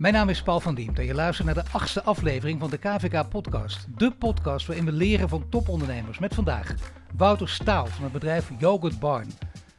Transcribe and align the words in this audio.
Mijn 0.00 0.14
naam 0.14 0.28
is 0.28 0.42
Paul 0.42 0.60
van 0.60 0.74
Diemt 0.74 0.98
en 0.98 1.04
je 1.04 1.14
luistert 1.14 1.46
naar 1.46 1.64
de 1.64 1.70
achtste 1.70 2.02
aflevering 2.02 2.60
van 2.60 2.70
de 2.70 2.76
KVK 2.76 3.28
Podcast. 3.28 3.86
De 3.98 4.10
podcast 4.10 4.66
waarin 4.66 4.84
we 4.84 4.92
leren 4.92 5.28
van 5.28 5.48
topondernemers. 5.48 6.18
Met 6.18 6.34
vandaag 6.34 6.74
Wouter 7.16 7.48
Staal 7.48 7.86
van 7.86 8.02
het 8.02 8.12
bedrijf 8.12 8.50
Yogurt 8.58 8.98
Barn. 8.98 9.30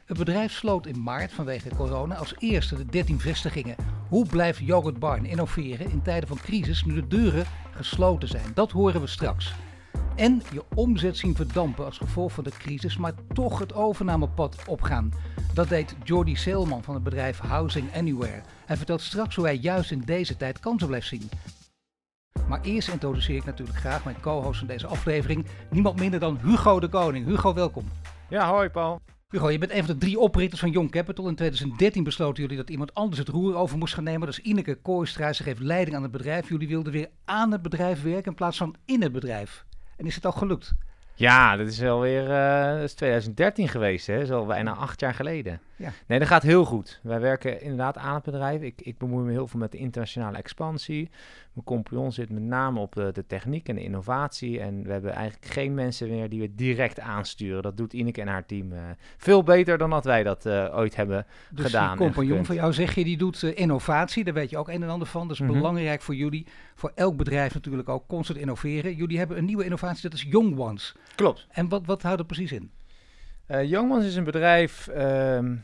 Het 0.04 0.18
bedrijf 0.18 0.52
sloot 0.52 0.86
in 0.86 1.02
maart 1.02 1.32
vanwege 1.32 1.68
corona 1.76 2.14
als 2.14 2.34
eerste 2.38 2.76
de 2.76 2.86
13 2.86 3.20
vestigingen. 3.20 3.76
Hoe 4.08 4.26
blijft 4.26 4.58
Yogurt 4.58 4.98
Barn 4.98 5.24
innoveren 5.24 5.90
in 5.90 6.02
tijden 6.02 6.28
van 6.28 6.38
crisis 6.38 6.84
nu 6.84 6.94
de 6.94 7.08
deuren 7.08 7.44
gesloten 7.70 8.28
zijn? 8.28 8.50
Dat 8.54 8.70
horen 8.70 9.00
we 9.00 9.06
straks. 9.06 9.52
En 10.16 10.42
je 10.52 10.62
omzet 10.74 11.16
zien 11.16 11.36
verdampen 11.36 11.84
als 11.84 11.98
gevolg 11.98 12.32
van 12.32 12.44
de 12.44 12.50
crisis, 12.50 12.96
maar 12.96 13.12
toch 13.32 13.58
het 13.58 13.74
overnamepad 13.74 14.56
opgaan. 14.66 15.12
Dat 15.54 15.68
deed 15.68 15.96
Jordi 16.04 16.36
Seelman 16.36 16.82
van 16.82 16.94
het 16.94 17.02
bedrijf 17.02 17.38
Housing 17.38 17.94
Anywhere. 17.94 18.42
Hij 18.66 18.76
vertelt 18.76 19.00
straks 19.00 19.36
hoe 19.36 19.44
hij 19.44 19.56
juist 19.56 19.90
in 19.90 20.00
deze 20.00 20.36
tijd 20.36 20.60
kansen 20.60 20.86
blijft 20.86 21.06
zien. 21.06 21.30
Maar 22.48 22.60
eerst 22.60 22.88
introduceer 22.88 23.36
ik 23.36 23.44
natuurlijk 23.44 23.78
graag 23.78 24.04
mijn 24.04 24.20
co-host 24.20 24.58
van 24.58 24.68
deze 24.68 24.86
aflevering. 24.86 25.46
Niemand 25.70 25.98
minder 25.98 26.20
dan 26.20 26.38
Hugo 26.42 26.80
de 26.80 26.88
Koning. 26.88 27.26
Hugo, 27.26 27.54
welkom. 27.54 27.84
Ja, 28.28 28.48
hoi 28.48 28.68
Paul. 28.68 29.00
Hugo, 29.28 29.50
je 29.50 29.58
bent 29.58 29.72
een 29.72 29.84
van 29.84 29.94
de 29.94 30.00
drie 30.00 30.18
oprichters 30.18 30.60
van 30.60 30.70
Young 30.70 30.90
Capital. 30.90 31.28
In 31.28 31.34
2013 31.34 32.04
besloten 32.04 32.42
jullie 32.42 32.58
dat 32.58 32.70
iemand 32.70 32.94
anders 32.94 33.18
het 33.18 33.28
roer 33.28 33.56
over 33.56 33.78
moest 33.78 33.94
gaan 33.94 34.04
nemen. 34.04 34.26
Dus 34.26 34.40
Ineke 34.40 34.74
Kooistra. 34.74 35.32
Ze 35.32 35.42
geeft 35.42 35.60
leiding 35.60 35.96
aan 35.96 36.02
het 36.02 36.12
bedrijf. 36.12 36.48
Jullie 36.48 36.68
wilden 36.68 36.92
weer 36.92 37.10
aan 37.24 37.52
het 37.52 37.62
bedrijf 37.62 38.02
werken 38.02 38.30
in 38.30 38.34
plaats 38.34 38.56
van 38.56 38.74
in 38.84 39.02
het 39.02 39.12
bedrijf. 39.12 39.64
Is 40.06 40.14
het 40.14 40.26
al 40.26 40.32
gelukt? 40.32 40.72
Ja, 41.14 41.56
dat 41.56 41.66
is 41.66 41.82
alweer 41.82 42.22
uh, 42.22 42.74
dat 42.74 42.82
is 42.82 42.94
2013 42.94 43.68
geweest, 43.68 44.06
hè? 44.06 44.14
Dat 44.14 44.22
is 44.22 44.30
al 44.30 44.46
bijna 44.46 44.74
acht 44.74 45.00
jaar 45.00 45.14
geleden. 45.14 45.60
Ja. 45.76 45.92
Nee, 46.06 46.18
dat 46.18 46.28
gaat 46.28 46.42
heel 46.42 46.64
goed. 46.64 47.00
Wij 47.02 47.20
werken 47.20 47.60
inderdaad 47.60 47.96
aan 47.96 48.14
het 48.14 48.22
bedrijf. 48.22 48.62
Ik, 48.62 48.80
ik 48.80 48.98
bemoei 48.98 49.24
me 49.24 49.30
heel 49.30 49.46
veel 49.46 49.60
met 49.60 49.72
de 49.72 49.78
internationale 49.78 50.36
expansie. 50.36 51.10
Mijn 51.52 51.66
compagnon 51.66 52.12
zit 52.12 52.30
met 52.30 52.42
name 52.42 52.80
op 52.80 52.94
de, 52.94 53.10
de, 53.12 53.26
techniek 53.26 53.68
en 53.68 53.74
de 53.74 53.82
innovatie. 53.82 54.60
En 54.60 54.82
we 54.82 54.92
hebben 54.92 55.12
eigenlijk 55.12 55.52
geen 55.52 55.74
mensen 55.74 56.08
meer 56.08 56.28
die 56.28 56.40
we 56.40 56.54
direct 56.54 57.00
aansturen. 57.00 57.62
Dat 57.62 57.76
doet 57.76 57.92
Ineke 57.92 58.20
en 58.20 58.28
haar 58.28 58.46
team 58.46 58.72
uh, 58.72 58.78
veel 59.16 59.42
beter 59.42 59.78
dan 59.78 59.90
dat 59.90 60.04
wij 60.04 60.22
dat 60.22 60.46
uh, 60.46 60.76
ooit 60.76 60.96
hebben 60.96 61.26
dus 61.50 61.64
gedaan. 61.64 61.96
Dus 61.96 62.06
compagnon 62.06 62.44
van 62.44 62.54
jou 62.54 62.72
zeg 62.72 62.94
je, 62.94 63.04
die 63.04 63.16
doet 63.16 63.42
uh, 63.42 63.58
innovatie. 63.58 64.24
Daar 64.24 64.34
weet 64.34 64.50
je 64.50 64.58
ook 64.58 64.68
een 64.68 64.82
en 64.82 64.88
ander 64.88 65.08
van. 65.08 65.22
Dat 65.22 65.30
is 65.30 65.40
mm 65.40 65.46
-hmm. 65.48 65.56
belangrijk 65.56 66.02
voor 66.02 66.14
jullie. 66.14 66.46
Voor 66.74 66.92
elk 66.94 67.16
bedrijf 67.16 67.54
natuurlijk 67.54 67.88
ook 67.88 68.06
constant 68.06 68.38
innoveren. 68.38 68.94
Jullie 68.94 69.18
hebben 69.18 69.38
een 69.38 69.44
nieuwe 69.44 69.64
innovatie, 69.64 70.02
dat 70.02 70.12
is 70.12 70.26
Young 70.28 70.58
Ones. 70.58 70.94
Klopt. 71.14 71.46
En 71.50 71.68
wat, 71.68 71.86
wat 71.86 72.02
houdt 72.02 72.18
het 72.18 72.26
precies 72.26 72.52
in? 72.52 72.70
Young 73.46 73.92
Ones 73.92 74.06
is 74.06 74.16
een 74.16 74.24
bedrijf... 74.24 74.88
Ehm, 74.88 75.54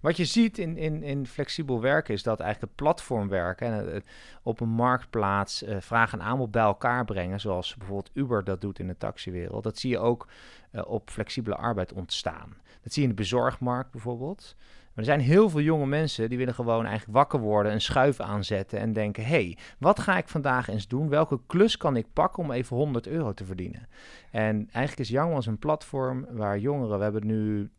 wat 0.00 0.16
je 0.16 0.24
ziet 0.24 0.58
in, 0.58 0.76
in, 0.76 1.02
in 1.02 1.26
flexibel 1.26 1.80
werken 1.80 2.14
is 2.14 2.22
dat 2.22 2.40
eigenlijk 2.40 2.72
het 2.72 2.84
platformwerken 2.84 3.66
en 3.66 3.94
het, 3.94 4.06
op 4.42 4.60
een 4.60 4.68
marktplaats 4.68 5.62
uh, 5.62 5.76
vraag 5.80 6.12
en 6.12 6.22
aanbod 6.22 6.50
bij 6.50 6.62
elkaar 6.62 7.04
brengen, 7.04 7.40
zoals 7.40 7.76
bijvoorbeeld 7.76 8.10
Uber 8.14 8.44
dat 8.44 8.60
doet 8.60 8.78
in 8.78 8.86
de 8.86 8.96
taxiwereld. 8.96 9.64
Dat 9.64 9.78
zie 9.78 9.90
je 9.90 9.98
ook 9.98 10.28
uh, 10.72 10.82
op 10.86 11.10
flexibele 11.10 11.56
arbeid 11.56 11.92
ontstaan. 11.92 12.56
Dat 12.82 12.92
zie 12.92 13.02
je 13.02 13.08
in 13.08 13.14
de 13.14 13.22
bezorgmarkt 13.22 13.90
bijvoorbeeld. 13.90 14.56
Maar 14.96 15.04
er 15.04 15.10
zijn 15.10 15.26
heel 15.26 15.50
veel 15.50 15.60
jonge 15.60 15.86
mensen 15.86 16.28
die 16.28 16.38
willen 16.38 16.54
gewoon 16.54 16.86
eigenlijk 16.86 17.16
wakker 17.18 17.40
worden, 17.40 17.72
een 17.72 17.80
schuif 17.80 18.20
aanzetten 18.20 18.78
en 18.78 18.92
denken: 18.92 19.24
hé, 19.24 19.28
hey, 19.28 19.58
wat 19.78 20.00
ga 20.00 20.18
ik 20.18 20.28
vandaag 20.28 20.68
eens 20.68 20.88
doen? 20.88 21.08
Welke 21.08 21.40
klus 21.46 21.76
kan 21.76 21.96
ik 21.96 22.06
pakken 22.12 22.42
om 22.42 22.50
even 22.50 22.76
100 22.76 23.06
euro 23.06 23.34
te 23.34 23.44
verdienen? 23.44 23.88
En 24.30 24.56
eigenlijk 24.56 24.98
is 24.98 25.08
Young 25.08 25.32
Ones 25.32 25.46
een 25.46 25.58
platform 25.58 26.26
waar 26.30 26.58
jongeren, 26.58 26.96
we 26.98 27.02
hebben 27.02 27.26
nu 27.26 27.70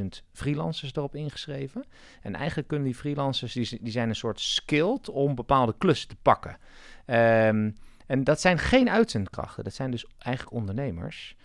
80.000 0.00 0.06
freelancers 0.32 0.94
erop 0.94 1.14
ingeschreven. 1.14 1.84
En 2.22 2.34
eigenlijk 2.34 2.68
kunnen 2.68 2.86
die 2.86 2.96
freelancers, 2.96 3.52
die, 3.52 3.78
die 3.82 3.92
zijn 3.92 4.08
een 4.08 4.16
soort 4.16 4.40
skilled 4.40 5.10
om 5.10 5.34
bepaalde 5.34 5.74
klussen 5.78 6.08
te 6.08 6.16
pakken. 6.22 6.56
Um, 7.06 7.74
en 8.06 8.24
dat 8.24 8.40
zijn 8.40 8.58
geen 8.58 8.90
uitzendkrachten, 8.90 9.64
dat 9.64 9.74
zijn 9.74 9.90
dus 9.90 10.06
eigenlijk 10.18 10.56
ondernemers. 10.56 11.36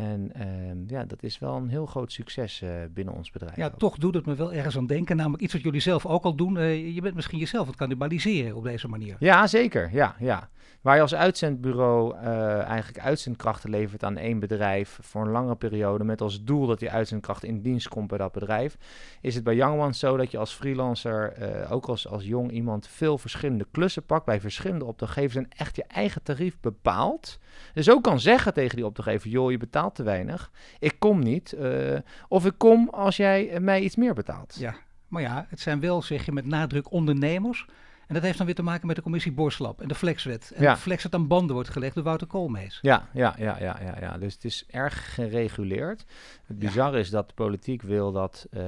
En 0.00 0.30
uh, 0.36 0.88
ja, 0.88 1.04
dat 1.04 1.22
is 1.22 1.38
wel 1.38 1.56
een 1.56 1.68
heel 1.68 1.86
groot 1.86 2.12
succes 2.12 2.60
uh, 2.62 2.70
binnen 2.90 3.14
ons 3.14 3.30
bedrijf. 3.30 3.56
Ja, 3.56 3.66
ook. 3.66 3.78
toch 3.78 3.98
doet 3.98 4.14
het 4.14 4.26
me 4.26 4.34
wel 4.34 4.52
ergens 4.52 4.76
aan 4.76 4.86
denken. 4.86 5.16
Namelijk 5.16 5.42
iets 5.42 5.52
wat 5.52 5.62
jullie 5.62 5.80
zelf 5.80 6.06
ook 6.06 6.24
al 6.24 6.34
doen. 6.34 6.56
Uh, 6.56 6.94
je 6.94 7.00
bent 7.00 7.14
misschien 7.14 7.38
jezelf 7.38 7.66
het 7.66 7.76
cannibaliseren 7.76 8.56
op 8.56 8.64
deze 8.64 8.88
manier. 8.88 9.16
Ja, 9.18 9.46
zeker. 9.46 9.90
Ja, 9.92 10.14
ja. 10.18 10.48
Waar 10.80 10.94
je 10.94 11.00
als 11.00 11.14
uitzendbureau 11.14 12.14
uh, 12.14 12.60
eigenlijk 12.62 12.98
uitzendkrachten 12.98 13.70
levert 13.70 14.04
aan 14.04 14.16
één 14.16 14.38
bedrijf 14.38 14.98
voor 15.02 15.22
een 15.22 15.30
lange 15.30 15.56
periode 15.56 16.04
met 16.04 16.20
als 16.20 16.44
doel 16.44 16.66
dat 16.66 16.78
die 16.78 16.90
uitzendkracht 16.90 17.44
in 17.44 17.62
dienst 17.62 17.88
komt 17.88 18.08
bij 18.08 18.18
dat 18.18 18.32
bedrijf, 18.32 18.76
is 19.20 19.34
het 19.34 19.44
bij 19.44 19.54
Young 19.54 19.80
Ones 19.80 19.98
zo 19.98 20.16
dat 20.16 20.30
je 20.30 20.38
als 20.38 20.52
freelancer, 20.52 21.32
ook 21.70 21.86
als, 21.86 22.08
als 22.08 22.24
jong 22.24 22.50
iemand, 22.50 22.88
veel 22.88 23.18
verschillende 23.18 23.66
klussen 23.70 24.04
pakt 24.04 24.24
bij 24.24 24.40
verschillende 24.40 24.84
opdrachtgevers 24.84 25.34
en 25.36 25.48
echt 25.56 25.76
je 25.76 25.84
eigen 25.84 26.22
tarief 26.22 26.60
bepaalt. 26.60 27.38
Dus 27.74 27.90
ook 27.90 28.02
kan 28.02 28.20
zeggen 28.20 28.54
tegen 28.54 28.76
die 28.76 28.86
opdrachtgever, 28.86 29.30
joh, 29.30 29.50
je 29.50 29.58
betaalt 29.58 29.89
te 29.94 30.02
weinig, 30.02 30.50
ik 30.78 30.94
kom 30.98 31.18
niet. 31.18 31.54
Uh, 31.58 31.98
of 32.28 32.46
ik 32.46 32.54
kom 32.56 32.88
als 32.88 33.16
jij 33.16 33.60
mij 33.60 33.80
iets 33.80 33.96
meer 33.96 34.14
betaalt. 34.14 34.56
Ja, 34.58 34.74
maar 35.08 35.22
ja, 35.22 35.46
het 35.48 35.60
zijn 35.60 35.80
wel, 35.80 36.02
zeg 36.02 36.24
je 36.24 36.32
met 36.32 36.46
nadruk, 36.46 36.92
ondernemers. 36.92 37.66
En 38.06 38.16
dat 38.16 38.24
heeft 38.24 38.36
dan 38.36 38.46
weer 38.46 38.54
te 38.54 38.62
maken 38.62 38.86
met 38.86 38.96
de 38.96 39.02
commissie 39.02 39.32
Borslap 39.32 39.80
en 39.80 39.88
de 39.88 39.94
Flexwet. 39.94 40.52
En 40.54 40.62
ja. 40.62 40.74
de 40.74 40.80
Flex 40.80 41.02
dat 41.02 41.14
aan 41.14 41.26
banden 41.26 41.54
wordt 41.54 41.68
gelegd 41.68 41.94
door 41.94 42.04
Wouter 42.04 42.26
Koolmees. 42.26 42.78
Ja, 42.82 43.08
ja, 43.12 43.34
ja, 43.38 43.56
ja, 43.60 43.78
ja, 43.82 43.96
ja. 44.00 44.18
Dus 44.18 44.34
het 44.34 44.44
is 44.44 44.64
erg 44.70 45.14
gereguleerd. 45.14 46.04
Het 46.46 46.58
bizarre 46.58 46.96
ja. 46.96 47.02
is 47.02 47.10
dat 47.10 47.28
de 47.28 47.34
politiek 47.34 47.82
wil 47.82 48.12
dat 48.12 48.46
uh, 48.50 48.62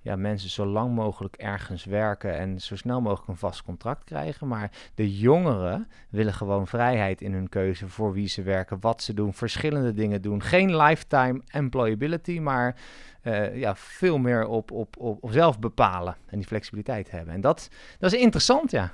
ja, 0.00 0.16
mensen 0.16 0.50
zo 0.50 0.66
lang 0.66 0.94
mogelijk 0.94 1.36
ergens 1.36 1.84
werken 1.84 2.38
en 2.38 2.60
zo 2.60 2.76
snel 2.76 3.00
mogelijk 3.00 3.28
een 3.28 3.36
vast 3.36 3.62
contract 3.62 4.04
krijgen. 4.04 4.48
Maar 4.48 4.70
de 4.94 5.18
jongeren 5.18 5.88
willen 6.08 6.32
gewoon 6.32 6.66
vrijheid 6.66 7.20
in 7.20 7.32
hun 7.32 7.48
keuze 7.48 7.88
voor 7.88 8.12
wie 8.12 8.28
ze 8.28 8.42
werken, 8.42 8.80
wat 8.80 9.02
ze 9.02 9.14
doen, 9.14 9.34
verschillende 9.34 9.92
dingen 9.92 10.22
doen. 10.22 10.42
Geen 10.42 10.76
lifetime 10.76 11.42
employability, 11.46 12.38
maar 12.38 12.76
uh, 13.22 13.58
ja, 13.58 13.76
veel 13.76 14.18
meer 14.18 14.46
op, 14.46 14.70
op, 14.70 14.96
op, 14.98 15.18
zelf 15.30 15.58
bepalen 15.58 16.16
en 16.26 16.38
die 16.38 16.46
flexibiliteit 16.46 17.10
hebben. 17.10 17.34
En 17.34 17.40
dat, 17.40 17.68
dat 17.98 18.12
is 18.12 18.20
interessant, 18.20 18.70
ja. 18.70 18.92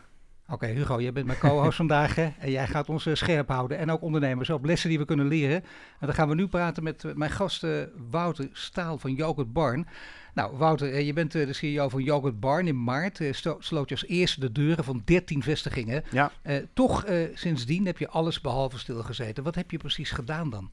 Oké, 0.49 0.67
Hugo, 0.67 1.01
jij 1.01 1.13
bent 1.13 1.27
mijn 1.27 1.39
co-host 1.39 1.77
vandaag 1.85 2.19
en 2.19 2.51
jij 2.51 2.67
gaat 2.67 2.89
ons 2.89 3.07
uh, 3.07 3.15
scherp 3.15 3.49
houden 3.49 3.79
en 3.79 3.91
ook 3.91 4.03
ondernemers 4.03 4.51
op 4.51 4.65
lessen 4.65 4.89
die 4.89 4.99
we 4.99 5.05
kunnen 5.05 5.27
leren. 5.29 5.57
En 6.01 6.07
dan 6.07 6.15
gaan 6.15 6.29
we 6.29 6.35
nu 6.35 6.47
praten 6.47 6.83
met 6.83 7.05
uh, 7.05 7.15
mijn 7.15 7.31
gast 7.31 7.67
Wouter 8.11 8.49
Staal 8.53 8.99
van 8.99 9.15
Yogurt 9.15 9.53
Barn. 9.53 9.87
Nou, 10.35 10.57
Wouter, 10.57 11.01
je 11.01 11.13
bent 11.13 11.33
de 11.33 11.53
CEO 11.53 11.89
van 11.89 12.03
Yogurt 12.03 12.41
Barn. 12.41 12.67
In 12.67 12.85
maart 12.85 13.21
sloot 13.59 13.89
je 13.89 13.95
als 13.95 14.07
eerste 14.07 14.41
de 14.41 14.53
deuren 14.53 14.85
van 14.85 15.03
13 15.05 15.43
vestigingen. 15.43 16.05
Ja. 16.11 16.33
toch, 16.73 17.05
sindsdien 17.35 17.87
heb 17.87 17.99
je 17.99 18.09
alles 18.09 18.41
behalve 18.41 18.79
stilgezeten. 18.79 19.45
Wat 19.45 19.55
heb 19.55 19.71
je 19.71 19.77
precies 19.77 20.11
gedaan 20.11 20.51
dan? 20.51 20.71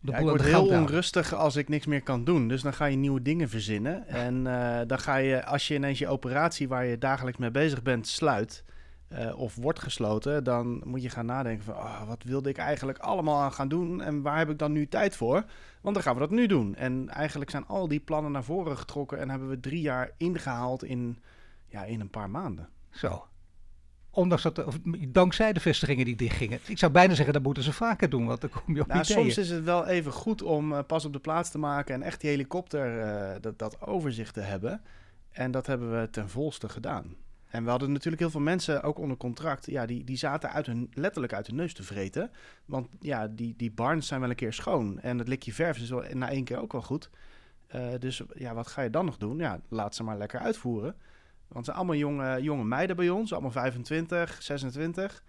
Ja, 0.00 0.16
ik 0.16 0.24
word 0.24 0.42
heel 0.42 0.66
onrustig 0.66 1.34
als 1.34 1.56
ik 1.56 1.68
niks 1.68 1.86
meer 1.86 2.02
kan 2.02 2.24
doen. 2.24 2.48
Dus 2.48 2.62
dan 2.62 2.72
ga 2.72 2.84
je 2.84 2.96
nieuwe 2.96 3.22
dingen 3.22 3.48
verzinnen. 3.48 4.08
En 4.08 4.34
uh, 4.44 4.80
dan 4.86 4.98
ga 4.98 5.16
je, 5.16 5.44
als 5.44 5.68
je 5.68 5.74
ineens 5.74 5.98
je 5.98 6.08
operatie 6.08 6.68
waar 6.68 6.86
je 6.86 6.98
dagelijks 6.98 7.38
mee 7.38 7.50
bezig 7.50 7.82
bent 7.82 8.06
sluit... 8.06 8.64
Uh, 9.12 9.38
of 9.38 9.54
wordt 9.54 9.78
gesloten, 9.78 10.44
dan 10.44 10.82
moet 10.84 11.02
je 11.02 11.10
gaan 11.10 11.26
nadenken 11.26 11.64
van... 11.64 11.74
Oh, 11.74 12.06
wat 12.06 12.22
wilde 12.22 12.48
ik 12.48 12.56
eigenlijk 12.56 12.98
allemaal 12.98 13.40
aan 13.40 13.52
gaan 13.52 13.68
doen 13.68 14.02
en 14.02 14.22
waar 14.22 14.38
heb 14.38 14.50
ik 14.50 14.58
dan 14.58 14.72
nu 14.72 14.88
tijd 14.88 15.16
voor? 15.16 15.44
Want 15.80 15.94
dan 15.94 16.04
gaan 16.04 16.14
we 16.14 16.20
dat 16.20 16.30
nu 16.30 16.46
doen. 16.46 16.74
En 16.74 17.08
eigenlijk 17.08 17.50
zijn 17.50 17.66
al 17.66 17.88
die 17.88 18.00
plannen 18.00 18.32
naar 18.32 18.44
voren 18.44 18.78
getrokken... 18.78 19.18
en 19.18 19.30
hebben 19.30 19.48
we 19.48 19.60
drie 19.60 19.80
jaar 19.80 20.10
ingehaald 20.16 20.84
in, 20.84 21.18
ja, 21.66 21.84
in 21.84 22.00
een 22.00 22.10
paar 22.10 22.30
maanden. 22.30 22.68
Zo, 22.90 23.28
Ondanks 24.10 24.42
dat, 24.42 24.64
of, 24.64 24.78
dankzij 25.08 25.52
de 25.52 25.60
vestigingen 25.60 26.04
die 26.04 26.16
dichtgingen. 26.16 26.58
Ik 26.66 26.78
zou 26.78 26.92
bijna 26.92 27.14
zeggen, 27.14 27.34
dat 27.34 27.42
moeten 27.42 27.62
ze 27.62 27.72
vaker 27.72 28.10
doen, 28.10 28.26
want 28.26 28.40
dan 28.40 28.50
kom 28.50 28.74
je 28.74 28.80
op 28.80 28.86
nou, 28.86 29.00
ideeën. 29.00 29.20
Soms 29.20 29.38
is 29.38 29.50
het 29.50 29.64
wel 29.64 29.86
even 29.86 30.12
goed 30.12 30.42
om 30.42 30.72
uh, 30.72 30.78
pas 30.86 31.04
op 31.04 31.12
de 31.12 31.18
plaats 31.18 31.50
te 31.50 31.58
maken 31.58 31.94
en 31.94 32.02
echt 32.02 32.20
die 32.20 32.30
helikopter, 32.30 32.98
uh, 32.98 33.40
dat, 33.40 33.58
dat 33.58 33.80
overzicht 33.80 34.34
te 34.34 34.40
hebben. 34.40 34.82
En 35.30 35.50
dat 35.50 35.66
hebben 35.66 36.00
we 36.00 36.10
ten 36.10 36.28
volste 36.28 36.68
gedaan. 36.68 37.14
En 37.48 37.64
we 37.64 37.70
hadden 37.70 37.92
natuurlijk 37.92 38.22
heel 38.22 38.30
veel 38.30 38.40
mensen, 38.40 38.82
ook 38.82 38.98
onder 38.98 39.16
contract, 39.16 39.66
ja, 39.66 39.86
die, 39.86 40.04
die 40.04 40.16
zaten 40.16 40.50
uit 40.50 40.66
hun, 40.66 40.90
letterlijk 40.92 41.32
uit 41.32 41.46
hun 41.46 41.56
neus 41.56 41.74
te 41.74 41.82
vreten. 41.82 42.30
Want 42.64 42.88
ja, 43.00 43.28
die, 43.28 43.54
die 43.56 43.72
barns 43.72 44.06
zijn 44.06 44.20
wel 44.20 44.30
een 44.30 44.36
keer 44.36 44.52
schoon. 44.52 45.00
En 45.00 45.18
het 45.18 45.28
likje 45.28 45.52
verf 45.52 45.78
is 45.78 45.90
wel, 45.90 46.04
na 46.12 46.30
één 46.30 46.44
keer 46.44 46.60
ook 46.60 46.72
wel 46.72 46.82
goed. 46.82 47.10
Uh, 47.74 47.88
dus 47.98 48.22
ja, 48.34 48.54
wat 48.54 48.66
ga 48.66 48.82
je 48.82 48.90
dan 48.90 49.04
nog 49.04 49.16
doen? 49.16 49.38
Ja, 49.38 49.60
laat 49.68 49.94
ze 49.94 50.02
maar 50.02 50.18
lekker 50.18 50.40
uitvoeren. 50.40 50.94
Want 51.48 51.54
het 51.56 51.64
zijn 51.64 51.76
allemaal 51.76 51.96
jonge, 51.96 52.42
jonge 52.42 52.64
meiden 52.64 52.96
bij 52.96 53.10
ons, 53.10 53.32
allemaal 53.32 53.50
25, 53.50 54.42
26, 54.42 55.22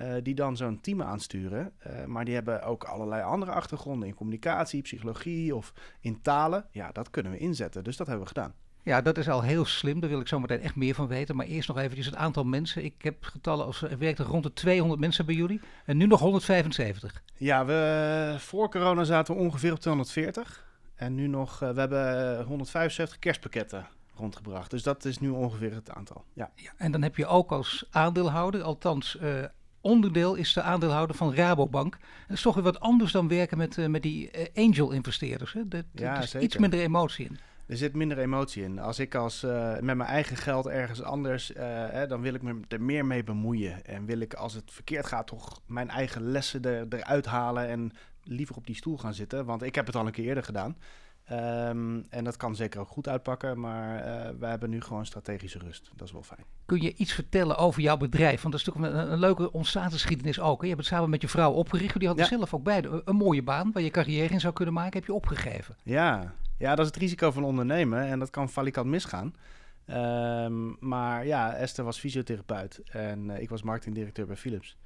uh, 0.00 0.14
die 0.22 0.34
dan 0.34 0.56
zo'n 0.56 0.80
team 0.80 1.02
aansturen. 1.02 1.72
Uh, 1.86 2.04
maar 2.04 2.24
die 2.24 2.34
hebben 2.34 2.62
ook 2.62 2.84
allerlei 2.84 3.22
andere 3.22 3.52
achtergronden 3.52 4.08
in 4.08 4.14
communicatie, 4.14 4.82
psychologie 4.82 5.54
of 5.54 5.72
in 6.00 6.22
talen. 6.22 6.66
Ja, 6.70 6.92
dat 6.92 7.10
kunnen 7.10 7.32
we 7.32 7.38
inzetten, 7.38 7.84
dus 7.84 7.96
dat 7.96 8.06
hebben 8.06 8.24
we 8.24 8.32
gedaan. 8.34 8.54
Ja, 8.82 9.00
dat 9.02 9.18
is 9.18 9.28
al 9.28 9.42
heel 9.42 9.64
slim. 9.64 10.00
Daar 10.00 10.10
wil 10.10 10.20
ik 10.20 10.28
zo 10.28 10.40
meteen 10.40 10.60
echt 10.60 10.76
meer 10.76 10.94
van 10.94 11.06
weten. 11.06 11.36
Maar 11.36 11.46
eerst 11.46 11.68
nog 11.68 11.78
eventjes 11.78 12.06
het 12.06 12.14
aantal 12.14 12.44
mensen. 12.44 12.84
Ik 12.84 12.94
heb 12.98 13.24
getallen, 13.24 13.66
als 13.66 13.82
er 13.82 13.98
werkten 13.98 14.24
rond 14.24 14.42
de 14.42 14.52
200 14.52 15.00
mensen 15.00 15.26
bij 15.26 15.34
jullie. 15.34 15.60
En 15.84 15.96
nu 15.96 16.06
nog 16.06 16.20
175. 16.20 17.22
Ja, 17.36 17.64
we, 17.64 18.34
voor 18.38 18.70
corona 18.70 19.04
zaten 19.04 19.34
we 19.34 19.40
ongeveer 19.40 19.72
op 19.72 19.78
240. 19.80 20.64
En 20.94 21.14
nu 21.14 21.26
nog, 21.26 21.62
uh, 21.62 21.70
we 21.70 21.80
hebben 21.80 22.44
175 22.44 23.18
kerstpakketten 23.18 23.86
rondgebracht. 24.14 24.70
Dus 24.70 24.82
dat 24.82 25.04
is 25.04 25.18
nu 25.18 25.28
ongeveer 25.28 25.74
het 25.74 25.90
aantal. 25.90 26.24
Ja. 26.32 26.50
Ja, 26.54 26.70
en 26.76 26.92
dan 26.92 27.02
heb 27.02 27.16
je 27.16 27.26
ook 27.26 27.50
als 27.52 27.84
aandeelhouder, 27.90 28.62
althans 28.62 29.16
eh, 29.18 29.32
onderdeel 29.80 30.34
is 30.34 30.52
de 30.52 30.62
aandeelhouder 30.62 31.16
van 31.16 31.34
Rabobank. 31.34 31.96
Dat 32.28 32.36
is 32.36 32.42
toch 32.42 32.54
weer 32.54 32.64
wat 32.64 32.80
anders 32.80 33.12
dan 33.12 33.28
werken 33.28 33.58
met, 33.58 33.78
eh, 33.78 33.86
met 33.86 34.02
die 34.02 34.30
eh, 34.30 34.64
angel-investeerders. 34.66 35.52
Hè? 35.52 35.68
Dat- 35.68 35.84
Ja, 35.92 36.16
er 36.16 36.22
is 36.22 36.30
zeker. 36.30 36.46
iets 36.46 36.56
minder 36.56 36.80
emotie 36.80 37.26
in. 37.26 37.38
Er 37.70 37.76
zit 37.76 37.94
minder 37.94 38.18
emotie 38.18 38.62
in. 38.62 38.78
Als 38.78 38.98
ik 38.98 39.14
als, 39.14 39.42
eh, 39.42 39.72
met 39.72 39.96
mijn 39.96 40.08
eigen 40.08 40.36
geld 40.36 40.66
ergens 40.66 41.02
anders, 41.02 41.52
eh, 41.52 41.64
hè, 41.90 42.06
dan 42.06 42.20
wil 42.20 42.34
ik 42.34 42.42
me 42.42 42.60
er 42.68 42.82
meer 42.82 43.06
mee 43.06 43.24
bemoeien. 43.24 43.84
En 43.84 44.04
wil 44.04 44.20
ik, 44.20 44.34
als 44.34 44.54
het 44.54 44.70
verkeerd 44.72 45.06
gaat, 45.06 45.26
toch 45.26 45.60
mijn 45.66 45.90
eigen 45.90 46.22
lessen 46.30 46.62
er, 46.62 46.86
eruit 46.88 47.26
halen 47.26 47.68
en 47.68 47.92
liever 48.22 48.56
op 48.56 48.66
die 48.66 48.76
stoel 48.76 48.98
gaan 48.98 49.14
zitten. 49.14 49.44
Want 49.44 49.62
ik 49.62 49.74
heb 49.74 49.86
het 49.86 49.96
al 49.96 50.06
een 50.06 50.12
keer 50.12 50.24
eerder 50.24 50.44
gedaan. 50.44 50.76
Ehm, 51.24 52.00
en 52.08 52.24
dat 52.24 52.36
kan 52.36 52.56
zeker 52.56 52.80
ook 52.80 52.88
goed 52.88 53.08
uitpakken, 53.08 53.60
maar 53.60 53.98
eh 54.00 54.30
we 54.38 54.46
hebben 54.46 54.70
nu 54.70 54.80
gewoon 54.80 55.06
strategische 55.06 55.58
rust. 55.58 55.90
Dat 55.96 56.06
is 56.06 56.12
wel 56.12 56.22
fijn. 56.22 56.44
Kun 56.66 56.80
je 56.82 56.94
iets 56.94 57.12
vertellen 57.12 57.56
over 57.56 57.82
jouw 57.82 57.96
bedrijf? 57.96 58.42
Want 58.42 58.52
dat 58.54 58.60
is 58.60 58.66
natuurlijk 58.66 58.94
een, 58.94 59.12
een 59.12 59.18
leuke 59.18 59.52
ontstaansgeschiedenis 59.52 60.40
ook. 60.40 60.58
Hè? 60.60 60.62
Je 60.62 60.74
hebt 60.74 60.84
het 60.86 60.94
samen 60.94 61.10
met 61.10 61.22
je 61.22 61.28
vrouw 61.28 61.52
opgericht. 61.52 61.98
Die 61.98 62.06
hadden 62.08 62.24
Ja. 62.26 62.30
zelf 62.36 62.54
ook 62.54 62.62
beide 62.62 62.88
een, 62.88 63.02
een 63.04 63.16
mooie 63.16 63.42
baan 63.42 63.72
waar 63.72 63.82
je 63.82 63.90
carrière 63.90 64.32
in 64.32 64.40
zou 64.40 64.52
kunnen 64.52 64.74
maken. 64.74 64.98
Heb 64.98 65.06
je 65.06 65.14
opgegeven. 65.14 65.76
Ja. 65.82 66.34
Ja, 66.60 66.74
dat 66.74 66.78
is 66.78 66.86
het 66.86 66.96
risico 66.96 67.30
van 67.30 67.44
ondernemen 67.44 68.06
en 68.06 68.18
dat 68.18 68.30
kan 68.30 68.48
valikant 68.48 68.86
misgaan. 68.86 69.34
Ehm, 69.84 70.88
maar 70.88 71.26
ja, 71.26 71.54
Esther 71.54 71.84
was 71.84 71.98
fysiotherapeut 71.98 72.80
en 72.90 73.30
eh, 73.30 73.42
ik 73.42 73.48
was 73.48 73.62
marketingdirecteur 73.62 74.26
bij 74.26 74.36
Philips. 74.36 74.76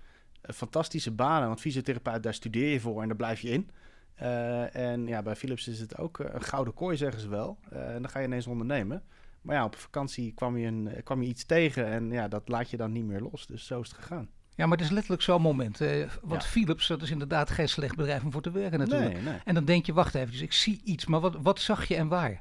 Eh, 0.40 0.54
fantastische 0.54 1.10
banen, 1.10 1.48
want 1.48 1.60
fysiotherapeut, 1.60 2.22
daar 2.22 2.34
studeer 2.34 2.72
je 2.72 2.80
voor 2.80 3.02
en 3.02 3.08
daar 3.08 3.16
blijf 3.16 3.40
je 3.40 3.50
in. 3.50 3.70
Eh, 4.14 4.76
en 4.76 5.06
ja, 5.06 5.22
bij 5.22 5.36
Philips 5.36 5.68
is 5.68 5.80
het 5.80 5.98
ook 5.98 6.18
een 6.18 6.42
gouden 6.42 6.74
kooi, 6.74 6.96
zeggen 6.96 7.20
ze 7.20 7.28
wel. 7.28 7.58
En 7.70 8.02
dan 8.02 8.10
ga 8.10 8.18
je 8.18 8.26
ineens 8.26 8.46
ondernemen. 8.46 9.02
Maar 9.42 9.56
ja, 9.56 9.64
op 9.64 9.76
vakantie 9.76 10.32
kwam 10.34 10.56
je, 10.56 10.66
een, 10.66 11.02
kwam 11.02 11.22
je 11.22 11.28
iets 11.28 11.44
tegen 11.44 11.86
en 11.86 12.10
ja, 12.10 12.28
dat 12.28 12.48
laat 12.48 12.70
je 12.70 12.76
dan 12.76 12.92
niet 12.92 13.04
meer 13.04 13.20
los. 13.20 13.46
Dus 13.46 13.66
zo 13.66 13.80
is 13.80 13.88
het 13.88 13.96
gegaan. 13.96 14.28
Ja, 14.56 14.66
maar 14.66 14.76
het 14.76 14.86
is 14.86 14.92
letterlijk 14.92 15.22
zo'n 15.22 15.42
moment. 15.42 15.80
eh, 15.80 16.08
want 16.22 16.42
Ja. 16.42 16.48
Philips, 16.48 16.86
dat 16.86 17.02
is 17.02 17.10
inderdaad 17.10 17.50
geen 17.50 17.68
slecht 17.68 17.96
bedrijf 17.96 18.24
om 18.24 18.32
voor 18.32 18.42
te 18.42 18.50
werken 18.50 18.78
natuurlijk. 18.78 19.12
Nee, 19.12 19.22
nee. 19.22 19.38
En 19.44 19.54
dan 19.54 19.64
denk 19.64 19.86
je, 19.86 19.92
wacht 19.92 20.14
even, 20.14 20.42
ik 20.42 20.52
zie 20.52 20.80
iets. 20.84 21.06
Maar 21.06 21.20
wat, 21.20 21.36
wat 21.42 21.60
zag 21.60 21.84
je 21.84 21.94
en 21.96 22.08
waar? 22.08 22.40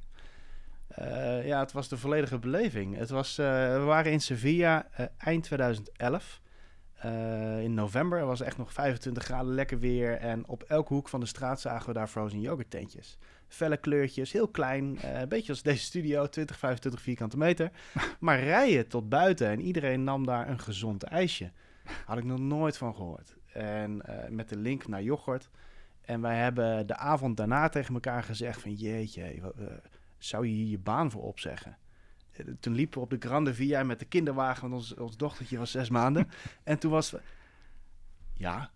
Eh, 0.88 1.46
ja, 1.48 1.60
het 1.60 1.72
was 1.72 1.88
de 1.88 1.98
volledige 1.98 2.40
beleving. 2.40 2.98
Het 2.98 3.10
was, 3.10 3.38
eh, 3.38 3.46
we 3.74 3.84
waren 3.86 4.12
in 4.12 4.22
Sevilla 4.22 4.88
eh, 4.92 5.06
eind 5.18 5.44
2011. 5.44 6.42
Eh, 6.94 7.62
in 7.62 7.74
november 7.74 8.18
Het 8.20 8.28
was 8.28 8.42
echt 8.42 8.58
nog 8.58 8.74
25 8.74 9.24
graden, 9.24 9.54
lekker 9.54 9.80
weer. 9.80 10.18
En 10.18 10.48
op 10.48 10.64
elke 10.64 10.94
hoek 10.94 11.10
van 11.10 11.20
de 11.20 11.26
straat 11.26 11.62
zagen 11.62 11.88
we 11.88 11.94
daar 11.94 12.08
frozen 12.08 12.42
yoghurt 12.42 12.70
tentjes. 12.70 13.18
Felle 13.48 13.78
kleurtjes, 13.78 14.32
heel 14.32 14.48
klein. 14.48 14.98
een 15.02 15.30
beetje 15.30 15.52
als 15.52 15.62
deze 15.62 15.84
studio, 15.84 16.28
20, 16.28 16.58
25 16.58 17.02
vierkante 17.02 17.38
meter. 17.38 17.72
maar 18.20 18.40
rijen 18.40 18.88
tot 18.88 19.10
buiten 19.10 19.48
en 19.48 19.62
iedereen 19.62 20.04
nam 20.04 20.26
daar 20.26 20.50
een 20.50 20.60
gezond 20.60 21.04
ijsje. 21.04 21.52
Had 22.06 22.18
ik 22.18 22.24
nog 22.24 22.40
nooit 22.40 22.78
van 22.78 22.96
gehoord. 22.96 23.36
En 23.54 24.02
eh, 24.02 24.30
met 24.30 24.50
de 24.50 24.58
link 24.58 24.88
naar 24.88 25.04
yoghurt. 25.04 25.50
En 26.02 26.22
wij 26.22 26.38
hebben 26.38 26.88
de 26.88 26.96
avond 26.96 27.38
daarna 27.38 27.70
tegen 27.70 27.94
elkaar 27.94 28.24
gezegd 28.24 28.62
van... 28.62 28.74
jeetje, 28.74 29.42
wat, 29.42 29.56
eh, 29.56 29.66
zou 30.18 30.48
je 30.48 30.54
hier 30.54 30.70
je 30.70 30.80
baan 30.80 31.12
voor 31.12 31.24
opzeggen? 31.24 31.78
Eh, 32.32 32.46
Toen 32.60 32.74
liepen 32.74 32.98
we 32.98 33.04
op 33.04 33.10
de 33.10 33.28
Grande 33.28 33.54
Via 33.54 33.84
met 33.84 34.00
de 34.00 34.06
kinderwagen, 34.06 34.62
want 34.70 34.74
ons, 34.74 34.96
ons 34.96 35.18
dochtertje 35.18 35.58
was 35.58 35.72
zes 35.72 35.90
maanden. 35.90 36.30
en 36.64 36.80
toen 36.80 36.92
was... 36.92 37.16
Ja, 38.34 38.72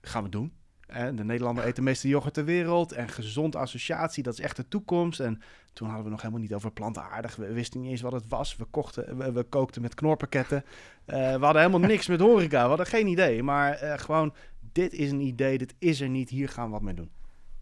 gaan 0.00 0.22
we 0.22 0.28
doen. 0.28 0.52
En 0.92 1.16
de 1.16 1.24
Nederlander 1.24 1.66
eet 1.66 1.76
de 1.76 1.82
meeste 1.82 2.08
yoghurt 2.08 2.34
ter 2.34 2.44
wereld. 2.44 2.92
En 2.92 3.08
gezond 3.08 3.56
associatie, 3.56 4.22
dat 4.22 4.32
is 4.32 4.40
echt 4.40 4.56
de 4.56 4.68
toekomst. 4.68 5.20
En 5.20 5.40
toen 5.72 5.86
hadden 5.86 6.04
we 6.04 6.10
nog 6.10 6.20
helemaal 6.20 6.42
niet 6.42 6.54
over 6.54 6.72
plantaardig. 6.72 7.36
We 7.36 7.52
wisten 7.52 7.80
niet 7.80 7.90
eens 7.90 8.00
wat 8.00 8.12
het 8.12 8.28
was. 8.28 8.56
We, 8.56 8.64
kochten, 8.64 9.16
we, 9.16 9.32
we 9.32 9.42
kookten 9.42 9.82
met 9.82 9.94
knorpakketten. 9.94 10.64
Eh, 11.04 11.16
we 11.16 11.44
hadden 11.44 11.62
helemaal 11.62 11.88
niks 11.88 12.06
met 12.06 12.20
horeca. 12.20 12.62
We 12.62 12.68
hadden 12.68 12.86
geen 12.86 13.06
idee. 13.06 13.42
Maar 13.42 13.72
eh, 13.72 13.98
gewoon, 13.98 14.34
dit 14.72 14.92
is 14.92 15.10
een 15.10 15.20
idee. 15.20 15.58
Dit 15.58 15.74
is 15.78 16.00
er 16.00 16.08
niet. 16.08 16.28
Hier 16.28 16.48
gaan 16.48 16.66
we 16.66 16.72
wat 16.72 16.82
mee 16.82 16.94
doen. 16.94 17.10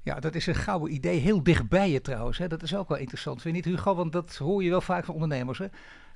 Ja, 0.03 0.21
dat 0.21 0.35
is 0.35 0.47
een 0.47 0.55
gouden 0.55 0.95
idee. 0.95 1.19
Heel 1.19 1.43
dichtbij 1.43 1.91
je 1.91 2.01
trouwens. 2.01 2.39
Hè? 2.39 2.49
Dat 2.49 2.63
is 2.63 2.77
ook 2.77 2.89
wel 2.89 2.99
interessant, 2.99 3.43
vind 3.43 3.57
je 3.57 3.63
niet 3.63 3.77
Hugo? 3.77 3.95
Want 3.95 4.13
dat 4.13 4.37
hoor 4.37 4.63
je 4.63 4.71
wel 4.71 4.81
vaak 4.81 5.05
van 5.05 5.15
ondernemers. 5.15 5.59
Hè? 5.59 5.67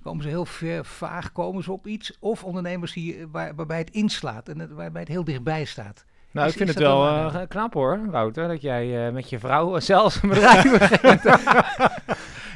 Komen 0.03 0.23
ze 0.23 0.29
heel 0.29 0.45
ver, 0.45 0.85
vaag 0.85 1.33
komen 1.33 1.63
ze 1.63 1.73
op 1.73 1.87
iets. 1.87 2.19
Of 2.19 2.45
ondernemers 2.45 2.93
die, 2.93 3.27
waar, 3.27 3.55
waarbij 3.55 3.79
het 3.79 3.91
inslaat 3.91 4.49
en 4.49 4.59
het, 4.59 4.73
waarbij 4.73 5.01
het 5.01 5.11
heel 5.11 5.25
dichtbij 5.25 5.65
staat. 5.65 6.05
Nou, 6.35 6.47
Is- 6.47 6.53
ik 6.53 6.59
vind 6.59 6.69
het 6.69 6.79
wel 6.79 7.07
eh, 7.07 7.37
knap 7.49 7.75
hoor, 7.75 8.11
Wouter, 8.11 8.49
dat 8.49 8.61
jij 8.63 9.07
eh, 9.07 9.13
met 9.13 9.31
je 9.31 9.39
vrouw 9.39 9.81
zelfs 9.81 10.23
een 10.23 10.29
bedrijf 10.29 10.79
begint. 10.79 11.23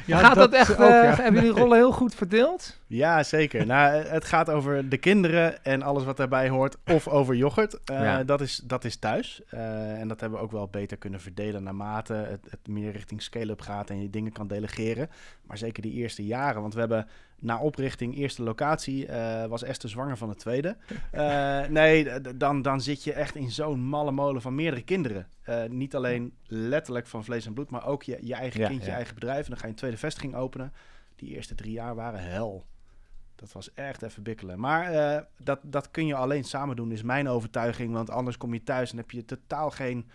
Ja, 0.05 0.17
Gaat 0.23 0.35
dat, 0.35 0.51
dat 0.51 0.59
echt, 0.59 0.71
ook, 0.71 0.79
eh, 0.79 0.87
ja. 0.87 1.15
hebben 1.15 1.41
jullie 1.43 1.59
rollen 1.59 1.77
heel 1.77 1.91
goed 1.91 2.15
verdeeld? 2.15 2.79
Ja, 2.87 3.23
zeker. 3.23 3.65
nou, 3.65 3.91
het 3.93 4.25
gaat 4.25 4.49
over 4.49 4.89
de 4.89 4.97
kinderen 4.97 5.63
en 5.63 5.81
alles 5.81 6.03
wat 6.03 6.17
daarbij 6.17 6.49
hoort. 6.49 6.77
Of 6.85 7.07
over 7.07 7.35
yoghurt. 7.35 7.79
Eh, 7.83 8.01
Ja. 8.03 8.23
dat, 8.23 8.41
is, 8.41 8.61
dat 8.63 8.83
is 8.85 8.95
thuis. 8.95 9.41
Eh, 9.49 9.99
en 9.99 10.07
dat 10.07 10.19
hebben 10.19 10.39
we 10.39 10.45
ook 10.45 10.51
wel 10.51 10.67
beter 10.67 10.97
kunnen 10.97 11.19
verdelen 11.21 11.63
naarmate 11.63 12.13
het, 12.13 12.47
het 12.49 12.67
meer 12.67 12.91
richting 12.91 13.21
scale-up 13.21 13.61
gaat 13.61 13.89
en 13.89 14.01
je 14.01 14.09
dingen 14.09 14.31
kan 14.31 14.47
delegeren. 14.47 15.09
Maar 15.47 15.57
zeker 15.57 15.81
die 15.81 15.93
eerste 15.93 16.25
jaren. 16.25 16.61
Want 16.61 16.73
we 16.73 16.79
hebben 16.79 17.07
na 17.39 17.59
oprichting 17.59 18.15
eerste 18.15 18.43
locatie 18.43 19.07
eh, 19.07 19.45
was 19.45 19.63
Esther 19.63 19.89
zwanger 19.89 20.17
van 20.17 20.29
de 20.29 20.35
tweede. 20.35 20.77
Eh, 21.11 21.65
nee, 21.65 22.21
dan, 22.35 22.61
dan 22.61 22.81
zit 22.81 23.03
je 23.03 23.13
echt 23.13 23.35
in 23.35 23.51
zo'n 23.51 23.79
malle 23.79 24.11
molen 24.11 24.41
van 24.41 24.55
meerdere 24.55 24.83
kinderen. 24.83 25.27
Eh, 25.41 25.63
niet 25.65 25.95
alleen 25.95 26.33
letterlijk 26.45 27.07
van 27.07 27.23
vlees 27.23 27.45
en 27.45 27.53
bloed, 27.53 27.69
maar 27.69 27.85
ook 27.85 28.03
je, 28.03 28.17
je 28.21 28.33
eigen 28.33 28.59
Ja, 28.59 28.67
kind, 28.67 28.85
je 28.85 28.91
eigen 28.91 29.13
bedrijf. 29.13 29.43
En 29.43 29.49
dan 29.49 29.57
ga 29.57 29.63
je 29.63 29.71
een 29.71 29.77
tweede 29.77 29.97
vestiging 29.97 30.35
openen. 30.35 30.73
Die 31.15 31.35
eerste 31.35 31.55
drie 31.55 31.71
jaar 31.71 31.95
waren 31.95 32.23
hel. 32.23 32.65
Dat 33.35 33.51
was 33.51 33.73
echt 33.73 34.01
even 34.01 34.23
bikkelen. 34.23 34.59
Maar 34.59 34.91
dat, 35.37 35.59
dat 35.63 35.91
kun 35.91 36.05
je 36.05 36.15
alleen 36.15 36.43
samen 36.43 36.75
doen, 36.75 36.91
is 36.91 37.03
mijn 37.03 37.27
overtuiging. 37.27 37.93
Want 37.93 38.09
anders 38.09 38.37
kom 38.37 38.53
je 38.53 38.63
thuis 38.63 38.91
en 38.91 38.97
heb 38.97 39.11
je 39.11 39.25
totaal 39.25 39.71
geen 39.71 40.09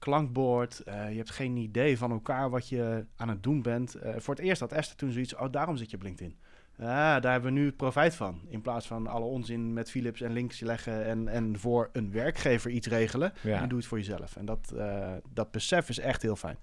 klankbord. 0.00 0.80
Eh, 0.80 1.10
je 1.10 1.16
hebt 1.16 1.30
geen 1.30 1.56
idee 1.56 1.98
van 1.98 2.10
elkaar 2.10 2.50
wat 2.50 2.68
je 2.68 3.06
aan 3.16 3.28
het 3.28 3.42
doen 3.42 3.62
bent. 3.62 3.94
Eh, 3.94 4.14
voor 4.16 4.34
het 4.34 4.44
eerst 4.44 4.60
had 4.60 4.72
Esther 4.72 4.96
toen 4.96 5.10
zoiets, 5.10 5.36
oh 5.36 5.52
daarom 5.52 5.76
zit 5.76 5.90
je 5.90 5.96
op 5.96 6.02
LinkedIn. 6.02 6.36
Ah, 6.80 6.86
daar 6.86 7.32
hebben 7.32 7.52
we 7.52 7.58
nu 7.58 7.72
profijt 7.72 8.14
van. 8.14 8.40
In 8.48 8.60
plaats 8.60 8.86
van 8.86 9.06
alle 9.06 9.24
onzin 9.24 9.72
met 9.72 9.90
Philips 9.90 10.20
en 10.20 10.32
links 10.32 10.60
leggen 10.60 11.04
en, 11.04 11.28
en 11.28 11.58
voor 11.58 11.88
een 11.92 12.12
werkgever 12.12 12.70
iets 12.70 12.86
regelen. 12.86 13.32
Ja. 13.40 13.60
En 13.60 13.68
doe 13.68 13.78
het 13.78 13.86
voor 13.86 13.98
jezelf. 13.98 14.36
En 14.36 14.44
dat, 14.44 14.72
eh, 14.76 15.12
dat 15.32 15.50
besef 15.50 15.88
is 15.88 15.98
echt 15.98 16.22
heel 16.22 16.36
fijn. 16.36 16.56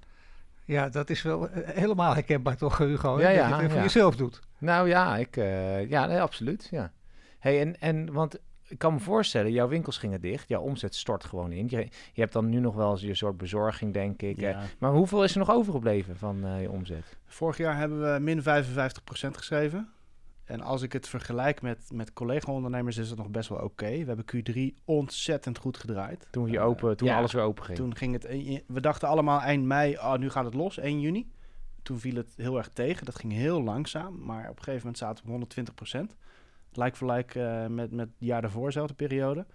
Ja, 0.65 0.89
dat 0.89 1.09
is 1.09 1.21
wel 1.21 1.47
helemaal 1.51 2.13
herkenbaar 2.13 2.57
toch, 2.57 2.77
Hugo? 2.77 3.17
hè? 3.17 3.21
Ja, 3.21 3.27
dat 3.27 3.37
ja, 3.37 3.47
je 3.47 3.61
het 3.61 3.71
voor 3.71 3.79
ja. 3.79 3.85
jezelf 3.85 4.15
doet. 4.15 4.39
Nou 4.57 4.87
ja, 4.87 5.17
ik, 5.17 5.37
eh, 5.37 5.89
ja 5.89 6.05
nee, 6.05 6.21
absoluut. 6.21 6.67
Ja. 6.71 6.91
Hey, 7.39 7.61
en, 7.61 7.79
en 7.79 8.13
want 8.13 8.39
ik 8.67 8.77
kan 8.77 8.93
me 8.93 8.99
voorstellen, 8.99 9.51
jouw 9.51 9.67
winkels 9.67 9.97
gingen 9.97 10.21
dicht, 10.21 10.47
jouw 10.47 10.61
omzet 10.61 10.95
stort 10.95 11.23
gewoon 11.23 11.51
in. 11.51 11.65
Je, 11.69 11.77
je 12.13 12.21
hebt 12.21 12.33
dan 12.33 12.49
nu 12.49 12.59
nog 12.59 12.75
wel 12.75 12.91
eens 12.91 13.01
je 13.01 13.15
soort 13.15 13.37
bezorging, 13.37 13.93
denk 13.93 14.21
ik. 14.21 14.35
eh. 14.37 14.41
Ja. 14.41 14.61
Maar 14.79 14.91
hoeveel 14.91 15.23
is 15.23 15.31
er 15.33 15.39
nog 15.39 15.51
overgebleven 15.51 16.17
van 16.17 16.45
eh, 16.45 16.61
je 16.61 16.71
omzet? 16.71 17.17
Vorig 17.25 17.57
jaar 17.57 17.77
hebben 17.77 18.13
we 18.13 18.19
min 18.19 18.41
55% 18.41 18.43
geschreven. 19.31 19.89
En 20.43 20.61
als 20.61 20.81
ik 20.81 20.93
het 20.93 21.07
vergelijk 21.07 21.61
met, 21.61 21.89
met 21.93 22.13
collega-ondernemers 22.13 22.97
is 22.97 23.09
het 23.09 23.17
nog 23.17 23.29
best 23.29 23.49
wel 23.49 23.57
oké. 23.59 23.89
We 23.89 24.05
hebben 24.05 24.25
Q3 24.35 24.83
ontzettend 24.85 25.57
goed 25.57 25.77
gedraaid. 25.77 26.27
Toen, 26.31 26.51
je 26.51 26.57
Eh, 26.57 26.65
open, 26.65 26.97
toen 26.97 27.07
ja, 27.07 27.17
alles 27.17 27.33
weer 27.33 27.43
open 27.43 27.63
ging. 27.63 27.77
Toen 27.77 27.95
ging 27.95 28.13
het... 28.13 28.23
We 28.67 28.81
dachten 28.81 29.07
allemaal 29.07 29.41
eind 29.41 29.65
mei, 29.65 29.93
oh, 29.93 30.15
nu 30.15 30.29
gaat 30.29 30.45
het 30.45 30.53
los, 30.53 30.77
1 30.77 30.99
juni. 30.99 31.31
Toen 31.81 31.99
viel 31.99 32.15
het 32.15 32.33
heel 32.35 32.57
erg 32.57 32.69
tegen. 32.73 33.05
Dat 33.05 33.15
ging 33.19 33.33
heel 33.33 33.63
langzaam. 33.63 34.23
Maar 34.25 34.41
op 34.49 34.57
een 34.57 34.63
gegeven 34.63 34.79
moment 34.79 34.97
zaten 34.97 35.25
we 35.25 35.31
op 35.31 36.11
120%. 36.11 36.15
Lijk 36.71 36.95
voor 36.95 37.07
lijk 37.07 37.35
eh, 37.35 37.67
met, 37.67 37.91
met 37.91 38.07
het 38.07 38.15
jaar 38.17 38.41
daarvoor, 38.41 38.65
dezelfde 38.65 38.93
periode. 38.93 39.45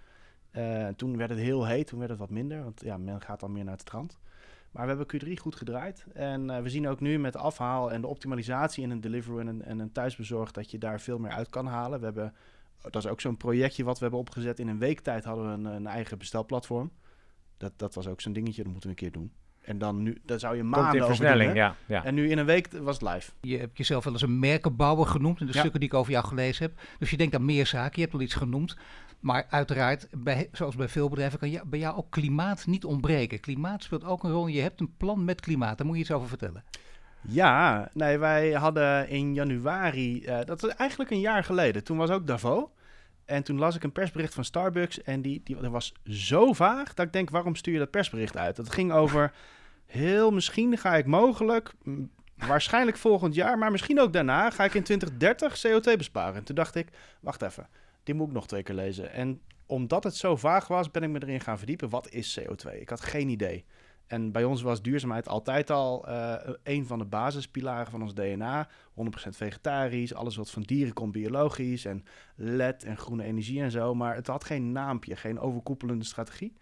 Eh, 0.51 0.87
toen 0.87 1.17
werd 1.17 1.29
het 1.29 1.39
heel 1.39 1.65
heet, 1.65 1.87
toen 1.87 1.99
werd 1.99 2.11
het 2.11 2.19
wat 2.19 2.29
minder. 2.29 2.63
Want 2.63 2.81
ja, 2.83 2.97
men 2.97 3.21
gaat 3.21 3.39
dan 3.39 3.51
meer 3.51 3.63
naar 3.63 3.73
het 3.73 3.81
strand. 3.81 4.19
Maar 4.71 4.87
we 4.87 4.95
hebben 4.95 5.21
Q3 5.21 5.41
goed 5.41 5.55
gedraaid. 5.55 6.05
En 6.13 6.49
eh, 6.49 6.61
we 6.61 6.69
zien 6.69 6.87
ook 6.87 6.99
nu 6.99 7.19
met 7.19 7.35
afhaal 7.35 7.91
en 7.91 8.01
de 8.01 8.07
optimalisatie 8.07 8.83
in 8.83 8.89
een 8.89 9.01
Deliveroo 9.01 9.39
en 9.39 9.47
een, 9.47 9.61
en 9.61 9.79
een 9.79 9.91
thuisbezorg... 9.91 10.51
dat 10.51 10.71
je 10.71 10.77
daar 10.77 10.99
veel 10.99 11.19
meer 11.19 11.31
uit 11.31 11.49
kan 11.49 11.65
halen. 11.65 11.99
We 11.99 12.05
hebben, 12.05 12.33
dat 12.81 12.95
is 12.95 13.07
ook 13.07 13.21
zo'n 13.21 13.37
projectje 13.37 13.83
wat 13.83 13.95
we 13.95 14.01
hebben 14.01 14.19
opgezet. 14.19 14.59
In 14.59 14.67
een 14.67 14.79
week 14.79 14.99
tijd 14.99 15.23
hadden 15.23 15.45
we 15.45 15.51
een, 15.51 15.65
een 15.65 15.87
eigen 15.87 16.17
bestelplatform. 16.17 16.91
Dat, 17.57 17.73
dat 17.75 17.93
was 17.93 18.07
ook 18.07 18.21
zo'n 18.21 18.33
dingetje, 18.33 18.63
dat 18.63 18.71
moeten 18.71 18.89
we 18.89 18.95
een 18.95 19.01
keer 19.01 19.19
doen. 19.21 19.31
En 19.63 19.77
dan 19.77 20.03
nu, 20.03 20.17
daar 20.25 20.39
zou 20.39 20.55
je 20.55 20.61
Komt 20.61 20.75
maanden 20.75 20.95
in 20.95 21.01
over 21.03 21.15
versnelling, 21.15 21.47
doen, 21.49 21.57
ja. 21.57 21.75
ja. 21.85 22.03
En 22.03 22.13
nu 22.13 22.29
in 22.29 22.37
een 22.37 22.45
week 22.45 22.67
was 22.81 22.99
het 22.99 23.09
live. 23.13 23.31
Je 23.41 23.57
hebt 23.57 23.77
jezelf 23.77 24.03
wel 24.03 24.13
eens 24.13 24.21
een 24.21 24.39
merkenbouwer 24.39 25.05
genoemd 25.05 25.39
in 25.39 25.45
de 25.45 25.53
Ja. 25.53 25.59
stukken 25.59 25.79
die 25.79 25.89
ik 25.89 25.95
over 25.95 26.11
jou 26.11 26.25
gelezen 26.25 26.65
heb. 26.65 26.79
Dus 26.99 27.09
je 27.09 27.17
denkt 27.17 27.35
aan 27.35 27.45
meer 27.45 27.65
zaken, 27.67 27.91
je 27.95 28.01
hebt 28.01 28.13
al 28.13 28.21
iets 28.21 28.33
genoemd. 28.33 28.77
Maar 29.19 29.45
uiteraard, 29.49 30.07
bij, 30.17 30.49
zoals 30.51 30.75
bij 30.75 30.87
veel 30.87 31.09
bedrijven, 31.09 31.39
kan 31.39 31.51
je, 31.51 31.61
bij 31.65 31.79
jou 31.79 31.97
ook 31.97 32.09
klimaat 32.11 32.65
niet 32.65 32.85
ontbreken. 32.85 33.39
Klimaat 33.39 33.83
speelt 33.83 34.03
ook 34.05 34.23
een 34.23 34.31
rol. 34.31 34.47
Je 34.47 34.61
hebt 34.61 34.79
een 34.79 34.93
plan 34.97 35.25
met 35.25 35.41
klimaat, 35.41 35.77
daar 35.77 35.87
moet 35.87 35.95
je 35.95 36.01
iets 36.01 36.11
over 36.11 36.27
vertellen. 36.27 36.63
Ja, 37.27 37.89
nee, 37.93 38.17
wij 38.17 38.51
hadden 38.51 39.09
in 39.09 39.33
januari, 39.33 40.23
eh, 40.25 40.45
dat 40.45 40.61
was 40.61 40.75
eigenlijk 40.75 41.11
een 41.11 41.19
jaar 41.19 41.43
geleden, 41.43 41.83
toen 41.83 41.97
was 41.97 42.09
ook 42.09 42.27
Davos. 42.27 42.63
En 43.25 43.43
toen 43.43 43.59
las 43.59 43.75
ik 43.75 43.83
een 43.83 43.91
persbericht 43.91 44.33
van 44.33 44.45
Starbucks 44.45 45.01
en 45.01 45.21
die, 45.21 45.41
die 45.43 45.55
dat 45.55 45.71
was 45.71 45.93
zo 46.03 46.53
vaag 46.53 46.93
dat 46.93 47.05
ik 47.05 47.13
denk, 47.13 47.29
waarom 47.29 47.55
stuur 47.55 47.73
je 47.73 47.79
dat 47.79 47.91
persbericht 47.91 48.37
uit? 48.37 48.55
Dat 48.55 48.73
ging 48.73 48.91
over, 48.91 49.33
heel 49.85 50.31
misschien 50.31 50.77
ga 50.77 50.95
ik 50.95 51.05
mogelijk, 51.05 51.73
mm, 51.83 52.11
waarschijnlijk 52.35 52.97
volgend 52.97 53.35
jaar, 53.35 53.57
maar 53.57 53.71
misschien 53.71 53.99
ook 53.99 54.13
daarna, 54.13 54.49
ga 54.49 54.63
ik 54.63 54.73
in 54.73 54.83
2030 54.83 55.61
CO2 55.61 55.97
besparen. 55.97 56.35
En 56.35 56.43
toen 56.43 56.55
dacht 56.55 56.75
ik, 56.75 56.87
wacht 57.21 57.41
even, 57.41 57.67
die 58.03 58.15
moet 58.15 58.27
ik 58.27 58.33
nog 58.33 58.47
twee 58.47 58.63
keer 58.63 58.75
lezen. 58.75 59.11
En 59.11 59.41
omdat 59.65 60.03
het 60.03 60.15
zo 60.15 60.35
vaag 60.35 60.67
was, 60.67 60.91
ben 60.91 61.03
ik 61.03 61.09
me 61.09 61.21
erin 61.21 61.41
gaan 61.41 61.57
verdiepen. 61.57 61.89
Wat 61.89 62.09
is 62.09 62.39
CO2? 62.39 62.79
Ik 62.79 62.89
had 62.89 63.01
geen 63.01 63.29
idee. 63.29 63.65
En 64.13 64.31
bij 64.31 64.43
ons 64.43 64.61
was 64.61 64.81
duurzaamheid 64.81 65.27
altijd 65.27 65.69
al 65.69 66.09
uh, 66.09 66.35
een 66.63 66.85
van 66.85 66.99
de 66.99 67.05
basispilaren 67.05 67.91
van 67.91 68.01
ons 68.01 68.13
DNA. 68.13 68.67
100% 68.69 68.69
vegetarisch, 69.29 70.13
alles 70.13 70.35
wat 70.35 70.51
van 70.51 70.61
dieren 70.61 70.93
komt 70.93 71.11
biologisch 71.11 71.85
en 71.85 72.03
LED 72.35 72.83
en 72.83 72.97
groene 72.97 73.23
energie 73.23 73.61
en 73.61 73.71
zo. 73.71 73.95
Maar 73.95 74.15
het 74.15 74.27
had 74.27 74.43
geen 74.43 74.71
naampje, 74.71 75.15
geen 75.15 75.39
overkoepelende 75.39 76.05
strategie. 76.05 76.57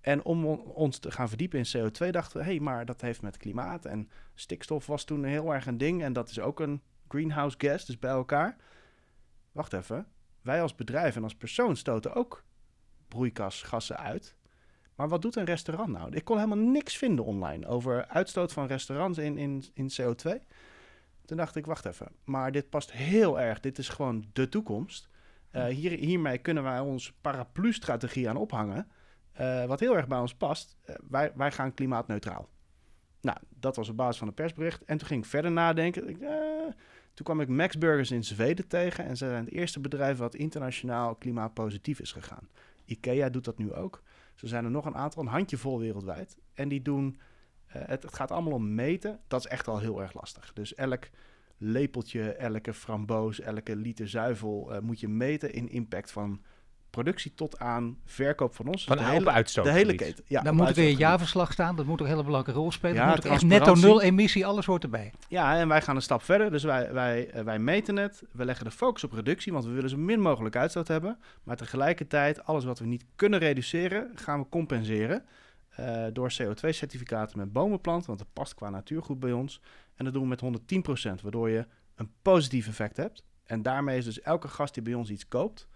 En 0.00 0.24
om 0.24 0.44
ons 0.54 0.98
te 0.98 1.10
gaan 1.10 1.28
verdiepen 1.28 1.58
in 1.58 1.66
CO2 1.76 2.10
dachten 2.10 2.38
we, 2.38 2.44
hé, 2.44 2.50
hey, 2.50 2.60
maar 2.60 2.84
dat 2.84 3.00
heeft 3.00 3.22
met 3.22 3.36
klimaat 3.36 3.84
en 3.84 4.10
stikstof 4.34 4.86
was 4.86 5.04
toen 5.04 5.24
heel 5.24 5.54
erg 5.54 5.66
een 5.66 5.78
ding. 5.78 6.02
En 6.02 6.12
dat 6.12 6.30
is 6.30 6.40
ook 6.40 6.60
een 6.60 6.82
greenhouse 7.08 7.56
gas, 7.58 7.84
dus 7.84 7.98
bij 7.98 8.10
elkaar. 8.10 8.56
Wacht 9.52 9.72
even, 9.72 10.06
wij 10.42 10.62
als 10.62 10.74
bedrijf 10.74 11.16
en 11.16 11.22
als 11.22 11.34
persoon 11.34 11.76
stoten 11.76 12.14
ook 12.14 12.44
broeikasgassen 13.08 13.96
uit. 13.96 14.36
Maar 14.94 15.08
wat 15.08 15.22
doet 15.22 15.36
een 15.36 15.44
restaurant 15.44 15.88
nou? 15.88 16.14
Ik 16.14 16.24
kon 16.24 16.36
helemaal 16.36 16.64
niks 16.64 16.96
vinden 16.96 17.24
online 17.24 17.66
over 17.66 18.06
uitstoot 18.06 18.52
van 18.52 18.66
restaurants 18.66 19.18
in, 19.18 19.38
in, 19.38 19.64
in 19.74 19.90
CO2. 20.00 20.30
Toen 21.24 21.36
dacht 21.36 21.56
ik, 21.56 21.66
wacht 21.66 21.84
even, 21.84 22.08
maar 22.24 22.52
dit 22.52 22.70
past 22.70 22.92
heel 22.92 23.40
erg. 23.40 23.60
Dit 23.60 23.78
is 23.78 23.88
gewoon 23.88 24.24
de 24.32 24.48
toekomst. 24.48 25.08
Uh, 25.52 25.66
hier, 25.66 25.90
hiermee 25.90 26.38
kunnen 26.38 26.62
wij 26.62 26.80
onze 26.80 27.12
paraplu-strategie 27.20 28.28
aan 28.28 28.36
ophangen. 28.36 28.88
Uh, 29.40 29.64
wat 29.64 29.80
heel 29.80 29.96
erg 29.96 30.06
bij 30.06 30.18
ons 30.18 30.34
past. 30.34 30.76
Uh, 30.86 30.96
wij, 31.08 31.32
wij 31.34 31.52
gaan 31.52 31.74
klimaatneutraal. 31.74 32.48
Nou, 33.20 33.38
dat 33.58 33.76
was 33.76 33.88
op 33.88 33.96
basis 33.96 34.18
van 34.18 34.28
een 34.28 34.34
persbericht. 34.34 34.84
En 34.84 34.98
toen 34.98 35.06
ging 35.06 35.22
ik 35.22 35.30
verder 35.30 35.52
nadenken. 35.52 36.08
Ik, 36.08 36.18
toen 37.14 37.24
kwam 37.24 37.40
ik 37.40 37.48
Max 37.48 37.78
Burgers 37.78 38.10
in 38.10 38.24
Zweden 38.24 38.68
tegen. 38.68 39.04
En 39.04 39.16
ze 39.16 39.28
zijn 39.28 39.44
het 39.44 39.54
eerste 39.54 39.80
bedrijf 39.80 40.18
wat 40.18 40.34
internationaal 40.34 41.14
klimaatpositief 41.14 42.00
is 42.00 42.12
gegaan. 42.12 42.48
IKEA 42.84 43.28
doet 43.28 43.44
dat 43.44 43.58
nu 43.58 43.72
ook. 43.72 44.02
Zo 44.34 44.46
zijn 44.46 44.64
er 44.64 44.70
nog 44.70 44.84
een 44.84 44.96
aantal, 44.96 45.22
een 45.22 45.28
handjevol 45.28 45.78
wereldwijd. 45.78 46.38
En 46.54 46.68
die 46.68 46.82
doen, 46.82 47.18
uh, 47.68 47.72
het, 47.72 48.02
het, 48.02 48.14
gaat 48.14 48.30
allemaal 48.30 48.52
om 48.52 48.74
meten. 48.74 49.20
Dat 49.26 49.40
is 49.40 49.46
echt 49.46 49.68
al 49.68 49.78
heel 49.78 50.02
erg 50.02 50.14
lastig. 50.14 50.52
Dus 50.52 50.74
elk 50.74 51.08
lepeltje, 51.56 52.32
elke 52.32 52.74
framboos, 52.74 53.40
elke 53.40 53.76
liter 53.76 54.08
zuivel 54.08 54.72
uh, 54.74 54.78
moet 54.78 55.00
je 55.00 55.08
meten 55.08 55.52
in 55.52 55.68
impact 55.68 56.10
van 56.10 56.42
productie 56.94 57.34
tot 57.34 57.58
aan 57.58 57.98
verkoop 58.04 58.54
van 58.54 58.66
ons. 58.66 58.84
Van 58.84 58.96
de 58.96 59.04
hele 59.04 59.30
uitstoot. 59.30 59.64
De 59.64 59.70
hele 59.70 59.94
keten. 59.94 60.24
Ja, 60.26 60.42
dan 60.42 60.54
moet 60.54 60.68
er 60.68 60.78
in 60.78 60.84
je 60.84 60.96
jaarverslag 60.96 61.52
staan. 61.52 61.76
Dat 61.76 61.86
moet 61.86 62.00
een 62.00 62.06
hele 62.06 62.24
belangrijke 62.24 62.60
rol 62.60 62.72
spelen. 62.72 62.96
Ja, 62.96 63.08
moet 63.08 63.24
echt 63.24 63.44
netto 63.44 63.74
nul 63.74 64.02
emissie, 64.02 64.46
alles 64.46 64.66
hoort 64.66 64.82
erbij. 64.82 65.12
Ja, 65.28 65.58
en 65.58 65.68
wij 65.68 65.82
gaan 65.82 65.96
een 65.96 66.02
stap 66.02 66.22
verder. 66.22 66.50
Dus 66.50 66.62
wij, 66.62 66.92
wij, 66.92 67.34
uh, 67.34 67.40
wij 67.40 67.58
meten 67.58 67.96
het. 67.96 68.22
We 68.32 68.44
leggen 68.44 68.64
de 68.64 68.70
focus 68.70 69.04
op 69.04 69.12
reductie, 69.12 69.52
want 69.52 69.64
we 69.64 69.70
willen 69.70 69.90
zo 69.90 69.96
min 69.96 70.20
mogelijk 70.20 70.56
uitstoot 70.56 70.88
hebben. 70.88 71.18
Maar 71.42 71.56
tegelijkertijd, 71.56 72.44
alles 72.44 72.64
wat 72.64 72.78
we 72.78 72.86
niet 72.86 73.04
kunnen 73.16 73.38
reduceren, 73.38 74.10
gaan 74.14 74.40
we 74.40 74.48
compenseren. 74.48 75.24
Uh, 75.80 76.06
door 76.12 76.32
CO2-certificaten 76.32 77.38
met 77.38 77.52
bomenplanten, 77.52 78.06
want 78.06 78.18
dat 78.18 78.32
past 78.32 78.54
qua 78.54 78.70
natuurgoed 78.70 79.20
bij 79.20 79.32
ons. 79.32 79.60
En 79.94 80.04
dat 80.04 80.14
doen 80.14 80.22
we 80.22 80.28
met 80.28 80.42
110%, 81.18 81.22
waardoor 81.22 81.50
je 81.50 81.66
een 81.94 82.10
positief 82.22 82.68
effect 82.68 82.96
hebt. 82.96 83.24
En 83.44 83.62
daarmee 83.62 83.98
is 83.98 84.04
dus 84.04 84.20
elke 84.20 84.48
gast 84.48 84.74
die 84.74 84.82
bij 84.82 84.94
ons 84.94 85.10
iets 85.10 85.28
koopt, 85.28 85.68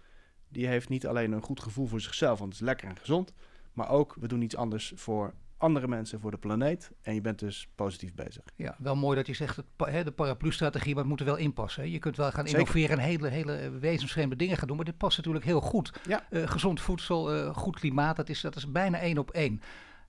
die 0.49 0.67
heeft 0.67 0.89
niet 0.89 1.07
alleen 1.07 1.31
een 1.31 1.41
goed 1.41 1.59
gevoel 1.59 1.87
voor 1.87 2.01
zichzelf, 2.01 2.39
want 2.39 2.51
het 2.51 2.61
is 2.61 2.67
lekker 2.67 2.87
en 2.87 2.97
gezond. 2.97 3.33
Maar 3.73 3.89
ook, 3.89 4.15
we 4.19 4.27
doen 4.27 4.41
iets 4.41 4.55
anders 4.55 4.91
voor 4.95 5.33
andere 5.57 5.87
mensen, 5.87 6.19
voor 6.19 6.31
de 6.31 6.37
planeet. 6.37 6.91
En 7.01 7.13
je 7.13 7.21
bent 7.21 7.39
dus 7.39 7.67
positief 7.75 8.13
bezig. 8.13 8.43
Ja, 8.55 8.75
wel 8.77 8.95
mooi 8.95 9.15
dat 9.15 9.27
je 9.27 9.33
zegt, 9.33 9.55
het, 9.55 10.05
de 10.05 10.11
paraplu-strategie, 10.11 10.93
maar 10.93 10.99
het 10.99 11.09
moet 11.09 11.19
er 11.19 11.25
wel 11.25 11.35
inpassen. 11.35 11.91
Je 11.91 11.99
kunt 11.99 12.17
wel 12.17 12.31
gaan 12.31 12.45
innoveren 12.45 12.97
en 12.97 13.03
hele, 13.03 13.27
hele 13.27 13.69
wezensvreemde 13.69 14.35
dingen 14.35 14.57
gaan 14.57 14.67
doen. 14.67 14.75
Maar 14.75 14.85
dit 14.85 14.97
past 14.97 15.17
natuurlijk 15.17 15.45
heel 15.45 15.61
goed. 15.61 15.99
Ja. 16.07 16.25
Uh, 16.29 16.47
gezond 16.47 16.81
voedsel, 16.81 17.35
uh, 17.35 17.55
goed 17.55 17.79
klimaat, 17.79 18.15
dat 18.15 18.29
is, 18.29 18.41
dat 18.41 18.55
is 18.55 18.71
bijna 18.71 18.99
één 18.99 19.17
op 19.17 19.31
één. 19.31 19.61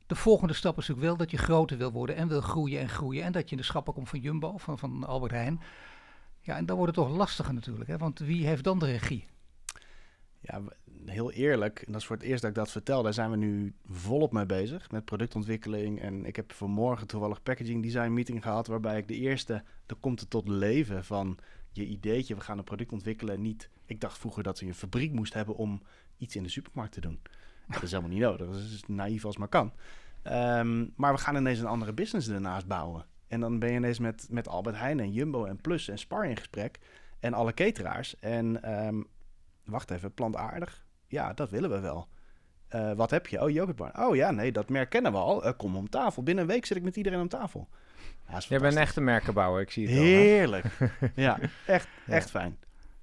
De 0.06 0.14
volgende 0.14 0.54
stap 0.54 0.78
is 0.78 0.88
natuurlijk 0.88 1.06
wel 1.06 1.16
dat 1.16 1.30
je 1.30 1.36
groter 1.36 1.78
wil 1.78 1.92
worden 1.92 2.16
en 2.16 2.28
wil 2.28 2.40
groeien 2.40 2.80
en 2.80 2.88
groeien. 2.88 3.24
En 3.24 3.32
dat 3.32 3.44
je 3.44 3.50
in 3.50 3.56
de 3.56 3.66
schappen 3.66 3.92
komt 3.92 4.08
van 4.08 4.20
Jumbo, 4.20 4.58
van, 4.58 4.78
van 4.78 5.04
Albert 5.04 5.32
Heijn. 5.32 5.60
Ja, 6.40 6.56
en 6.56 6.66
dan 6.66 6.76
wordt 6.76 6.96
het 6.96 7.06
toch 7.06 7.16
lastiger 7.16 7.54
natuurlijk. 7.54 7.90
Hè? 7.90 7.96
Want 7.96 8.18
wie 8.18 8.46
heeft 8.46 8.64
dan 8.64 8.78
de 8.78 8.86
regie? 8.86 9.26
Ja, 10.40 10.62
heel 11.06 11.32
eerlijk, 11.32 11.78
en 11.78 11.92
dat 11.92 12.00
is 12.00 12.06
voor 12.06 12.16
het 12.16 12.24
eerst 12.24 12.40
dat 12.40 12.50
ik 12.50 12.56
dat 12.56 12.70
vertel, 12.70 13.02
daar 13.02 13.14
zijn 13.14 13.30
we 13.30 13.36
nu 13.36 13.74
volop 13.88 14.32
mee 14.32 14.46
bezig 14.46 14.90
met 14.90 15.04
productontwikkeling. 15.04 16.00
En 16.00 16.24
ik 16.24 16.36
heb 16.36 16.52
vanmorgen 16.52 17.06
toevallig 17.06 17.42
packaging 17.42 17.82
design 17.82 18.12
meeting 18.12 18.42
gehad, 18.42 18.66
waarbij 18.66 18.98
ik 18.98 19.08
de 19.08 19.16
eerste, 19.16 19.62
er 19.86 19.96
komt 20.00 20.20
het 20.20 20.30
tot 20.30 20.48
leven 20.48 21.04
van 21.04 21.38
je 21.72 21.86
ideetje, 21.86 22.34
we 22.34 22.40
gaan 22.40 22.58
een 22.58 22.64
product 22.64 22.92
ontwikkelen. 22.92 23.42
Niet, 23.42 23.70
ik 23.86 24.00
dacht 24.00 24.18
vroeger 24.18 24.42
dat 24.42 24.58
je 24.58 24.66
een 24.66 24.74
fabriek 24.74 25.12
moest 25.12 25.34
hebben 25.34 25.56
om 25.56 25.82
iets 26.18 26.36
in 26.36 26.42
de 26.42 26.48
supermarkt 26.48 26.92
te 26.92 27.00
doen. 27.00 27.20
Dat 27.72 27.82
is 27.82 27.90
helemaal 27.90 28.12
niet 28.12 28.20
nodig, 28.20 28.46
dat 28.46 28.56
is 28.56 28.82
naïef 28.86 29.24
als 29.24 29.36
maar 29.36 29.48
kan. 29.48 29.72
Um, 30.24 30.92
maar 30.96 31.12
we 31.12 31.18
gaan 31.18 31.36
ineens 31.36 31.58
een 31.58 31.66
andere 31.66 31.92
business 31.92 32.28
ernaast 32.28 32.66
bouwen. 32.66 33.06
En 33.28 33.40
dan 33.40 33.58
ben 33.58 33.70
je 33.70 33.76
ineens 33.76 33.98
met, 33.98 34.26
met 34.30 34.48
Albert 34.48 34.76
Heijn 34.76 35.00
en 35.00 35.12
Jumbo 35.12 35.44
en 35.44 35.56
Plus 35.56 35.88
en 35.88 35.98
Spar 35.98 36.26
in 36.26 36.36
gesprek. 36.36 36.78
En 37.20 37.34
alle 37.34 37.54
cateraars. 37.54 38.18
En 38.18 38.72
um, 38.86 39.06
wacht 39.64 39.90
even, 39.90 40.14
plantaardig? 40.14 40.84
Ja, 41.06 41.32
dat 41.32 41.50
willen 41.50 41.70
we 41.70 41.80
wel. 41.80 42.08
Uh, 42.74 42.92
wat 42.92 43.10
heb 43.10 43.26
je? 43.26 43.42
Oh, 43.42 43.50
yoghurtbar. 43.50 43.92
Oh 43.98 44.16
ja, 44.16 44.30
nee, 44.30 44.52
dat 44.52 44.68
merk 44.68 44.90
kennen 44.90 45.12
we 45.12 45.18
al. 45.18 45.46
Uh, 45.46 45.52
kom 45.56 45.76
om 45.76 45.88
tafel. 45.88 46.22
Binnen 46.22 46.44
een 46.44 46.50
week 46.50 46.66
zit 46.66 46.76
ik 46.76 46.82
met 46.82 46.96
iedereen 46.96 47.20
om 47.20 47.28
tafel. 47.28 47.68
Ja, 48.28 48.38
Jij 48.38 48.58
bent 48.58 48.72
een 48.72 48.80
echte 48.80 49.00
merkenbouwer, 49.00 49.60
ik 49.62 49.70
zie 49.70 49.88
het 49.88 49.96
Heerlijk. 49.96 50.64
ja, 51.14 51.38
echt, 51.66 51.88
echt 52.06 52.30
fijn. 52.30 52.56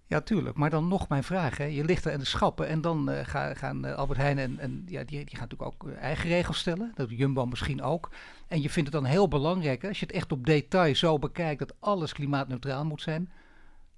Ja, 0.06 0.22
tuurlijk. 0.22 0.58
Maar 0.58 0.70
dan 0.70 0.88
nog 0.88 1.10
mijn 1.10 1.24
vraag. 1.24 1.58
Hè. 1.58 1.64
Je 1.64 1.84
ligt 1.84 2.06
er 2.06 2.12
in 2.12 2.20
de 2.20 2.26
schappen 2.26 2.68
en 2.68 2.82
dan 2.82 3.10
uh, 3.10 3.20
gaan, 3.24 3.56
gaan 3.56 3.96
Albert 3.96 4.20
Heijn 4.20 4.38
en, 4.38 4.60
en 4.60 4.84
ja, 4.86 5.04
die, 5.04 5.26
die 5.26 5.38
gaan 5.38 5.48
natuurlijk 5.50 5.84
ook 5.84 5.92
eigen 5.92 6.30
regels 6.30 6.58
stellen. 6.58 6.92
Dat 6.96 7.10
Jumbo 7.10 7.46
misschien 7.46 7.82
ook. 7.82 8.12
En 8.48 8.62
je 8.62 8.70
vindt 8.70 8.94
het 8.94 9.02
dan 9.02 9.12
heel 9.12 9.28
belangrijk, 9.28 9.82
hè, 9.82 9.88
als 9.88 10.00
je 10.00 10.06
het 10.06 10.16
echt 10.16 10.32
op 10.32 10.46
detail 10.46 10.96
zo 10.96 11.20
bekijkt, 11.20 11.60
dat 11.60 11.76
alles 11.80 12.14
klimaatneutraal 12.14 12.86
moet 12.86 13.02
zijn. 13.02 13.32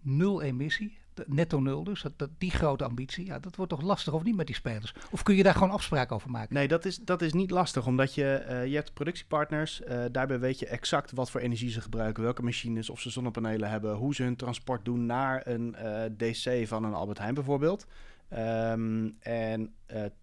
Nul 0.01 0.41
emissie 0.41 0.97
netto 1.27 1.59
nul 1.59 1.83
dus, 1.83 2.05
dat, 2.15 2.29
die 2.37 2.51
grote 2.51 2.83
ambitie, 2.83 3.25
ja, 3.25 3.39
dat 3.39 3.55
wordt 3.55 3.71
toch 3.71 3.81
lastig 3.81 4.13
of 4.13 4.23
niet 4.23 4.35
met 4.35 4.45
die 4.45 4.55
spelers? 4.55 4.93
Of 5.11 5.23
kun 5.23 5.35
je 5.35 5.43
daar 5.43 5.53
gewoon 5.53 5.71
afspraken 5.71 6.15
over 6.15 6.29
maken? 6.29 6.53
Nee, 6.53 6.67
dat 6.67 6.85
is, 6.85 6.97
dat 6.97 7.21
is 7.21 7.33
niet 7.33 7.51
lastig, 7.51 7.85
omdat 7.85 8.13
je, 8.13 8.45
uh, 8.49 8.65
je 8.65 8.75
hebt 8.75 8.93
productiepartners, 8.93 9.81
uh, 9.81 10.05
daarbij 10.11 10.39
weet 10.39 10.59
je 10.59 10.67
exact 10.67 11.11
wat 11.11 11.31
voor 11.31 11.41
energie 11.41 11.71
ze 11.71 11.81
gebruiken, 11.81 12.23
welke 12.23 12.43
machines, 12.43 12.89
of 12.89 12.99
ze 12.99 13.09
zonnepanelen 13.09 13.69
hebben, 13.69 13.95
hoe 13.95 14.15
ze 14.15 14.23
hun 14.23 14.35
transport 14.35 14.85
doen 14.85 15.05
naar 15.05 15.47
een 15.47 15.75
uh, 15.77 16.01
DC 16.17 16.67
van 16.67 16.83
een 16.83 16.93
Albert 16.93 17.17
Heijn 17.17 17.33
bijvoorbeeld. 17.33 17.85
Um, 18.37 19.17
en 19.19 19.73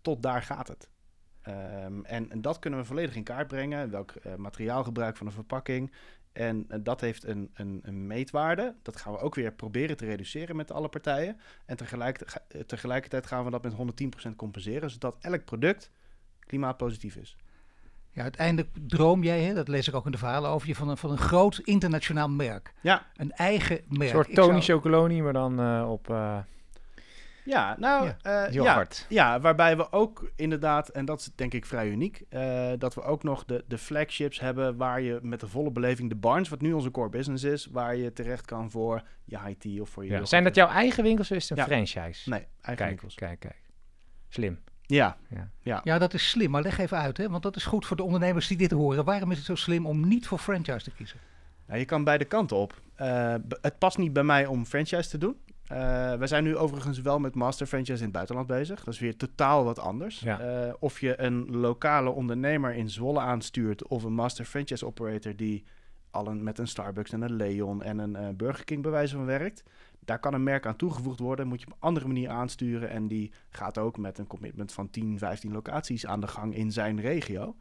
tot 0.01 0.23
daar 0.23 0.43
gaat 0.43 0.69
het. 0.69 0.89
Um, 1.85 2.05
en, 2.05 2.41
dat 2.41 2.59
kunnen 2.59 2.81
we 2.81 2.87
volledig 2.87 3.17
in 3.17 3.23
kaart 3.23 3.47
brengen. 3.47 3.91
Welk 3.91 4.13
materiaalgebruik 4.37 5.17
van 5.17 5.27
een 5.27 5.33
verpakking, 5.33 5.93
en 6.37 6.67
dat 6.83 7.01
heeft 7.01 7.25
een, 7.25 7.51
een, 7.55 7.81
een, 7.83 8.07
meetwaarde. 8.07 8.75
Dat 8.83 8.97
gaan 8.97 9.13
we 9.13 9.19
ook 9.19 9.35
weer 9.35 9.53
proberen 9.53 9.97
te 9.97 10.05
reduceren 10.05 10.57
met 10.57 10.73
alle 10.73 10.89
partijen. 10.89 11.41
En 11.67 11.77
tegelijk, 11.77 12.39
tegelijkertijd 12.67 13.27
gaan 13.27 13.45
we 13.45 13.51
dat 13.51 13.63
met 13.63 13.73
110% 14.31 14.37
compenseren, 14.37 14.91
zodat 14.91 15.17
elk 15.21 15.45
product 15.45 15.91
klimaatpositief 16.41 17.17
is. 17.17 17.37
Ja, 18.11 18.23
uiteindelijk 18.23 18.69
droom 18.87 19.23
jij, 19.23 19.43
hè, 19.43 19.55
dat 19.55 19.69
lees 19.69 19.89
ik 19.89 19.95
ook 19.95 20.07
in 20.07 20.13
de 20.13 20.19
verhalen 20.19 20.51
over 20.51 20.69
je, 20.69 20.75
van 20.75 20.89
een, 20.89 20.97
van 20.97 21.11
een 21.11 21.19
groot 21.19 21.59
internationaal 21.59 22.29
merk. 22.29 22.73
Ja. 22.81 23.07
Een 23.17 23.33
eigen 23.33 23.81
merk. 23.89 24.03
Een 24.03 24.09
soort 24.09 24.35
Tony 24.35 24.61
zou... 24.61 24.79
Chocoloni, 24.79 25.23
maar 25.23 25.33
dan 25.33 25.61
uh, 25.61 25.91
op... 25.91 26.11
Uh... 26.11 26.39
Ja, 27.47 27.77
nou, 27.79 28.13
ja, 28.23 28.47
uh, 28.47 28.53
ja, 28.53 28.87
ja, 29.09 29.41
waarbij 29.41 29.77
we 29.77 29.93
ook 29.93 30.31
inderdaad, 30.37 30.89
en 30.89 31.05
dat 31.05 31.21
is 31.21 31.31
denk 31.35 31.55
ik 31.55 31.67
vrij 31.67 31.89
uniek, 31.89 32.23
uh, 32.31 32.71
dat 32.79 32.95
we 32.95 33.03
ook 33.03 33.23
nog 33.23 33.45
de, 33.45 33.65
de 33.69 33.79
flagships 33.79 34.41
hebben 34.41 34.77
waar 34.77 35.01
je 35.01 35.19
met 35.23 35.41
de 35.41 35.49
volle 35.49 35.71
beleving, 35.71 36.09
de 36.09 36.15
Barnes, 36.15 36.49
wat 36.49 36.61
nu 36.61 36.73
onze 36.73 36.91
core 36.91 37.09
business 37.09 37.45
is, 37.45 37.67
waar 37.67 37.97
je 37.97 38.13
terecht 38.13 38.45
kan 38.45 38.71
voor 38.71 39.03
je 39.25 39.39
IT 39.49 39.81
of 39.81 39.89
voor 39.89 40.05
je... 40.05 40.11
Ja. 40.11 40.25
Zijn 40.25 40.45
dat 40.45 40.55
jouw 40.55 40.69
eigen 40.69 41.03
winkels 41.03 41.31
of 41.31 41.37
is 41.37 41.49
het 41.49 41.59
een 41.59 41.65
franchise? 41.65 42.31
Nee, 42.31 42.41
eigen 42.41 42.77
kijk, 42.77 42.89
winkels. 42.89 43.15
Kijk, 43.15 43.41
kijk. 43.41 43.61
Slim. 44.29 44.59
Ja. 44.83 45.17
Ja. 45.29 45.51
Ja. 45.61 45.81
ja, 45.85 45.99
dat 45.99 46.15
is 46.15 46.31
slim. 46.31 46.51
Maar 46.51 46.63
leg 46.63 46.79
even 46.79 46.99
uit, 46.99 47.17
hè? 47.17 47.29
want 47.29 47.43
dat 47.43 47.57
is 47.57 47.65
goed 47.65 47.87
voor 47.87 47.97
de 47.97 48.03
ondernemers 48.03 48.47
die 48.47 48.57
dit 48.57 48.71
horen. 48.71 49.05
Waarom 49.05 49.31
is 49.31 49.37
het 49.37 49.47
zo 49.47 49.55
slim 49.55 49.87
om 49.87 50.09
niet 50.09 50.27
voor 50.27 50.39
franchise 50.39 50.83
te 50.83 50.91
kiezen? 50.91 51.19
Nou, 51.67 51.79
je 51.79 51.85
kan 51.85 52.05
beide 52.05 52.25
kanten 52.25 52.57
op. 52.57 52.81
Uh, 53.01 53.35
het 53.61 53.79
past 53.79 53.99
niet 53.99 54.13
bij 54.13 54.23
mij 54.23 54.47
om 54.47 54.67
franchise 54.67 55.09
te 55.09 55.19
doen. 55.19 55.37
Uh, 55.73 56.15
we 56.15 56.27
zijn 56.27 56.45
nu 56.45 56.57
overigens 56.57 57.01
wel 57.01 57.19
met 57.19 57.35
master 57.35 57.67
franchise 57.67 57.99
in 57.99 58.03
het 58.03 58.13
buitenland 58.13 58.47
bezig. 58.47 58.85
Dat 58.85 58.95
is 58.95 59.01
weer 59.01 59.17
totaal 59.17 59.65
wat 59.65 59.79
anders. 59.79 60.21
Ja. 60.21 60.67
Uh, 60.67 60.73
of 60.79 61.01
je 61.01 61.21
een 61.21 61.57
lokale 61.57 62.11
ondernemer 62.11 62.75
in 62.75 62.91
Zwolle 62.91 63.21
aanstuurt 63.21 63.87
of 63.87 64.03
een 64.03 64.13
master 64.13 64.45
franchise 64.45 64.87
operator 64.87 65.37
die 65.37 65.65
al 66.11 66.27
een, 66.27 66.43
met 66.43 66.59
een 66.59 66.69
Starbucks 66.69 67.13
en 67.13 67.23
een 67.23 67.37
Leon 67.37 67.83
en 67.83 67.99
een 67.99 68.11
uh, 68.11 68.29
Burger 68.37 68.65
King 68.65 68.83
bij 68.83 68.91
wijze 68.91 69.17
van 69.17 69.25
werkt. 69.25 69.63
Daar 70.05 70.19
kan 70.19 70.35
een 70.35 70.43
merk 70.43 70.67
aan 70.67 70.77
toegevoegd 70.77 71.19
worden, 71.19 71.47
moet 71.47 71.61
je 71.61 71.67
op 71.67 71.73
een 71.73 71.79
andere 71.81 72.07
manier 72.07 72.29
aansturen. 72.29 72.91
En 72.91 73.09
die 73.09 73.33
gaat 73.49 73.79
ook 73.79 73.99
met 73.99 74.19
een 74.19 74.27
commitment 74.27 74.73
van 74.73 74.91
10, 74.91 75.19
15 75.19 75.53
locaties 75.53 76.07
aan 76.07 76.21
de 76.21 76.27
gang 76.27 76.55
in 76.55 76.73
zijn 76.73 77.01
regio. 77.01 77.57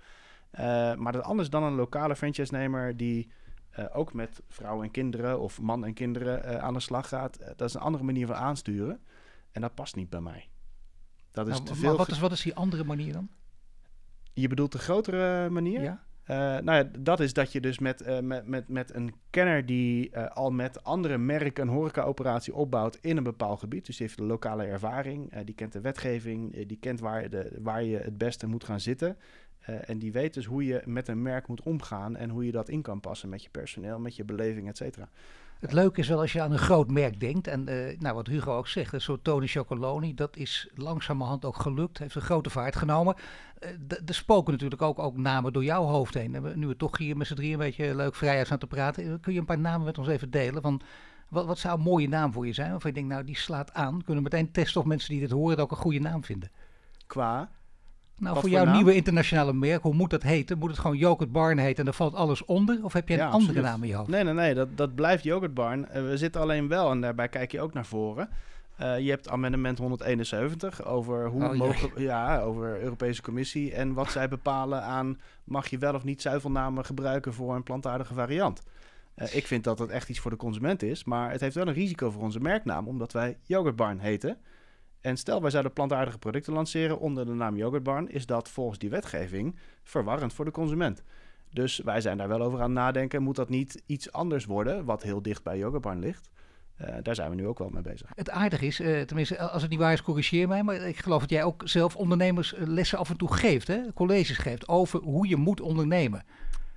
maar 0.97 1.11
dat 1.11 1.23
anders 1.23 1.49
dan 1.49 1.63
een 1.63 1.75
lokale 1.75 2.15
franchise-nemer 2.15 2.97
die 2.97 3.29
eh, 3.75 3.85
ook 3.93 4.13
met 4.13 4.41
vrouwen 4.47 4.85
en 4.85 4.91
kinderen 4.91 5.39
of 5.39 5.61
man 5.61 5.85
en 5.85 5.93
kinderen 5.93 6.43
eh, 6.43 6.57
aan 6.57 6.73
de 6.73 6.79
slag 6.79 7.07
gaat. 7.07 7.37
Eh, 7.37 7.47
dat 7.55 7.67
is 7.67 7.73
een 7.73 7.81
andere 7.81 8.03
manier 8.03 8.27
van 8.27 8.35
aansturen. 8.35 8.99
En 9.51 9.61
dat 9.61 9.75
past 9.75 9.95
niet 9.95 10.09
bij 10.09 10.21
mij. 10.21 10.49
Dat 11.31 11.47
is 11.47 11.53
Nou, 11.53 11.65
te 11.65 11.71
maar 11.71 11.81
veel. 11.81 11.97
wat 11.97 12.07
is, 12.07 12.19
wat 12.19 12.31
is 12.31 12.41
die 12.41 12.55
andere 12.55 12.83
manier 12.83 13.13
dan? 13.13 13.29
Je 14.33 14.47
bedoelt 14.47 14.71
de 14.71 14.77
grotere 14.77 15.49
manier? 15.49 15.81
Ja? 15.81 16.03
Nou 16.61 16.71
ja, 16.71 16.89
dat 16.99 17.19
is 17.19 17.33
dat 17.33 17.51
je 17.51 17.61
dus 17.61 17.79
met, 17.79 18.21
met, 18.21 18.47
met, 18.47 18.69
met 18.69 18.93
een 18.93 19.13
kenner 19.29 19.65
die 19.65 20.17
al 20.17 20.51
met 20.51 20.83
andere 20.83 21.17
merken 21.17 21.67
een 21.67 21.73
horecaoperatie 21.73 22.55
opbouwt 22.55 22.97
in 23.01 23.17
een 23.17 23.23
bepaald 23.23 23.59
gebied. 23.59 23.85
Dus 23.85 23.97
die 23.97 24.05
heeft 24.05 24.19
de 24.19 24.25
lokale 24.25 24.63
ervaring, 24.65 25.43
die 25.43 25.55
kent 25.55 25.73
de 25.73 25.81
wetgeving, 25.81 26.67
die 26.67 26.77
kent 26.79 26.99
waar, 26.99 27.29
de, 27.29 27.59
waar 27.61 27.83
je 27.83 27.97
het 27.97 28.17
beste 28.17 28.47
moet 28.47 28.63
gaan 28.63 28.79
zitten. 28.79 29.17
Eh, 29.65 29.89
en 29.89 29.97
die 29.99 30.11
weet 30.11 30.33
dus 30.33 30.45
hoe 30.45 30.65
je 30.65 30.81
met 30.85 31.07
een 31.07 31.21
merk 31.21 31.47
moet 31.47 31.61
omgaan 31.61 32.15
en 32.15 32.29
hoe 32.29 32.45
je 32.45 32.51
dat 32.51 32.69
in 32.69 32.81
kan 32.81 32.99
passen 32.99 33.29
met 33.29 33.43
je 33.43 33.49
personeel, 33.49 33.99
met 33.99 34.15
je 34.15 34.23
beleving, 34.23 34.67
et 34.67 34.77
cetera. 34.77 35.09
Het 35.59 35.71
leuke 35.73 35.99
is 35.99 36.07
wel 36.07 36.19
als 36.19 36.33
je 36.33 36.41
aan 36.41 36.51
een 36.51 36.57
groot 36.57 36.91
merk 36.91 37.19
denkt. 37.19 37.47
En 37.47 37.67
eh, 37.67 37.99
nou, 37.99 38.15
wat 38.15 38.27
Hugo 38.27 38.57
ook 38.57 38.67
zegt, 38.67 39.01
zo 39.01 39.21
Tony 39.21 39.47
Chocoloni, 39.47 40.13
dat 40.13 40.37
is 40.37 40.69
langzamerhand 40.73 41.45
ook 41.45 41.55
gelukt. 41.55 41.97
Heeft 41.97 42.15
een 42.15 42.21
grote 42.21 42.49
vaart 42.49 42.75
genomen. 42.75 43.15
Eh, 43.59 43.69
d- 43.87 44.09
er 44.09 44.15
spoken 44.15 44.51
natuurlijk 44.53 44.81
ook, 44.81 44.99
ook 44.99 45.17
namen 45.17 45.53
door 45.53 45.63
jouw 45.63 45.83
hoofd 45.83 46.13
heen. 46.13 46.35
En 46.35 46.59
nu 46.59 46.67
we 46.67 46.75
toch 46.77 46.97
hier 46.97 47.17
met 47.17 47.27
z'n 47.27 47.33
drieën 47.35 47.53
een 47.53 47.59
beetje 47.59 47.95
leuk 47.95 48.15
vrijheid 48.15 48.51
aan 48.51 48.57
te 48.57 48.67
praten. 48.67 49.03
eh, 49.03 49.13
Kun 49.21 49.33
je 49.33 49.39
een 49.39 49.45
paar 49.45 49.59
namen 49.59 49.85
met 49.85 49.97
ons 49.97 50.07
even 50.07 50.29
delen? 50.29 50.61
Van, 50.61 50.81
wat, 51.29 51.45
wat 51.45 51.57
zou 51.57 51.77
een 51.77 51.83
mooie 51.83 52.07
naam 52.07 52.33
voor 52.33 52.45
je 52.47 52.53
zijn? 52.53 52.75
Of 52.75 52.83
je 52.83 52.91
denkt, 52.91 53.09
nou 53.09 53.23
die 53.23 53.37
slaat 53.37 53.73
aan. 53.73 54.03
Kunnen 54.03 54.23
we 54.23 54.29
meteen 54.29 54.51
testen 54.51 54.81
of 54.81 54.87
mensen 54.87 55.09
die 55.09 55.19
dit 55.19 55.31
horen 55.31 55.57
ook 55.57 55.71
een 55.71 55.77
goede 55.77 55.99
naam 55.99 56.23
vinden. 56.23 56.51
Qua, 57.07 57.49
Nou, 58.17 58.33
Wat 58.33 58.43
voor 58.43 58.51
jouw 58.51 58.65
naam? 58.65 58.75
nieuwe 58.75 58.95
internationale 58.95 59.53
merk, 59.53 59.81
hoe 59.83 59.93
moet 59.93 60.09
dat 60.09 60.23
heten? 60.23 60.57
Moet 60.57 60.69
het 60.69 60.79
gewoon 60.79 60.97
Jokert 60.97 61.31
Barn 61.31 61.57
heten 61.57 61.77
en 61.79 61.85
daar 61.85 61.93
valt 61.93 62.13
alles 62.15 62.45
onder? 62.45 62.79
Of 62.83 62.93
heb 62.93 63.07
je 63.07 63.13
een 63.13 63.19
Ja, 63.19 63.25
andere 63.25 63.43
absoluut. 63.47 63.63
naam 63.69 63.81
in 63.83 63.87
je 63.89 63.95
hoofd? 63.95 64.09
Nee, 64.09 64.23
nee, 64.23 64.33
nee, 64.33 64.53
dat, 64.53 64.77
dat 64.77 64.95
blijft 64.95 65.23
yoghurtbarn. 65.23 65.87
Eh, 65.89 66.01
we 66.03 66.17
zitten 66.17 66.41
alleen 66.41 66.67
wel, 66.67 66.91
en 66.91 67.01
daarbij 67.01 67.27
kijk 67.29 67.51
je 67.51 67.61
ook 67.61 67.73
naar 67.73 67.85
voren. 67.85 68.29
Eh, 68.75 68.99
je 68.99 69.09
hebt 69.09 69.29
amendement 69.29 69.77
171 69.77 70.85
over 70.85 71.27
hoe 71.27 71.43
Oh, 71.43 71.53
mogen, 71.53 71.89
ja, 72.01 72.41
over 72.41 72.81
Europese 72.81 73.21
Commissie 73.21 73.73
en 73.73 73.93
wat 73.93 74.11
zij 74.11 74.27
bepalen 74.27 74.81
aan 74.83 75.19
mag 75.43 75.67
je 75.67 75.77
wel 75.77 75.93
of 75.93 76.03
niet 76.03 76.21
zuivelnamen 76.21 76.85
gebruiken 76.85 77.33
voor 77.33 77.55
een 77.55 77.63
plantaardige 77.63 78.13
variant. 78.13 78.61
Eh, 79.15 79.35
ik 79.35 79.47
vind 79.47 79.63
dat 79.63 79.79
het 79.79 79.89
echt 79.89 80.09
iets 80.09 80.19
voor 80.19 80.31
de 80.31 80.37
consument 80.37 80.83
is, 80.83 81.03
maar 81.03 81.31
het 81.31 81.41
heeft 81.41 81.55
wel 81.55 81.67
een 81.67 81.73
risico 81.73 82.09
voor 82.11 82.21
onze 82.23 82.39
merknaam, 82.39 82.87
omdat 82.87 83.11
wij 83.13 83.37
yoghurtbarn 83.43 83.99
heten. 83.99 84.37
En 85.05 85.17
stel 85.17 85.41
wij 85.41 85.51
zouden 85.51 85.73
plantaardige 85.73 86.17
producten 86.17 86.53
lanceren 86.53 86.99
onder 86.99 87.25
de 87.25 87.33
naam 87.33 87.55
yoghurtbarn, 87.55 88.09
is 88.09 88.25
dat 88.25 88.49
volgens 88.49 88.79
die 88.79 88.89
wetgeving 88.89 89.55
verwarrend 89.83 90.33
voor 90.33 90.45
de 90.45 90.51
consument. 90.51 91.03
Dus 91.49 91.77
wij 91.77 92.01
zijn 92.01 92.17
daar 92.17 92.27
wel 92.27 92.41
over 92.41 92.61
aan 92.61 92.73
nadenken. 92.73 93.23
Moet 93.23 93.35
dat 93.35 93.49
niet 93.49 93.83
iets 93.85 94.11
anders 94.11 94.45
worden, 94.45 94.85
wat 94.85 95.03
heel 95.03 95.21
dicht 95.21 95.43
bij 95.43 95.57
yoghurtbarn 95.57 95.99
ligt? 95.99 96.29
Eh, 96.75 96.95
daar 97.01 97.15
zijn 97.15 97.29
we 97.29 97.35
nu 97.35 97.47
ook 97.47 97.59
wel 97.59 97.69
mee 97.69 97.81
bezig. 97.81 98.09
Het 98.15 98.29
aardige 98.29 98.65
is, 98.65 98.79
eh, 98.79 99.01
tenminste 99.01 99.39
als 99.39 99.61
het 99.61 99.71
niet 99.71 99.79
waar 99.79 99.93
is, 99.93 100.01
corrigeer 100.01 100.47
mij. 100.47 100.63
Maar 100.63 100.75
ik 100.75 100.97
geloof 100.97 101.19
dat 101.19 101.29
jij 101.29 101.43
ook 101.43 101.61
zelf 101.65 101.95
ondernemers 101.95 102.53
eh, 102.53 102.67
lessen 102.67 102.97
af 102.97 103.09
en 103.09 103.17
toe 103.17 103.33
geeft. 103.33 103.67
Hè? 103.67 103.93
Colleges 103.93 104.37
geeft 104.37 104.67
over 104.67 104.99
hoe 104.99 105.27
je 105.27 105.35
moet 105.35 105.61
ondernemen. 105.61 106.23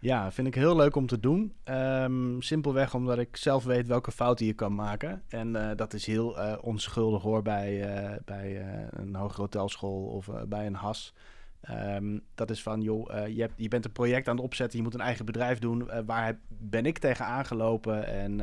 Ja, 0.01 0.33
vind 0.33 0.47
ik 0.47 0.55
heel 0.55 0.77
leuk 0.77 0.97
om 0.97 1.07
te 1.07 1.21
doen. 1.21 1.55
Ehm, 1.65 2.41
simpelweg 2.41 2.95
omdat 2.95 3.19
ik 3.19 3.37
zelf 3.37 3.65
weet 3.65 3.87
welke 3.87 4.13
fouten 4.13 4.47
je 4.47 4.53
kan 4.53 4.75
maken. 4.75 5.23
En 5.29 5.57
eh, 5.57 5.77
dat 5.77 5.93
is 5.93 6.07
heel 6.07 6.39
eh, 6.39 6.59
onschuldig 6.61 7.23
hoor 7.23 7.43
bij, 7.43 7.97
eh, 7.97 8.17
bij 8.25 8.67
een 8.91 9.15
hogere 9.15 9.41
hotelschool 9.41 10.05
of 10.05 10.31
bij 10.49 10.67
een 10.67 10.75
has. 10.75 11.15
Ehm, 11.61 12.19
dat 12.35 12.51
is 12.51 12.63
van, 12.63 12.81
joh, 12.81 13.27
je, 13.29 13.41
hebt, 13.41 13.53
je 13.57 13.69
bent 13.69 13.85
een 13.85 13.93
project 13.93 14.29
aan 14.29 14.37
het 14.37 14.45
opzetten, 14.45 14.79
je 14.79 14.85
moet 14.85 14.95
een 14.95 15.01
eigen 15.01 15.25
bedrijf 15.25 15.59
doen. 15.59 15.91
Waar 16.07 16.39
ben 16.49 16.87
ik 16.87 16.99
tegen 16.99 17.25
aangelopen 17.25 18.07
en 18.07 18.41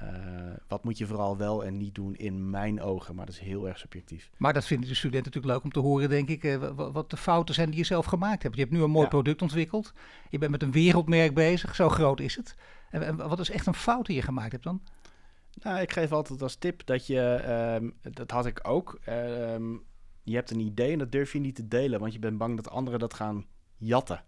eh, 0.00 0.08
wat 0.68 0.84
moet 0.84 0.98
je 0.98 1.06
vooral 1.06 1.36
wel 1.36 1.64
en 1.64 1.76
niet 1.76 1.94
doen 1.94 2.14
in 2.16 2.50
mijn 2.50 2.80
ogen? 2.80 3.14
Maar 3.14 3.26
dat 3.26 3.34
is 3.34 3.40
heel 3.40 3.68
erg 3.68 3.78
subjectief. 3.78 4.30
Maar 4.36 4.52
dat 4.52 4.64
vinden 4.64 4.88
de 4.88 4.94
studenten 4.94 5.24
natuurlijk 5.32 5.54
leuk 5.54 5.64
om 5.64 5.70
te 5.82 5.88
horen, 5.88 6.08
denk 6.08 6.28
ik. 6.28 6.44
eh, 6.44 6.56
wa- 6.56 6.90
wat 6.92 7.10
de 7.10 7.16
fouten 7.16 7.54
zijn 7.54 7.68
die 7.70 7.78
je 7.78 7.84
zelf 7.84 8.06
gemaakt 8.06 8.42
hebt. 8.42 8.54
Je 8.54 8.60
hebt 8.60 8.72
nu 8.72 8.82
een 8.82 8.90
mooi 8.90 9.04
Ja. 9.04 9.10
product 9.10 9.42
ontwikkeld. 9.42 9.92
Je 10.30 10.38
bent 10.38 10.50
met 10.50 10.62
een 10.62 10.72
wereldmerk 10.72 11.34
bezig. 11.34 11.74
Zo 11.74 11.88
groot 11.88 12.20
is 12.20 12.36
het. 12.36 12.54
En, 12.90 13.02
en 13.02 13.16
wat 13.16 13.38
is 13.40 13.50
echt 13.50 13.66
een 13.66 13.74
fout 13.74 14.06
die 14.06 14.16
je 14.16 14.22
gemaakt 14.22 14.52
hebt 14.52 14.64
dan? 14.64 14.82
Nou, 15.62 15.80
ik 15.80 15.92
geef 15.92 16.12
altijd 16.12 16.42
als 16.42 16.54
tip 16.56 16.86
dat 16.86 17.06
je, 17.06 17.20
ehm, 17.34 17.90
dat 18.14 18.30
had 18.30 18.46
ik 18.46 18.60
ook, 18.62 18.98
ehm, 19.04 19.72
je 20.22 20.34
hebt 20.34 20.50
een 20.50 20.60
idee 20.60 20.92
en 20.92 20.98
dat 20.98 21.12
durf 21.12 21.32
je 21.32 21.38
niet 21.38 21.54
te 21.54 21.68
delen, 21.68 22.00
want 22.00 22.12
je 22.12 22.18
bent 22.18 22.38
bang 22.38 22.56
dat 22.56 22.70
anderen 22.70 22.98
dat 23.00 23.14
gaan 23.14 23.44
jatten. 23.76 24.24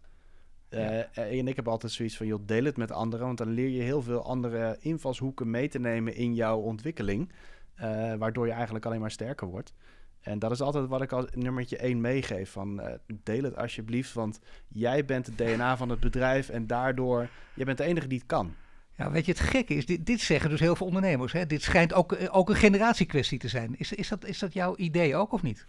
Eh, 0.69 1.19
en 1.19 1.49
ik 1.49 1.57
heb 1.57 1.69
altijd 1.69 1.93
zoiets 1.93 2.17
van, 2.17 2.27
joh, 2.27 2.47
deel 2.47 2.65
het 2.65 2.77
met 2.77 2.93
anderen, 2.93 3.27
want 3.27 3.39
dan 3.39 3.49
leer 3.49 3.69
je 3.69 3.83
heel 3.83 4.03
veel 4.03 4.25
andere 4.25 4.77
invalshoeken 4.81 5.51
mee 5.51 5.69
te 5.69 5.79
nemen 5.79 6.15
in 6.15 6.35
jouw 6.35 6.59
ontwikkeling, 6.59 7.33
eh, 7.75 8.15
waardoor 8.15 8.47
je 8.47 8.53
eigenlijk 8.53 8.87
alleen 8.87 9.01
maar 9.01 9.11
sterker 9.11 9.47
wordt. 9.47 9.73
En 10.21 10.39
dat 10.39 10.51
is 10.51 10.61
altijd 10.61 10.89
wat 10.89 11.03
ik 11.03 11.13
als 11.13 11.27
nummertje 11.35 11.85
1 11.85 12.01
meegeef, 12.01 12.51
van 12.51 12.81
eh, 12.81 12.95
deel 13.23 13.43
het 13.43 13.57
alsjeblieft, 13.57 14.13
want 14.13 14.41
jij 14.69 15.05
bent 15.05 15.27
het 15.27 15.39
DNA 15.39 15.77
van 15.77 15.89
het 15.89 16.01
bedrijf 16.01 16.49
en 16.49 16.67
daardoor, 16.67 17.29
je 17.55 17.65
bent 17.65 17.79
de 17.79 17.85
enige 17.85 18.07
die 18.07 18.19
het 18.19 18.27
kan. 18.27 18.55
Ja, 18.97 19.11
weet 19.11 19.25
je, 19.25 19.33
het 19.33 19.41
gekke 19.41 19.75
is, 19.75 19.87
dit, 19.87 20.07
dit 20.07 20.21
zeggen 20.21 20.51
dus 20.51 20.61
heel 20.61 20.77
veel 20.77 20.87
ondernemers. 20.87 21.33
Hè? 21.33 21.47
Dit 21.47 21.63
schijnt 21.63 21.93
ook, 21.93 22.13
eh, 22.13 22.37
ook 22.37 22.49
een 22.49 22.57
generatiekwestie 22.57 23.39
te 23.39 23.49
zijn. 23.49 23.79
Is, 23.79 23.93
is, 23.93 24.09
dat, 24.09 24.25
is 24.25 24.39
dat 24.39 24.53
jouw 24.53 24.77
idee 24.77 25.17
ook 25.17 25.33
of 25.33 25.43
niet? 25.43 25.67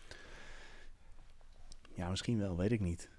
Ja, 1.96 2.10
misschien 2.10 2.40
wel, 2.40 2.58
weet 2.58 2.72
ik 2.72 2.80
niet. 2.80 3.10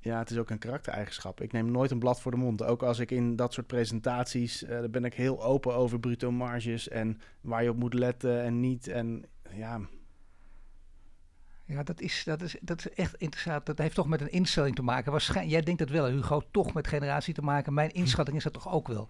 Ja, 0.00 0.18
het 0.18 0.30
is 0.30 0.38
ook 0.38 0.50
een 0.50 0.58
karaktereigenschap. 0.58 1.40
Ik 1.40 1.52
neem 1.52 1.70
nooit 1.70 1.90
een 1.90 1.98
blad 1.98 2.20
voor 2.20 2.30
de 2.30 2.36
mond. 2.36 2.62
Ook 2.62 2.82
als 2.82 2.98
ik 2.98 3.10
in 3.10 3.36
dat 3.36 3.52
soort 3.52 3.66
presentaties, 3.66 4.62
eh 4.62 4.70
daar 4.70 4.90
ben 4.90 5.04
ik 5.04 5.14
heel 5.14 5.42
open 5.42 5.74
over 5.74 6.00
bruto 6.00 6.30
marges 6.30 6.88
en 6.88 7.20
waar 7.40 7.62
je 7.62 7.70
op 7.70 7.76
moet 7.76 7.94
letten 7.94 8.42
en 8.42 8.60
niet. 8.60 8.88
En 8.88 9.24
ja, 9.50 9.80
Ja, 11.64 11.82
dat 11.82 12.00
is, 12.00 12.22
dat, 12.24 12.42
is, 12.42 12.56
dat 12.60 12.78
is 12.78 12.90
echt 12.94 13.14
interessant. 13.14 13.66
Dat 13.66 13.78
heeft 13.78 13.94
toch 13.94 14.08
met 14.08 14.20
een 14.20 14.32
instelling 14.32 14.74
te 14.74 14.82
maken. 14.82 15.12
Waarschijnlijk, 15.12 15.50
jij 15.50 15.62
denkt 15.62 15.80
dat 15.80 15.90
wel, 15.90 16.06
Hugo, 16.06 16.42
toch 16.50 16.74
met 16.74 16.86
generatie 16.86 17.34
te 17.34 17.42
maken. 17.42 17.74
Mijn 17.74 17.90
inschatting 17.90 18.36
is 18.36 18.42
dat 18.42 18.52
toch 18.52 18.72
ook 18.72 18.88
wel. 18.88 19.08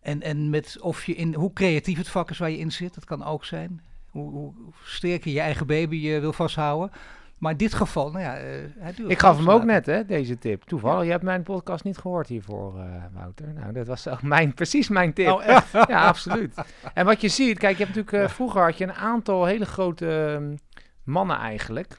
En, 0.00 0.22
en 0.22 0.50
met 0.50 0.80
of 0.80 1.04
je 1.04 1.14
in, 1.14 1.34
hoe 1.34 1.52
creatief 1.52 1.98
het 1.98 2.08
vak 2.08 2.30
is 2.30 2.38
waar 2.38 2.50
je 2.50 2.58
in 2.58 2.72
zit, 2.72 2.94
dat 2.94 3.04
kan 3.04 3.24
ook 3.24 3.44
zijn. 3.44 3.80
Hoe, 4.10 4.30
hoe 4.30 4.54
sterk 4.84 5.24
je 5.24 5.32
je 5.32 5.40
eigen 5.40 5.66
baby 5.66 5.96
je 5.96 6.20
wil 6.20 6.32
vasthouden. 6.32 6.90
Maar 7.42 7.52
in 7.52 7.58
dit 7.58 7.74
geval, 7.74 8.10
nou 8.10 8.24
ja, 8.24 8.36
eh, 8.36 8.44
hij 8.78 8.92
duurt 8.94 9.10
Ik 9.10 9.18
gaf 9.18 9.36
hem 9.36 9.50
ook 9.50 9.64
net, 9.64 9.86
hè, 9.86 10.04
deze 10.04 10.38
tip. 10.38 10.62
Toevallig, 10.62 11.04
je 11.04 11.10
hebt 11.10 11.22
mijn 11.22 11.42
podcast 11.42 11.84
niet 11.84 11.98
gehoord 11.98 12.28
hiervoor, 12.28 12.78
eh, 12.78 12.84
Wouter. 13.12 13.52
Nou, 13.52 13.72
dat 13.72 13.86
was 13.86 14.08
ook 14.08 14.22
mijn, 14.22 14.54
precies 14.60 14.88
mijn 14.88 15.12
tip. 15.12 15.28
Oh, 15.28 15.44
ja, 15.88 16.06
absoluut. 16.06 16.54
En 16.94 17.04
wat 17.04 17.20
je 17.20 17.28
ziet, 17.28 17.58
kijk, 17.58 17.78
je 17.78 17.84
hebt 17.84 17.96
natuurlijk, 17.96 18.24
eh, 18.24 18.34
vroeger 18.34 18.62
had 18.62 18.78
je 18.78 18.84
een 18.84 18.92
aantal 18.92 19.44
hele 19.44 19.64
grote 19.64 20.34
ehm, 20.34 20.56
mannen 21.02 21.36
eigenlijk, 21.36 21.98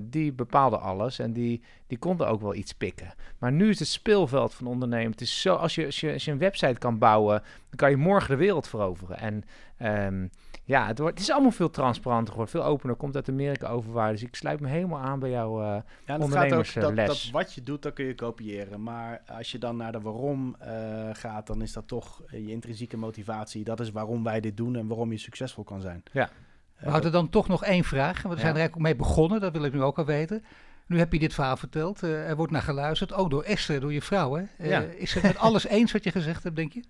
die 0.00 0.32
bepaalden 0.32 0.80
alles 0.80 1.18
en 1.18 1.32
die, 1.32 1.62
die 1.86 1.98
konden 1.98 2.28
ook 2.28 2.40
wel 2.40 2.54
iets 2.54 2.72
pikken. 2.72 3.14
Maar 3.38 3.52
nu 3.52 3.68
is 3.68 3.78
het 3.78 3.88
speelveld 3.88 4.54
van 4.54 4.66
ondernemen, 4.66 5.10
het 5.10 5.20
is 5.20 5.40
zo, 5.40 5.54
als 5.54 5.74
je, 5.74 5.86
als 5.86 6.00
je, 6.00 6.12
als 6.12 6.24
je 6.24 6.30
een 6.30 6.38
website 6.38 6.78
kan 6.78 6.98
bouwen, 6.98 7.42
dan 7.42 7.76
kan 7.76 7.90
je 7.90 7.96
morgen 7.96 8.30
de 8.30 8.36
wereld 8.36 8.68
veroveren. 8.68 9.18
En 9.18 9.44
ehm, 9.76 10.26
ja, 10.70 10.86
het, 10.86 10.98
wordt, 10.98 11.14
het 11.18 11.22
is 11.28 11.32
allemaal 11.32 11.50
veel 11.50 11.70
transparanter 11.70 12.30
geworden, 12.32 12.60
veel 12.60 12.64
opener, 12.70 12.96
komt 12.96 13.14
uit 13.16 13.28
Amerika 13.28 13.68
overwaar. 13.68 14.12
Dus 14.12 14.22
ik 14.22 14.34
sluit 14.34 14.60
me 14.60 14.68
helemaal 14.68 14.98
aan 15.00 15.18
bij 15.18 15.30
jou. 15.30 15.62
eh, 15.62 15.66
ja 15.66 15.82
gaat 16.06 16.52
ook 16.52 16.74
dat, 16.74 16.96
dat 17.06 17.28
wat 17.32 17.52
je 17.54 17.62
doet, 17.62 17.82
dat 17.82 17.92
kun 17.92 18.04
je 18.04 18.14
kopiëren. 18.14 18.82
Maar 18.82 19.22
als 19.26 19.50
je 19.52 19.58
dan 19.58 19.76
naar 19.76 19.92
de 19.92 20.00
waarom 20.00 20.56
eh, 20.58 21.08
gaat, 21.12 21.46
dan 21.46 21.62
is 21.62 21.72
dat 21.72 21.88
toch 21.88 22.22
eh, 22.26 22.46
je 22.46 22.50
intrinsieke 22.52 22.96
motivatie. 22.96 23.64
Dat 23.64 23.80
is 23.80 23.90
waarom 23.90 24.24
wij 24.24 24.40
dit 24.40 24.56
doen 24.56 24.76
en 24.76 24.86
waarom 24.86 25.10
je 25.12 25.18
succesvol 25.18 25.64
kan 25.64 25.80
zijn. 25.80 26.02
Ja. 26.12 26.30
Eh, 26.76 26.84
We 26.84 26.90
hadden 26.90 27.12
dan 27.12 27.28
toch 27.28 27.48
nog 27.48 27.64
één 27.64 27.84
vraag. 27.84 28.22
Want 28.22 28.34
we 28.34 28.40
zijn 28.40 28.52
Ja. 28.54 28.54
er 28.54 28.60
eigenlijk 28.60 28.82
mee 28.88 28.96
begonnen, 28.96 29.40
dat 29.40 29.52
wil 29.52 29.64
ik 29.64 29.72
nu 29.72 29.82
ook 29.82 29.98
al 29.98 30.04
weten. 30.04 30.44
Nu 30.86 30.98
heb 30.98 31.12
je 31.12 31.18
dit 31.18 31.34
verhaal 31.34 31.56
verteld. 31.56 32.02
eh, 32.02 32.28
er 32.28 32.36
wordt 32.36 32.52
naar 32.52 32.62
geluisterd. 32.62 33.12
Ook 33.12 33.30
door 33.30 33.42
Esther, 33.42 33.80
door 33.80 33.92
je 33.92 34.02
vrouw. 34.02 34.34
Hè? 34.34 34.42
Eh, 34.58 34.68
Ja. 34.68 34.80
Is 34.80 35.10
ze 35.10 35.18
het 35.18 35.26
met 35.26 35.38
alles 35.38 35.66
eens 35.76 35.92
wat 35.92 36.04
je 36.04 36.10
gezegd 36.10 36.42
hebt, 36.42 36.56
denk 36.56 36.72
je? 36.72 36.82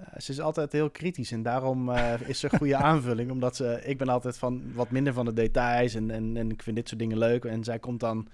Eh, 0.00 0.20
ze 0.20 0.32
is 0.32 0.40
altijd 0.40 0.72
heel 0.72 0.90
kritisch 0.90 1.32
en 1.32 1.42
daarom 1.42 1.90
eh, 1.90 2.12
is 2.30 2.40
ze 2.40 2.48
een 2.50 2.58
goede 2.58 2.76
aanvulling. 2.76 3.30
Omdat 3.30 3.56
ze, 3.56 3.80
ik 3.84 3.98
ben 3.98 4.08
altijd 4.08 4.38
van 4.38 4.72
wat 4.74 4.90
minder 4.90 5.12
van 5.12 5.24
de 5.24 5.32
details 5.32 5.94
en, 5.94 6.10
en, 6.10 6.36
en 6.36 6.50
ik 6.50 6.62
vind 6.62 6.76
dit 6.76 6.88
soort 6.88 7.00
dingen 7.00 7.18
leuk. 7.18 7.44
En 7.44 7.64
zij 7.64 7.78
komt 7.78 8.00
dan. 8.00 8.28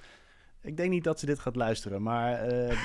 Ik 0.67 0.77
denk 0.77 0.91
niet 0.91 1.05
dat 1.05 1.21
ze 1.21 1.27
dit 1.27 1.39
gaat 1.39 1.57
luisteren, 1.57 2.03
maar 2.03 2.33
eh, 2.33 2.77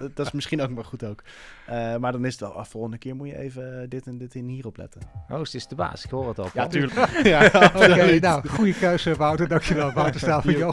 dat 0.14 0.26
is 0.26 0.32
misschien 0.32 0.60
ook 0.60 0.70
maar 0.70 0.84
goed 0.84 1.04
ook. 1.04 1.22
Eh, 1.66 1.96
maar 1.96 2.12
dan 2.12 2.24
is 2.24 2.32
het 2.32 2.40
wel, 2.40 2.52
ah, 2.52 2.64
volgende 2.64 2.98
keer 2.98 3.16
moet 3.16 3.28
je 3.28 3.38
even 3.38 3.88
dit 3.88 4.06
en 4.06 4.18
dit 4.18 4.34
en 4.34 4.46
hierop 4.46 4.76
letten. 4.76 5.00
Oost 5.28 5.54
is 5.54 5.66
de 5.66 5.74
baas, 5.74 6.04
ik 6.04 6.10
hoor 6.10 6.28
het 6.28 6.38
al. 6.38 6.48
Ja, 6.54 6.66
tuurlijk. 6.66 7.10
ja, 7.22 7.46
Oké, 7.74 8.18
nou, 8.18 8.48
goede 8.48 8.74
keuze, 8.74 9.14
Wouter. 9.14 9.48
Dankjewel. 9.48 9.92
Wouter 9.92 10.20
Staal 10.20 10.42
van 10.42 10.52
Jo. 10.52 10.72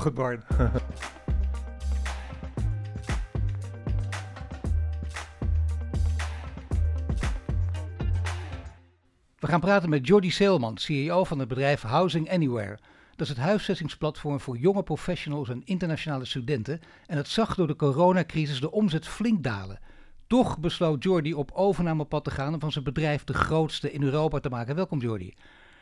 We 9.38 9.48
gaan 9.48 9.60
praten 9.60 9.90
met 9.90 10.08
Jordi 10.08 10.32
Seelman, 10.32 10.78
CEO 10.78 11.24
van 11.24 11.40
het 11.40 11.48
bedrijf 11.48 11.82
Housing 11.82 12.32
Anywhere. 12.32 12.78
Dat 13.16 13.28
is 13.28 13.30
het 13.30 13.38
huisvestingsplatform 13.38 14.40
voor 14.40 14.58
jonge 14.58 14.84
professionals 14.84 15.50
en 15.50 15.62
internationale 15.66 16.26
studenten. 16.26 16.80
En 17.06 17.18
het 17.18 17.28
zag 17.28 17.56
door 17.56 17.68
de 17.68 17.76
coronacrisis 17.76 18.60
de 18.60 18.72
omzet 18.72 19.08
flink 19.08 19.44
dalen. 19.44 19.80
Toch 20.28 20.60
besloot 20.60 21.04
Jordi 21.04 21.34
op 21.34 21.52
overnamepad 21.52 22.24
te 22.24 22.32
gaan 22.32 22.54
en 22.54 22.60
van 22.60 22.72
zijn 22.72 22.84
bedrijf 22.84 23.24
de 23.24 23.34
grootste 23.34 23.92
in 23.92 24.04
Europa 24.04 24.40
te 24.40 24.50
maken. 24.50 24.76
Welkom 24.76 25.00
Jordi. 25.00 25.34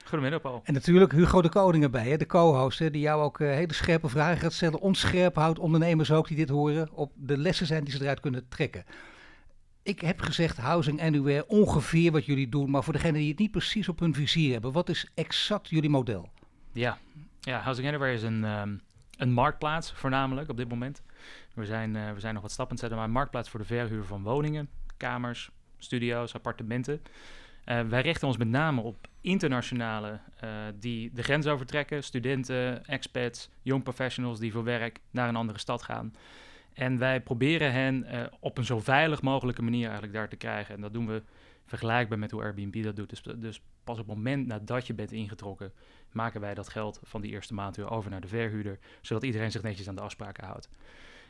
Goedemiddag 0.06 0.42
Paul. 0.42 0.62
En 0.64 0.74
natuurlijk 0.74 1.12
Hugo 1.12 1.42
de 1.42 1.50
Koning 1.50 1.84
erbij, 1.84 2.10
hè, 2.10 2.18
de 2.18 2.26
co-host, 2.26 2.78
die 2.78 3.00
jou 3.00 3.22
ook 3.22 3.40
uh, 3.40 3.50
hele 3.50 3.74
scherpe 3.74 4.10
vragen 4.10 4.38
gaat 4.38 4.54
stellen. 4.54 4.80
Ons 4.80 5.00
scherp 5.00 5.36
houdt, 5.36 5.60
ondernemers 5.60 6.12
ook 6.12 6.28
die 6.28 6.38
dit 6.38 6.50
horen, 6.50 6.90
op 6.92 7.12
de 7.16 7.38
lessen 7.38 7.66
zijn 7.66 7.84
die 7.84 7.94
ze 7.94 8.02
eruit 8.02 8.20
kunnen 8.20 8.48
trekken. 8.48 8.86
Ik 9.86 10.02
heb 10.02 10.20
gezegd 10.22 10.58
Housing 10.58 11.02
Anywhere, 11.02 11.48
ongeveer 11.48 12.12
wat 12.12 12.26
jullie 12.26 12.50
doen, 12.50 12.70
maar 12.70 12.84
voor 12.84 12.94
degenen 12.94 13.20
die 13.20 13.30
het 13.30 13.40
niet 13.40 13.52
precies 13.52 13.90
op 13.90 14.00
hun 14.00 14.14
vizier 14.14 14.52
hebben, 14.52 14.72
wat 14.72 14.90
is 14.90 15.12
exact 15.14 15.70
jullie 15.70 15.90
model? 15.90 16.30
Ja, 16.72 16.98
ja 17.40 17.60
Housing 17.60 17.88
Anywhere 17.88 18.14
is 18.14 18.24
een, 18.24 18.44
um, 18.44 18.82
een 19.18 19.32
marktplaats 19.32 19.92
voornamelijk 19.92 20.50
op 20.50 20.58
dit 20.58 20.70
moment. 20.70 21.02
We 21.54 21.66
zijn, 21.66 21.96
uh, 21.96 22.12
we 22.12 22.20
zijn 22.20 22.34
nog 22.34 22.42
wat 22.42 22.52
stappen 22.52 22.78
zetten, 22.78 22.98
maar 22.98 23.08
een 23.08 23.14
marktplaats 23.14 23.50
voor 23.50 23.60
de 23.60 23.66
verhuur 23.66 24.04
van 24.04 24.24
woningen, 24.24 24.70
kamers, 24.98 25.50
studio's, 25.78 26.34
appartementen. 26.34 27.02
Uh, 27.66 27.82
wij 27.82 28.02
richten 28.02 28.28
ons 28.28 28.38
met 28.38 28.48
name 28.48 28.82
op 28.82 29.08
internationale 29.22 30.20
uh, 30.44 30.50
die 30.80 31.12
de 31.14 31.24
grens 31.24 31.48
overtrekken, 31.48 32.04
studenten, 32.04 32.86
expats, 32.86 33.50
young 33.62 33.84
professionals 33.84 34.40
die 34.40 34.52
voor 34.52 34.64
werk 34.64 35.00
naar 35.12 35.30
een 35.30 35.36
andere 35.36 35.60
stad 35.60 35.84
gaan. 35.84 36.14
En 36.76 36.98
wij 36.98 37.22
proberen 37.22 37.72
hen 37.72 38.06
uh, 38.14 38.24
op 38.40 38.58
een 38.58 38.66
zo 38.66 38.80
veilig 38.80 39.22
mogelijke 39.22 39.62
manier 39.62 39.84
eigenlijk 39.84 40.14
daar 40.14 40.30
te 40.30 40.36
krijgen. 40.36 40.76
En 40.76 40.82
dat 40.82 40.94
doen 40.94 41.08
we 41.08 41.24
vergelijkbaar 41.66 42.20
met 42.20 42.32
hoe 42.32 42.42
Airbnb 42.42 42.84
dat 42.84 42.96
doet. 42.96 43.10
Dus, 43.10 43.22
dus 43.22 43.62
pas 43.84 44.00
op 44.00 44.08
het 44.08 44.16
moment 44.16 44.48
nadat 44.48 44.88
je 44.88 44.94
bent 44.94 45.12
ingetrokken, 45.12 45.72
maken 46.12 46.42
wij 46.42 46.54
dat 46.54 46.70
geld 46.70 47.00
van 47.04 47.22
die 47.22 47.32
eerste 47.32 47.54
maand 47.54 47.76
weer 47.76 47.90
over 47.90 48.12
naar 48.12 48.22
de 48.22 48.28
verhuurder, 48.28 48.80
zodat 49.02 49.24
iedereen 49.24 49.52
zich 49.52 49.62
netjes 49.62 49.88
aan 49.88 49.96
de 49.96 50.02
afspraken 50.02 50.46
houdt. 50.46 50.70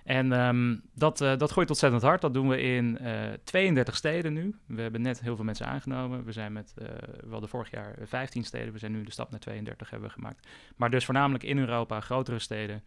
En 0.04 0.32
um, 0.32 0.82
dat, 0.94 1.22
uh, 1.22 1.38
dat 1.38 1.52
gooit 1.52 1.70
ontzettend 1.70 2.02
hard. 2.02 2.22
Dat 2.22 2.34
doen 2.34 2.48
we 2.48 2.62
in 2.62 2.98
uh, 3.02 3.24
32 3.44 3.96
steden 3.96 4.34
nu. 4.34 4.56
We 4.66 4.82
hebben 4.82 5.02
net 5.02 5.22
heel 5.22 5.36
veel 5.36 5.46
mensen 5.46 5.66
aangenomen. 5.66 6.24
We 6.24 6.32
zijn 6.32 6.54
met, 6.54 6.74
uh, 6.78 6.88
we 7.24 7.32
hadden 7.32 7.50
vorig 7.50 7.72
jaar 7.72 7.96
15 8.02 8.44
steden. 8.44 8.74
We 8.74 8.80
zijn 8.80 8.92
nu 8.92 9.04
de 9.04 9.12
stap 9.12 9.32
naar 9.32 9.40
32 9.40 9.90
hebben 9.90 10.12
gemaakt. 10.12 10.48
Maar 10.76 10.90
dus 10.90 11.06
voornamelijk 11.06 11.44
in 11.44 11.58
Europa, 11.58 12.00
grotere 12.00 12.40
steden. 12.40 12.84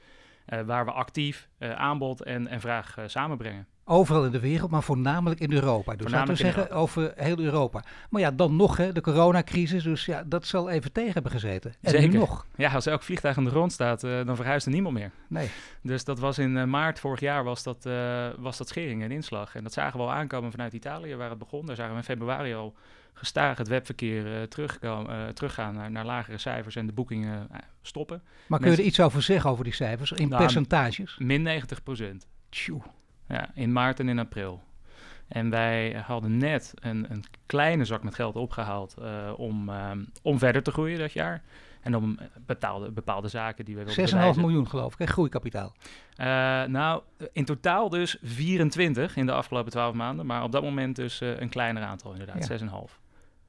Uh, 0.52 0.60
waar 0.60 0.84
we 0.84 0.90
actief 0.90 1.48
uh, 1.58 1.72
aanbod 1.72 2.22
en, 2.22 2.48
en 2.48 2.60
vraag 2.60 2.98
uh, 2.98 3.04
samenbrengen. 3.06 3.66
Overal 3.84 4.24
in 4.24 4.30
de 4.30 4.40
wereld, 4.40 4.70
maar 4.70 4.82
voornamelijk 4.82 5.40
in 5.40 5.52
Europa. 5.52 5.96
Dus 5.96 6.10
laten 6.10 6.28
we 6.28 6.34
zeggen 6.34 6.62
Europa. 6.62 6.80
over 6.80 7.12
heel 7.16 7.38
Europa. 7.38 7.84
Maar 8.10 8.20
ja, 8.20 8.30
dan 8.30 8.56
nog 8.56 8.76
hè, 8.76 8.92
de 8.92 9.00
coronacrisis. 9.00 9.82
Dus 9.82 10.04
ja, 10.04 10.22
dat 10.26 10.46
zal 10.46 10.70
even 10.70 10.92
tegen 10.92 11.12
hebben 11.12 11.32
gezeten. 11.32 11.74
En 11.80 11.90
Zeker. 11.90 12.08
nu 12.08 12.18
nog. 12.18 12.46
Ja, 12.56 12.72
als 12.72 12.86
elk 12.86 13.02
vliegtuig 13.02 13.36
aan 13.36 13.44
de 13.44 13.50
grond 13.50 13.72
staat, 13.72 14.00
dan 14.00 14.36
verhuist 14.36 14.66
er 14.66 14.72
niemand 14.72 14.94
meer. 14.94 15.10
Nee. 15.28 15.50
Dus 15.82 16.04
dat 16.04 16.18
was 16.18 16.38
in 16.38 16.70
maart 16.70 17.00
vorig 17.00 17.20
jaar 17.20 17.44
was 17.44 17.62
dat, 17.62 17.88
was 18.38 18.56
dat 18.56 18.68
schering 18.68 19.02
en 19.02 19.10
inslag. 19.10 19.54
En 19.54 19.62
dat 19.62 19.72
zagen 19.72 19.98
we 19.98 20.04
al 20.04 20.12
aankomen 20.12 20.50
vanuit 20.50 20.72
Italië, 20.72 21.16
waar 21.16 21.30
het 21.30 21.38
begon. 21.38 21.66
Daar 21.66 21.76
zagen 21.76 21.92
we 21.92 21.98
in 21.98 22.04
februari 22.04 22.54
al 22.54 22.74
gestaag 23.18 23.58
het 23.58 23.68
webverkeer 23.68 24.26
uh, 24.26 24.42
terugkomen, 24.42 25.20
uh, 25.20 25.28
teruggaan 25.28 25.74
naar, 25.74 25.90
naar, 25.90 26.04
lagere 26.04 26.38
cijfers 26.38 26.76
en 26.76 26.86
de 26.86 26.92
boekingen 26.92 27.48
uh, 27.52 27.58
stoppen. 27.82 28.22
Maar 28.46 28.58
kun 28.58 28.70
je 28.70 28.76
er 28.76 28.82
iets 28.82 29.00
over 29.00 29.22
zeggen 29.22 29.50
over 29.50 29.64
die 29.64 29.72
cijfers 29.72 30.12
in 30.12 30.28
nou, 30.28 30.42
percentages? 30.42 31.16
Min 31.18 31.42
90 31.42 31.82
procent. 31.82 32.26
Ja, 33.28 33.50
in 33.54 33.72
maart 33.72 34.00
en 34.00 34.08
in 34.08 34.18
april. 34.18 34.62
En 35.28 35.50
wij 35.50 36.02
hadden 36.06 36.36
net 36.36 36.74
een, 36.74 37.06
een 37.10 37.24
kleine 37.46 37.84
zak 37.84 38.02
met 38.02 38.14
geld 38.14 38.36
opgehaald 38.36 38.94
om, 39.36 39.70
om 40.22 40.38
verder 40.38 40.62
te 40.62 40.70
groeien 40.70 40.98
dat 40.98 41.12
jaar. 41.12 41.42
En 41.80 41.96
om 41.96 42.18
bepaalde, 42.46 42.90
bepaalde 42.90 43.28
zaken 43.28 43.64
die 43.64 43.76
we 43.76 43.84
wilden 43.84 44.34
6,5 44.34 44.40
miljoen 44.40 44.68
geloof 44.68 44.92
ik, 44.92 44.98
hè? 44.98 45.06
groeikapitaal. 45.06 45.72
Uh, 46.20 46.26
nou, 46.64 47.02
in 47.32 47.44
totaal 47.44 47.88
dus 47.88 48.16
24 48.22 49.16
in 49.16 49.26
de 49.26 49.32
afgelopen 49.32 49.70
12 49.70 49.94
maanden. 49.94 50.26
Maar 50.26 50.42
op 50.42 50.52
dat 50.52 50.62
moment 50.62 50.96
dus 50.96 51.20
uh, 51.20 51.40
een 51.40 51.48
kleiner 51.48 51.82
aantal 51.82 52.12
inderdaad, 52.12 52.46
ja. 52.48 52.58
6,5. 52.58 52.66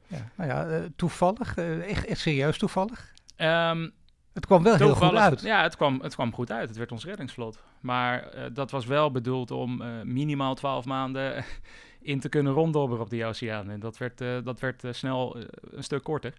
Ja, 0.10 0.30
nou 0.36 0.50
ja, 0.50 0.68
uh, 0.68 0.86
toevallig, 0.96 1.58
echt, 1.58 2.06
echt, 2.06 2.20
serieus 2.20 2.58
toevallig. 2.58 3.14
Um, 3.38 3.92
het 4.34 4.46
kwam 4.46 4.64
wel 4.64 4.76
heel 4.76 4.96
goed 4.96 5.16
uit. 5.16 5.42
Ja, 5.42 5.64
het 5.64 5.76
kwam, 5.76 6.00
het 6.02 6.16
kwam 6.16 6.34
goed 6.34 6.52
uit. 6.52 6.68
Het 6.68 6.78
werd 6.78 6.92
ons 6.92 7.06
reddingsvlot. 7.06 7.60
Maar 7.80 8.30
dat 8.54 8.72
was 8.72 8.86
wel 8.86 9.12
bedoeld 9.12 9.52
om 9.52 9.84
minimaal 10.04 10.56
12 10.56 10.86
maanden 10.86 11.46
in 12.02 12.20
te 12.20 12.30
kunnen 12.30 12.54
ronddobberen 12.54 13.04
op 13.04 13.10
die 13.10 13.26
oceaan. 13.26 13.70
En 13.70 13.80
dat 13.80 13.98
werd, 13.98 14.18
dat 14.18 14.60
werd 14.60 14.84
snel 14.92 15.38
een 15.72 15.84
stuk 15.84 16.04
korter. 16.04 16.34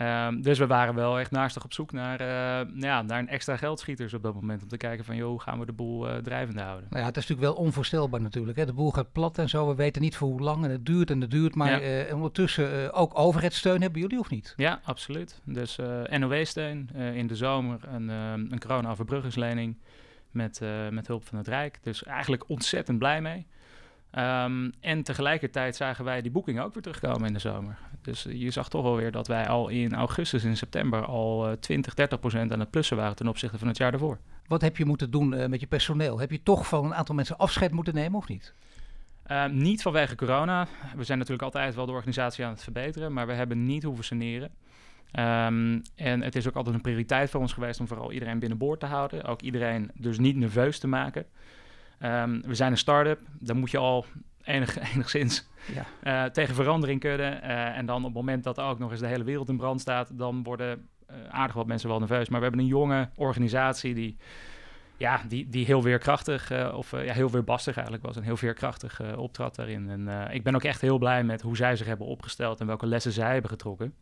Um, 0.00 0.42
dus 0.42 0.58
we 0.58 0.66
waren 0.66 0.94
wel 0.94 1.18
echt 1.18 1.30
naastig 1.30 1.64
op 1.64 1.72
zoek 1.72 1.92
naar, 1.92 2.20
uh, 2.20 2.80
ja, 2.80 3.02
naar 3.02 3.18
een 3.18 3.28
extra 3.28 3.56
geldschieters 3.56 4.14
op 4.14 4.22
dat 4.22 4.34
moment. 4.34 4.62
Om 4.62 4.68
te 4.68 4.76
kijken 4.76 5.04
van, 5.04 5.16
joh, 5.16 5.28
hoe 5.28 5.40
gaan 5.40 5.58
we 5.58 5.66
de 5.66 5.72
boel 5.72 6.08
uh, 6.08 6.16
drijvende 6.16 6.60
houden? 6.60 6.86
Nou 6.90 7.00
ja, 7.00 7.08
het 7.08 7.16
is 7.16 7.28
natuurlijk 7.28 7.54
wel 7.54 7.64
onvoorstelbaar 7.64 8.20
natuurlijk. 8.20 8.58
Hè? 8.58 8.66
De 8.66 8.72
boel 8.72 8.90
gaat 8.90 9.12
plat 9.12 9.38
en 9.38 9.48
zo. 9.48 9.68
We 9.68 9.74
weten 9.74 10.02
niet 10.02 10.16
voor 10.16 10.28
hoe 10.28 10.40
lang 10.40 10.64
en 10.64 10.70
het 10.70 10.86
duurt 10.86 11.10
en 11.10 11.20
het 11.20 11.30
duurt. 11.30 11.54
Maar 11.54 11.82
ja. 11.82 12.06
uh, 12.06 12.14
ondertussen 12.14 12.92
ook 12.92 13.18
overheidssteun 13.18 13.80
hebben 13.80 14.00
jullie 14.00 14.18
of 14.18 14.30
niet? 14.30 14.54
Ja, 14.56 14.80
absoluut. 14.84 15.40
Dus 15.44 15.78
NOW-steun 16.10 16.90
in 16.94 17.26
de 17.26 17.36
zomer, 17.36 17.80
een, 17.88 18.08
een 18.08 18.60
corona-overbruggingslening 18.60 19.76
met, 20.30 20.60
met 20.90 21.06
hulp 21.06 21.26
van 21.26 21.38
het 21.38 21.48
Rijk. 21.48 21.78
Dus 21.82 22.04
eigenlijk 22.04 22.48
ontzettend 22.48 22.98
blij 22.98 23.20
mee. 23.20 23.46
Um, 24.18 24.72
en 24.80 25.02
tegelijkertijd 25.02 25.76
zagen 25.76 26.04
wij 26.04 26.22
die 26.22 26.30
boekingen 26.30 26.64
ook 26.64 26.74
weer 26.74 26.82
terugkomen 26.82 27.26
in 27.26 27.32
de 27.32 27.38
zomer. 27.38 27.78
Dus 28.02 28.26
je 28.28 28.50
zag 28.50 28.68
toch 28.68 28.82
wel 28.82 28.96
weer 28.96 29.10
dat 29.10 29.26
wij 29.26 29.48
al 29.48 29.68
in 29.68 29.94
augustus 29.94 30.44
en 30.44 30.56
september 30.56 31.04
al 31.04 31.48
uh, 31.48 31.52
20, 31.52 31.94
30 31.94 32.20
procent 32.20 32.52
aan 32.52 32.60
het 32.60 32.70
plussen 32.70 32.96
waren 32.96 33.16
ten 33.16 33.28
opzichte 33.28 33.58
van 33.58 33.68
het 33.68 33.76
jaar 33.76 33.90
daarvoor. 33.90 34.18
Wat 34.46 34.60
heb 34.60 34.76
je 34.76 34.84
moeten 34.84 35.10
doen 35.10 35.34
uh, 35.34 35.46
met 35.46 35.60
je 35.60 35.66
personeel? 35.66 36.18
Heb 36.18 36.30
je 36.30 36.42
toch 36.42 36.66
van 36.66 36.84
een 36.84 36.94
aantal 36.94 37.14
mensen 37.14 37.38
afscheid 37.38 37.72
moeten 37.72 37.94
nemen 37.94 38.18
of 38.18 38.28
niet? 38.28 38.54
Uh, 39.26 39.46
niet 39.46 39.82
vanwege 39.82 40.14
corona. 40.14 40.66
We 40.96 41.04
zijn 41.04 41.18
natuurlijk 41.18 41.44
altijd 41.44 41.74
wel 41.74 41.86
de 41.86 41.92
organisatie 41.92 42.44
aan 42.44 42.52
het 42.52 42.62
verbeteren, 42.62 43.12
maar 43.12 43.26
we 43.26 43.32
hebben 43.32 43.66
niet 43.66 43.82
hoeven 43.82 44.04
saneren. 44.04 44.50
Um, 45.18 45.82
en 45.94 46.22
het 46.22 46.36
is 46.36 46.48
ook 46.48 46.56
altijd 46.56 46.74
een 46.74 46.80
prioriteit 46.80 47.30
voor 47.30 47.40
ons 47.40 47.52
geweest 47.52 47.80
om 47.80 47.88
vooral 47.88 48.12
iedereen 48.12 48.38
binnenboord 48.38 48.80
te 48.80 48.86
houden. 48.86 49.24
Ook 49.24 49.42
iedereen 49.42 49.90
dus 49.94 50.18
niet 50.18 50.36
nerveus 50.36 50.78
te 50.78 50.88
maken. 50.88 51.26
Um, 52.04 52.42
we 52.46 52.54
zijn 52.54 52.70
een 52.70 52.78
start-up, 52.78 53.20
dan 53.38 53.58
moet 53.58 53.70
je 53.70 53.78
al 53.78 54.04
enig, 54.42 54.78
enigszins 54.94 55.48
ja. 55.74 56.24
uh, 56.24 56.30
tegen 56.30 56.54
verandering 56.54 57.00
kunnen. 57.00 57.32
Uh, 57.44 57.76
en 57.76 57.86
dan 57.86 57.96
op 57.96 58.04
het 58.04 58.14
moment 58.14 58.44
dat 58.44 58.60
ook 58.60 58.78
nog 58.78 58.90
eens 58.90 59.00
de 59.00 59.06
hele 59.06 59.24
wereld 59.24 59.48
in 59.48 59.56
brand 59.56 59.80
staat, 59.80 60.18
dan 60.18 60.42
worden 60.42 60.88
uh, 61.10 61.16
aardig 61.28 61.54
wat 61.54 61.66
mensen 61.66 61.88
wel 61.88 61.98
nerveus. 61.98 62.28
Maar 62.28 62.38
we 62.38 62.46
hebben 62.46 62.64
een 62.64 62.70
jonge 62.70 63.08
organisatie 63.14 63.94
die, 63.94 64.16
ja, 64.96 65.20
die, 65.28 65.48
die 65.48 65.64
heel 65.64 65.82
weerkrachtig, 65.82 66.72
of 66.74 66.90
ja, 66.90 67.12
heel 67.12 67.30
weerbastig 67.30 67.74
eigenlijk 67.74 68.06
was 68.06 68.16
en 68.16 68.22
heel 68.22 68.36
veerkrachtig 68.36 69.16
optrad 69.16 69.54
daarin. 69.54 69.90
En 69.90 70.30
ik 70.32 70.42
ben 70.42 70.54
ook 70.54 70.64
echt 70.64 70.80
heel 70.80 70.98
blij 70.98 71.24
met 71.24 71.42
hoe 71.42 71.56
zij 71.56 71.76
zich 71.76 71.86
hebben 71.86 72.06
opgesteld 72.06 72.60
en 72.60 72.66
welke 72.66 72.86
lessen 72.86 73.12
zij 73.12 73.32
hebben 73.32 73.50
getrokken. 73.50 73.94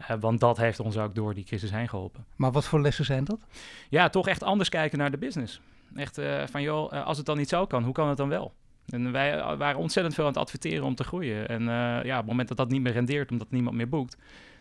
Uh, 0.00 0.16
want 0.20 0.40
dat 0.40 0.56
heeft 0.56 0.80
ons 0.80 0.98
ook 0.98 1.14
door 1.14 1.34
die 1.34 1.44
crisis 1.44 1.70
heen 1.70 1.88
geholpen. 1.88 2.24
Maar 2.36 2.52
wat 2.52 2.64
voor 2.64 2.80
lessen 2.80 3.04
zijn 3.04 3.24
dat? 3.24 3.46
Ja, 3.88 4.08
toch 4.08 4.28
echt 4.28 4.42
anders 4.42 4.68
kijken 4.68 4.98
naar 4.98 5.10
de 5.10 5.18
business. 5.18 5.60
Echt 5.94 6.18
uh, 6.18 6.46
van, 6.46 6.62
joh, 6.62 6.92
uh, 6.92 7.06
als 7.06 7.16
het 7.16 7.26
dan 7.26 7.36
niet 7.36 7.48
zo 7.48 7.66
kan, 7.66 7.84
hoe 7.84 7.92
kan 7.92 8.08
het 8.08 8.16
dan 8.16 8.28
wel? 8.28 8.52
En 8.86 9.12
wij 9.12 9.56
waren 9.56 9.80
ontzettend 9.80 10.14
veel 10.14 10.24
aan 10.24 10.30
het 10.30 10.40
adverteren 10.40 10.84
om 10.84 10.94
te 10.94 11.04
groeien. 11.04 11.48
En 11.48 11.62
ja, 12.04 12.12
op 12.12 12.16
het 12.16 12.26
moment 12.26 12.48
dat 12.48 12.56
dat 12.56 12.68
niet 12.68 12.82
meer 12.82 12.92
rendeert, 12.92 13.30
omdat 13.30 13.50
niemand 13.50 13.76
meer 13.76 13.88
boekt, 13.88 14.16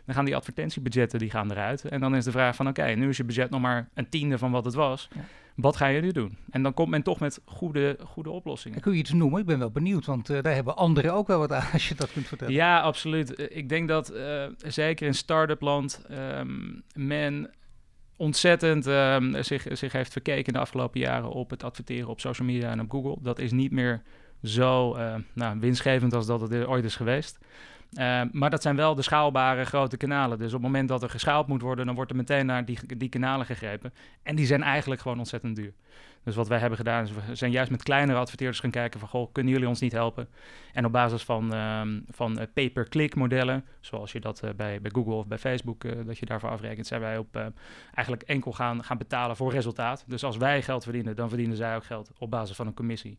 dan 0.05 0.15
gaan 0.15 0.25
die 0.25 0.35
advertentiebudgetten 0.35 1.19
die 1.19 1.29
gaan 1.29 1.51
eruit. 1.51 1.85
En 1.85 1.99
dan 1.99 2.15
is 2.15 2.23
de 2.23 2.31
vraag 2.31 2.55
van, 2.55 2.67
oké, 2.67 2.81
okay, 2.81 2.93
nu 2.93 3.09
is 3.09 3.17
je 3.17 3.23
budget 3.23 3.49
nog 3.49 3.61
maar 3.61 3.89
een 3.93 4.09
tiende 4.09 4.37
van 4.37 4.51
wat 4.51 4.65
het 4.65 4.73
was. 4.73 5.09
Ja. 5.15 5.21
Wat 5.55 5.75
ga 5.75 5.87
je 5.87 6.01
nu 6.01 6.11
doen? 6.11 6.37
En 6.49 6.63
dan 6.63 6.73
komt 6.73 6.89
men 6.89 7.03
toch 7.03 7.19
met 7.19 7.41
goede, 7.45 7.97
goede 8.03 8.29
oplossingen. 8.29 8.77
En 8.77 8.83
kun 8.83 8.91
je 8.91 8.97
iets 8.97 9.13
noemen? 9.13 9.39
Ik 9.39 9.45
ben 9.45 9.59
wel 9.59 9.71
benieuwd, 9.71 10.05
want 10.05 10.29
uh, 10.29 10.41
daar 10.41 10.53
hebben 10.53 10.75
anderen 10.75 11.13
ook 11.13 11.27
wel 11.27 11.39
wat 11.39 11.51
aan 11.51 11.71
als 11.73 11.89
je 11.89 11.95
dat 11.95 12.11
kunt 12.11 12.27
vertellen. 12.27 12.53
Ja, 12.53 12.79
absoluut. 12.79 13.51
Ik 13.55 13.69
denk 13.69 13.87
dat 13.87 14.13
uh, 14.13 14.43
zeker 14.57 15.07
in 15.07 15.13
start-up 15.13 15.61
land 15.61 16.05
um, 16.11 16.83
men 16.93 17.49
ontzettend 18.21 18.85
um, 18.85 19.43
zich, 19.43 19.65
zich 19.71 19.91
heeft 19.91 20.11
verkeken 20.11 20.53
de 20.53 20.59
afgelopen 20.59 20.99
jaren 20.99 21.29
op 21.29 21.49
het 21.49 21.63
adverteren 21.63 22.09
op 22.09 22.19
social 22.19 22.47
media 22.47 22.69
en 22.69 22.81
op 22.81 22.91
Google. 22.91 23.17
Dat 23.21 23.39
is 23.39 23.51
niet 23.51 23.71
meer 23.71 24.01
zo 24.43 24.97
uh, 24.97 25.15
nou, 25.33 25.59
winstgevend 25.59 26.13
als 26.13 26.25
dat 26.25 26.41
het 26.41 26.65
ooit 26.65 26.83
is 26.83 26.95
geweest. 26.95 27.39
Uh, 27.93 28.21
maar 28.31 28.49
dat 28.49 28.61
zijn 28.61 28.75
wel 28.75 28.95
de 28.95 29.01
schaalbare 29.01 29.65
grote 29.65 29.97
kanalen. 29.97 30.37
Dus 30.37 30.47
op 30.47 30.53
het 30.53 30.61
moment 30.61 30.89
dat 30.89 31.03
er 31.03 31.09
geschaald 31.09 31.47
moet 31.47 31.61
worden, 31.61 31.85
dan 31.85 31.95
wordt 31.95 32.11
er 32.11 32.17
meteen 32.17 32.45
naar 32.45 32.65
die, 32.65 32.97
die 32.97 33.09
kanalen 33.09 33.45
gegrepen. 33.45 33.93
En 34.23 34.35
die 34.35 34.45
zijn 34.45 34.63
eigenlijk 34.63 35.01
gewoon 35.01 35.17
ontzettend 35.17 35.55
duur. 35.55 35.73
Dus 36.23 36.35
wat 36.35 36.47
wij 36.47 36.59
hebben 36.59 36.77
gedaan 36.77 37.03
is, 37.03 37.11
we 37.11 37.35
zijn 37.35 37.51
juist 37.51 37.71
met 37.71 37.83
kleinere 37.83 38.19
adverteerders 38.19 38.59
gaan 38.59 38.71
kijken 38.71 38.99
van, 38.99 39.09
goh, 39.09 39.31
kunnen 39.31 39.53
jullie 39.53 39.67
ons 39.67 39.79
niet 39.79 39.91
helpen? 39.91 40.27
En 40.73 40.85
op 40.85 40.91
basis 40.91 41.23
van, 41.23 41.53
um, 41.53 42.05
van 42.09 42.39
uh, 42.39 42.45
pay-per-click 42.53 43.15
modellen, 43.15 43.65
zoals 43.79 44.11
je 44.11 44.19
dat 44.19 44.41
uh, 44.43 44.49
bij, 44.55 44.81
bij 44.81 44.91
Google 44.93 45.13
of 45.13 45.27
bij 45.27 45.37
Facebook, 45.37 45.83
uh, 45.83 45.91
dat 46.05 46.17
je 46.17 46.25
daarvoor 46.25 46.49
afrekent, 46.49 46.87
zijn 46.87 47.01
wij 47.01 47.17
op 47.17 47.51
eigenlijk 47.93 48.27
enkel 48.27 48.51
gaan, 48.51 48.83
gaan 48.83 48.97
betalen 48.97 49.35
voor 49.35 49.51
resultaat. 49.51 50.03
Dus 50.07 50.23
als 50.23 50.37
wij 50.37 50.61
geld 50.61 50.83
verdienen, 50.83 51.15
dan 51.15 51.29
verdienen 51.29 51.57
zij 51.57 51.75
ook 51.75 51.85
geld 51.85 52.11
op 52.17 52.29
basis 52.29 52.55
van 52.55 52.67
een 52.67 52.73
commissie. 52.73 53.17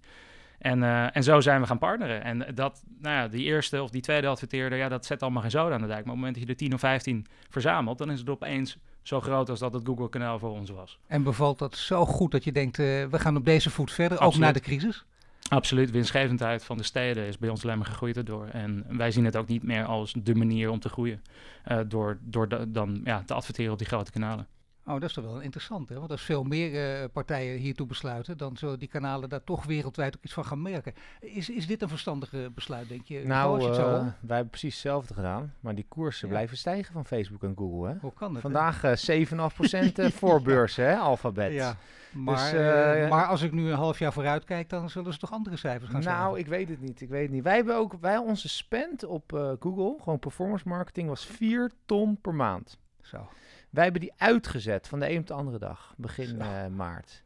En, 0.62 0.78
uh, 0.82 1.16
en 1.16 1.22
zo 1.22 1.40
zijn 1.40 1.60
we 1.60 1.66
gaan 1.66 1.78
partneren. 1.78 2.22
En 2.24 2.54
dat, 2.54 2.82
nou 2.98 3.16
ja, 3.16 3.28
die 3.28 3.44
eerste 3.44 3.82
of 3.82 3.90
die 3.90 4.00
tweede 4.02 4.26
adverteerder, 4.26 4.78
ja, 4.78 4.88
dat 4.88 5.06
zet 5.06 5.22
allemaal 5.22 5.42
geen 5.42 5.50
zoden 5.50 5.74
aan 5.74 5.80
de 5.80 5.86
dijk. 5.86 6.04
Maar 6.04 6.14
op 6.14 6.20
het 6.20 6.26
moment 6.26 6.34
dat 6.34 6.44
je 6.44 6.50
er 6.50 6.56
10 6.68 6.74
of 6.74 6.80
15 6.80 7.26
verzamelt, 7.50 7.98
dan 7.98 8.10
is 8.10 8.18
het 8.18 8.28
opeens 8.28 8.76
zo 9.02 9.20
groot 9.20 9.48
als 9.48 9.58
dat 9.58 9.72
het 9.72 9.86
Google-kanaal 9.86 10.38
voor 10.38 10.50
ons 10.50 10.70
was. 10.70 10.98
En 11.06 11.22
bevalt 11.22 11.58
dat 11.58 11.76
zo 11.76 12.06
goed 12.06 12.30
dat 12.30 12.44
je 12.44 12.52
denkt, 12.52 12.78
uh, 12.78 12.86
we 13.06 13.18
gaan 13.18 13.36
op 13.36 13.44
deze 13.44 13.70
voet 13.70 13.92
verder, 13.92 14.18
Absoluut. 14.18 14.34
ook 14.48 14.54
na 14.54 14.60
de 14.60 14.60
crisis? 14.66 15.04
Absoluut, 15.48 15.90
winstgevendheid 15.90 16.64
van 16.64 16.76
de 16.76 16.82
steden 16.82 17.26
is 17.26 17.38
bij 17.38 17.48
ons 17.48 17.64
alleen 17.64 17.78
maar 17.78 17.86
gegroeid 17.86 18.16
erdoor. 18.16 18.46
En 18.46 18.84
wij 18.88 19.10
zien 19.10 19.24
het 19.24 19.36
ook 19.36 19.48
niet 19.48 19.62
meer 19.62 19.84
als 19.84 20.14
de 20.22 20.34
manier 20.34 20.70
om 20.70 20.80
te 20.80 20.88
groeien. 20.88 21.22
eh, 21.64 21.78
door 21.86 22.18
door 22.22 22.48
da- 22.48 22.64
dan 22.68 23.00
ja, 23.04 23.22
te 23.26 23.34
adverteren 23.34 23.72
op 23.72 23.78
die 23.78 23.86
grote 23.86 24.10
kanalen. 24.10 24.46
Oh, 24.86 24.92
dat 24.92 25.02
is 25.02 25.12
toch 25.12 25.24
wel 25.24 25.40
interessant, 25.40 25.88
hè? 25.88 25.98
Want 25.98 26.10
als 26.10 26.22
veel 26.22 26.42
meer 26.42 27.00
eh, 27.02 27.08
partijen 27.12 27.58
hiertoe 27.58 27.86
besluiten, 27.86 28.38
dan 28.38 28.56
zullen 28.56 28.78
die 28.78 28.88
kanalen 28.88 29.28
daar 29.28 29.44
toch 29.44 29.64
wereldwijd 29.64 30.16
ook 30.16 30.24
iets 30.24 30.32
van 30.32 30.44
gaan 30.44 30.62
merken. 30.62 30.94
Is, 31.20 31.50
is 31.50 31.66
dit 31.66 31.82
een 31.82 31.88
verstandige 31.88 32.50
besluit, 32.54 32.88
denk 32.88 33.06
je? 33.06 33.22
Nou, 33.26 33.62
je 33.62 33.74
zo 33.74 33.94
eh, 33.94 34.00
wij 34.00 34.36
hebben 34.36 34.48
precies 34.48 34.72
hetzelfde 34.72 35.14
gedaan. 35.14 35.54
Maar 35.60 35.74
die 35.74 35.86
koersen 35.88 36.26
Ja. 36.28 36.32
blijven 36.34 36.56
stijgen 36.56 36.92
van 36.92 37.04
Facebook 37.06 37.42
en 37.42 37.54
Google. 37.56 37.88
Hè? 37.88 37.94
Hoe 38.00 38.12
kan 38.12 38.32
dat? 38.32 38.42
Vandaag 38.42 38.84
eh 38.84 39.20
7,5% 39.26 39.92
eh, 39.94 40.10
voorbeurzen, 40.22 40.84
hè, 40.86 40.96
alfabet. 40.96 41.52
Ja, 41.52 41.76
maar, 42.12 42.52
Dus, 42.52 43.08
maar 43.10 43.26
als 43.26 43.42
ik 43.42 43.52
nu 43.52 43.68
een 43.70 43.76
half 43.76 43.98
jaar 43.98 44.12
vooruit 44.12 44.44
kijk, 44.44 44.68
dan 44.68 44.90
zullen 44.90 45.12
ze 45.12 45.18
toch 45.18 45.32
andere 45.32 45.56
cijfers 45.56 45.90
gaan 45.90 46.02
Nou, 46.02 46.38
ik 46.38 46.46
weet 46.46 46.68
het 46.68 46.80
niet. 46.80 47.00
Ik 47.00 47.08
weet 47.08 47.22
het 47.22 47.30
niet. 47.30 47.42
Wij 47.42 47.54
hebben 47.54 47.76
ook, 47.76 47.96
wij, 48.00 48.16
onze 48.16 48.48
spend 48.48 49.04
op 49.04 49.56
Google, 49.60 49.96
gewoon 50.02 50.18
performance 50.18 50.68
marketing, 50.68 51.08
was 51.08 51.26
4 51.26 51.70
ton 51.86 52.18
per 52.20 52.34
maand. 52.34 52.78
Zo. 53.00 53.28
Wij 53.72 53.82
hebben 53.84 54.00
die 54.00 54.12
uitgezet 54.16 54.88
van 54.88 55.00
de 55.00 55.10
een 55.10 55.18
op 55.18 55.26
de 55.26 55.34
andere 55.34 55.58
dag, 55.58 55.94
begin 55.96 56.40
eh, 56.40 56.66
maart. 56.66 57.22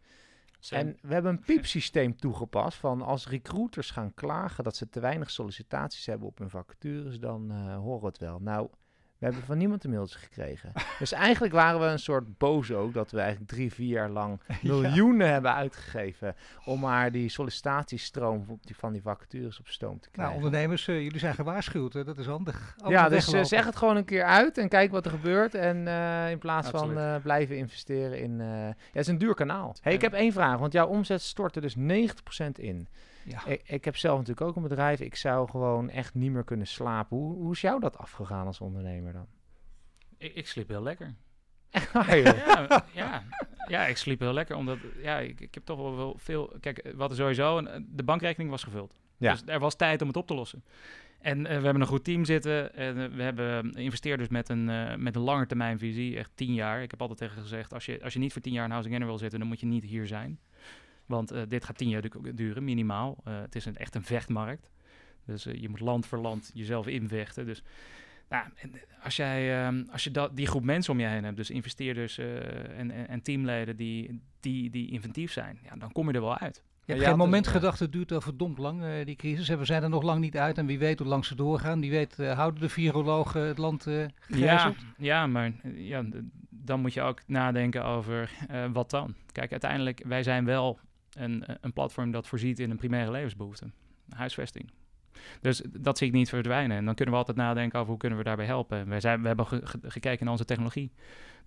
En 0.70 0.96
we 1.02 1.12
hebben 1.12 1.32
een 1.32 1.44
piepsysteem 1.44 2.16
toegepast 2.16 2.78
van 2.78 3.02
als 3.02 3.28
recruiters 3.28 3.90
gaan 3.90 4.14
klagen 4.14 4.64
dat 4.64 4.76
ze 4.76 4.88
te 4.88 5.00
weinig 5.00 5.30
sollicitaties 5.30 6.06
hebben 6.06 6.28
op 6.28 6.38
hun 6.38 6.50
vacatures, 6.50 7.20
dan 7.20 7.50
eh, 7.50 7.76
horen 7.76 8.00
we 8.00 8.06
het 8.06 8.18
wel. 8.18 8.40
Nou, 8.40 8.68
we 9.18 9.24
hebben 9.24 9.42
van 9.42 9.58
niemand 9.58 9.84
een 9.84 9.90
mailtje 9.90 10.18
gekregen. 10.18 10.72
dus 10.98 11.12
eigenlijk 11.12 11.54
waren 11.54 11.80
we 11.80 11.86
een 11.86 11.98
soort 11.98 12.38
boos 12.38 12.72
ook 12.72 12.94
dat 12.94 13.10
we 13.10 13.18
eigenlijk 13.20 13.50
drie, 13.50 13.72
vier 13.72 13.88
jaar 13.88 14.10
lang 14.10 14.40
miljoenen 14.62 15.30
hebben 15.30 15.54
uitgegeven 15.54 16.34
om 16.64 16.80
maar 16.80 17.12
die 17.12 17.28
sollicitatiestroom 17.28 18.60
van 18.76 18.92
die 18.92 19.02
vacatures 19.02 19.58
op 19.58 19.68
stoom 19.68 20.00
te 20.00 20.08
Nou, 20.12 20.12
krijgen. 20.12 20.36
ondernemers, 20.36 20.88
eh, 20.88 21.02
jullie 21.02 21.18
zijn 21.18 21.34
gewaarschuwd, 21.34 21.92
hè? 21.92 22.04
dat 22.04 22.18
is 22.18 22.26
handig. 22.26 22.74
Altijd 22.76 23.00
ja, 23.00 23.08
dus 23.08 23.32
eh, 23.32 23.44
zeg 23.44 23.64
het 23.64 23.76
gewoon 23.76 23.96
een 23.96 24.04
keer 24.04 24.24
uit 24.24 24.58
en 24.58 24.68
kijk 24.68 24.90
wat 24.90 25.04
er 25.04 25.10
gebeurt. 25.10 25.54
En 25.54 25.88
eh, 25.88 26.30
in 26.30 26.38
plaats 26.38 26.72
Absoluut. 26.72 26.98
van 26.98 27.22
blijven 27.22 27.56
investeren 27.56 28.18
in... 28.18 28.38
ja, 28.38 28.66
het 28.66 28.76
is 28.92 29.06
een 29.06 29.18
duur 29.18 29.34
kanaal. 29.34 29.74
Hey, 29.80 29.92
ik 29.92 30.00
heb 30.00 30.12
één 30.12 30.32
vraag, 30.32 30.58
want 30.58 30.72
jouw 30.72 30.86
omzet 30.86 31.22
stortte 31.22 31.60
dus 31.60 31.76
90% 31.76 31.80
in. 32.52 32.88
Ja. 33.26 33.46
Ik, 33.46 33.62
ik 33.68 33.84
heb 33.84 33.96
zelf 33.96 34.18
natuurlijk 34.18 34.46
ook 34.46 34.56
een 34.56 34.62
bedrijf. 34.62 35.00
Ik 35.00 35.16
zou 35.16 35.50
gewoon 35.50 35.90
echt 35.90 36.14
niet 36.14 36.30
meer 36.30 36.44
kunnen 36.44 36.66
slapen. 36.66 37.16
Hoe, 37.16 37.34
hoe 37.34 37.52
is 37.52 37.60
jou 37.60 37.80
dat 37.80 37.98
afgegaan 37.98 38.46
als 38.46 38.60
ondernemer 38.60 39.12
dan? 39.12 39.26
Ik, 40.18 40.34
ik 40.34 40.46
sliep 40.46 40.68
heel 40.68 40.82
lekker. 40.82 41.14
Ja, 41.92 42.84
ja, 42.92 43.22
ja, 43.68 43.86
ik 43.86 43.96
sliep 43.96 44.20
heel 44.20 44.32
lekker, 44.32 44.56
omdat 44.56 44.78
ja, 45.02 45.18
ik, 45.18 45.40
ik 45.40 45.54
heb 45.54 45.64
toch 45.64 45.78
wel, 45.78 46.14
veel... 46.18 46.56
Kijk, 46.60 46.92
wat 46.94 47.10
er 47.10 47.16
sowieso... 47.16 47.62
De 47.86 48.02
bankrekening 48.02 48.50
was 48.50 48.62
gevuld. 48.62 48.94
Ja. 49.16 49.32
Dus 49.32 49.42
er 49.46 49.58
was 49.58 49.76
tijd 49.76 50.02
om 50.02 50.08
het 50.08 50.16
op 50.16 50.26
te 50.26 50.34
lossen. 50.34 50.64
En 51.20 51.46
eh, 51.46 51.58
we 51.58 51.64
hebben 51.64 51.80
een 51.80 51.88
goed 51.88 52.04
team 52.04 52.24
zitten. 52.24 52.74
En 52.74 52.98
eh, 53.02 53.16
we 53.16 53.22
hebben 53.22 53.72
investeerders 53.72 54.28
met 54.28 54.48
een, 54.48 54.68
eh 54.68 54.96
met 54.96 55.16
een 55.16 55.22
lange 55.22 55.46
termijn 55.46 55.78
visie, 55.78 56.16
echt 56.16 56.30
tien 56.34 56.54
jaar. 56.54 56.82
Ik 56.82 56.90
heb 56.90 57.00
altijd 57.00 57.18
tegen 57.18 57.42
gezegd, 57.42 57.74
als 57.74 57.86
je, 57.86 58.02
als 58.02 58.12
je 58.12 58.18
niet 58.18 58.32
voor 58.32 58.42
tien 58.42 58.52
jaar 58.52 58.64
in 58.64 58.70
Housing 58.70 58.94
Anywhere 58.94 59.18
wil 59.18 59.22
zitten, 59.22 59.38
dan 59.38 59.48
moet 59.48 59.60
je 59.60 59.66
niet 59.66 59.84
hier 59.84 60.06
zijn. 60.06 60.38
Want 61.06 61.30
eh, 61.30 61.42
dit 61.48 61.64
gaat 61.64 61.78
tien 61.78 61.88
jaar 61.88 62.02
du- 62.02 62.34
duren, 62.34 62.64
minimaal. 62.64 63.16
Eh, 63.24 63.40
het 63.40 63.54
is 63.54 63.64
een, 63.64 63.76
echt 63.76 63.94
een 63.94 64.02
vechtmarkt. 64.04 64.70
Dus 65.24 65.46
eh, 65.46 65.60
je 65.60 65.68
moet 65.68 65.80
land 65.80 66.06
voor 66.06 66.18
land 66.18 66.50
jezelf 66.54 66.86
invechten. 66.86 67.46
Dus 67.46 67.62
nou, 68.28 68.44
als, 69.02 69.16
jij, 69.16 69.64
ehm, 69.64 69.84
als 69.90 70.04
je 70.04 70.10
dat, 70.10 70.36
die 70.36 70.46
groep 70.46 70.64
mensen 70.64 70.92
om 70.92 71.00
je 71.00 71.06
heen 71.06 71.24
hebt, 71.24 71.36
dus 71.36 71.50
investeerders 71.50 72.18
eh, 72.18 72.78
en, 72.78 72.90
en, 72.90 73.08
en 73.08 73.22
teamleden 73.22 73.76
die, 73.76 74.20
die, 74.40 74.70
die 74.70 74.90
inventief 74.90 75.32
zijn, 75.32 75.58
ja, 75.62 75.76
dan 75.76 75.92
kom 75.92 76.08
je 76.08 76.14
er 76.14 76.20
wel 76.20 76.38
uit. 76.38 76.62
Je 76.84 76.92
hebt 76.92 77.04
Ja, 77.04 77.10
geen 77.10 77.18
moment 77.18 77.44
ja. 77.44 77.50
gedacht, 77.50 77.78
het 77.78 77.92
duurt 77.92 78.12
al 78.12 78.20
verdomd 78.20 78.58
lang, 78.58 78.82
eh, 78.84 79.04
die 79.04 79.16
crisis. 79.16 79.48
En 79.48 79.58
we 79.58 79.64
zijn 79.64 79.82
er 79.82 79.88
nog 79.88 80.02
lang 80.02 80.20
niet 80.20 80.36
uit. 80.36 80.58
En 80.58 80.66
wie 80.66 80.78
weet 80.78 80.98
hoe 80.98 81.08
lang 81.08 81.24
ze 81.24 81.34
doorgaan. 81.34 81.80
Wie 81.80 81.90
weet 81.90 82.18
eh, 82.18 82.32
houden 82.32 82.60
de 82.60 82.68
virologen 82.68 83.40
het 83.40 83.58
land 83.58 83.86
eh 83.86 84.00
Ja, 84.00 84.08
gegijzeld? 84.20 84.76
ja, 84.98 85.26
maar 85.26 85.52
eh, 85.62 85.88
ja, 85.88 86.04
dan 86.50 86.80
moet 86.80 86.94
je 86.94 87.02
ook 87.02 87.22
nadenken 87.26 87.84
over 87.84 88.30
eh, 88.48 88.64
wat 88.72 88.90
dan. 88.90 89.14
Kijk, 89.32 89.50
uiteindelijk, 89.50 90.02
wij 90.04 90.22
zijn 90.22 90.44
wel 90.44 90.78
een, 91.16 91.46
eh, 91.46 91.54
een 91.60 91.72
platform 91.72 92.10
dat 92.10 92.26
voorziet 92.26 92.58
in 92.58 92.70
een 92.70 92.76
primaire 92.76 93.10
levensbehoefte. 93.10 93.66
Huisvesting. 94.08 94.70
Dus 95.40 95.62
dat 95.80 95.98
zie 95.98 96.06
ik 96.06 96.12
niet 96.12 96.28
verdwijnen. 96.28 96.76
En 96.76 96.84
dan 96.84 96.94
kunnen 96.94 97.14
we 97.14 97.20
altijd 97.20 97.36
nadenken 97.36 97.78
over 97.78 97.90
hoe 97.90 97.98
kunnen 97.98 98.18
we 98.18 98.24
daarbij 98.24 98.46
helpen. 98.46 98.88
Wij 98.88 99.00
zijn, 99.00 99.20
we 99.20 99.26
hebben 99.26 99.46
ge- 99.46 99.66
ge- 99.66 99.78
gekeken 99.82 100.22
naar 100.24 100.32
onze 100.32 100.44
technologie. 100.44 100.92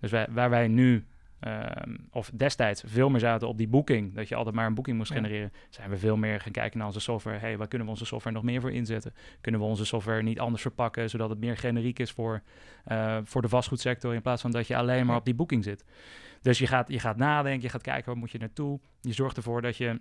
Dus 0.00 0.10
wij, 0.10 0.26
waar 0.30 0.50
wij 0.50 0.68
nu, 0.68 1.06
ehm, 1.40 1.96
of 2.10 2.30
destijds, 2.34 2.82
veel 2.86 3.10
meer 3.10 3.20
zaten 3.20 3.48
op 3.48 3.58
die 3.58 3.68
boeking, 3.68 4.14
dat 4.14 4.28
je 4.28 4.34
altijd 4.34 4.54
maar 4.54 4.66
een 4.66 4.74
boeking 4.74 4.96
moest 4.96 5.08
Ja. 5.10 5.16
genereren, 5.16 5.52
zijn 5.70 5.90
we 5.90 5.96
veel 5.96 6.16
meer 6.16 6.40
gaan 6.40 6.52
kijken 6.52 6.78
naar 6.78 6.86
onze 6.86 7.00
software. 7.00 7.38
hey, 7.38 7.56
waar 7.56 7.68
kunnen 7.68 7.86
we 7.86 7.92
onze 7.92 8.04
software 8.06 8.36
nog 8.36 8.44
meer 8.44 8.60
voor 8.60 8.72
inzetten? 8.72 9.14
Kunnen 9.40 9.60
we 9.60 9.66
onze 9.66 9.84
software 9.84 10.22
niet 10.22 10.40
anders 10.40 10.62
verpakken, 10.62 11.10
zodat 11.10 11.30
het 11.30 11.38
meer 11.40 11.56
generiek 11.56 11.98
is 11.98 12.10
voor, 12.10 12.42
eh, 12.84 13.18
voor 13.24 13.42
de 13.42 13.48
vastgoedsector, 13.48 14.14
in 14.14 14.22
plaats 14.22 14.42
van 14.42 14.50
dat 14.50 14.66
je 14.66 14.76
alleen 14.76 15.06
maar 15.06 15.16
op 15.16 15.24
die 15.24 15.34
boeking 15.34 15.64
zit. 15.64 15.84
Dus 16.42 16.58
je 16.58 16.66
gaat, 16.66 16.88
je 16.88 16.98
gaat 16.98 17.16
nadenken, 17.16 17.62
je 17.62 17.68
gaat 17.68 17.82
kijken 17.82 18.06
waar 18.06 18.16
moet 18.16 18.30
je 18.30 18.38
naartoe. 18.38 18.80
Je 19.00 19.12
zorgt 19.12 19.36
ervoor 19.36 19.62
dat 19.62 19.76
je 19.76 20.00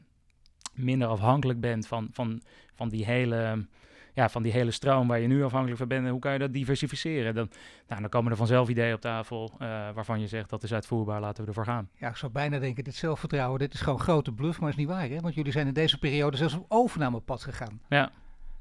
minder 0.73 1.07
afhankelijk 1.07 1.59
bent 1.59 1.87
van, 1.87 2.07
van, 2.11 2.41
van, 2.75 2.89
die 2.89 3.05
hele, 3.05 3.65
ja, 4.13 4.29
van 4.29 4.43
die 4.43 4.51
hele 4.51 4.71
stroom 4.71 5.07
waar 5.07 5.19
je 5.19 5.27
nu 5.27 5.43
afhankelijk 5.43 5.77
van 5.77 5.87
bent. 5.87 6.05
En 6.05 6.11
hoe 6.11 6.19
kan 6.19 6.33
je 6.33 6.39
dat 6.39 6.53
diversificeren? 6.53 7.35
Dan, 7.35 7.49
nou, 7.87 8.01
dan 8.01 8.09
komen 8.09 8.31
er 8.31 8.37
vanzelf 8.37 8.69
ideeën 8.69 8.93
op 8.93 9.01
tafel 9.01 9.51
eh, 9.53 9.67
waarvan 9.93 10.19
je 10.19 10.27
zegt 10.27 10.49
dat 10.49 10.63
is 10.63 10.73
uitvoerbaar, 10.73 11.19
laten 11.19 11.41
we 11.43 11.49
ervoor 11.49 11.65
gaan. 11.65 11.89
Ja, 11.93 12.09
ik 12.09 12.15
zou 12.15 12.31
bijna 12.31 12.59
denken, 12.59 12.83
dit 12.83 12.95
zelfvertrouwen, 12.95 13.59
dit 13.59 13.73
is 13.73 13.81
gewoon 13.81 13.99
grote 13.99 14.31
bluff. 14.31 14.59
Maar 14.59 14.69
is 14.69 14.75
niet 14.75 14.87
waar, 14.87 15.09
hè? 15.09 15.19
Want 15.19 15.33
jullie 15.33 15.51
zijn 15.51 15.67
in 15.67 15.73
deze 15.73 15.99
periode 15.99 16.37
zelfs 16.37 16.53
op 16.53 16.65
overnamepad 16.67 17.43
gegaan. 17.43 17.81
Ja, 17.89 18.11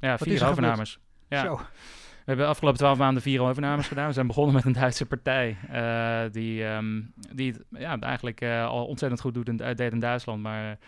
ja 0.01 0.13
er 0.13 0.19
vier 0.19 0.47
overnames. 0.47 0.99
Ja. 1.29 1.43
Zo. 1.43 1.61
We 2.29 2.35
hebben 2.35 2.53
de 2.53 2.57
afgelopen 2.57 2.81
twaalf 2.81 2.99
maanden 2.99 3.23
vier 3.23 3.41
overnames 3.41 3.87
gedaan. 3.87 4.07
We 4.07 4.13
zijn 4.13 4.27
begonnen 4.27 4.55
met 4.55 4.65
een 4.65 4.73
Duitse 4.73 5.07
partij 5.07 5.57
eh, 5.71 6.33
die, 6.33 6.65
ehm, 6.65 7.01
die 7.33 7.53
het 7.53 7.65
ja, 7.71 7.99
eigenlijk 8.01 8.41
eh, 8.41 8.67
al 8.67 8.87
ontzettend 8.87 9.21
goed 9.21 9.35
doet 9.35 9.49
in, 9.49 9.61
eh, 9.61 9.75
deed 9.75 9.93
in 9.93 9.99
Duitsland, 9.99 10.43
maar 10.43 10.79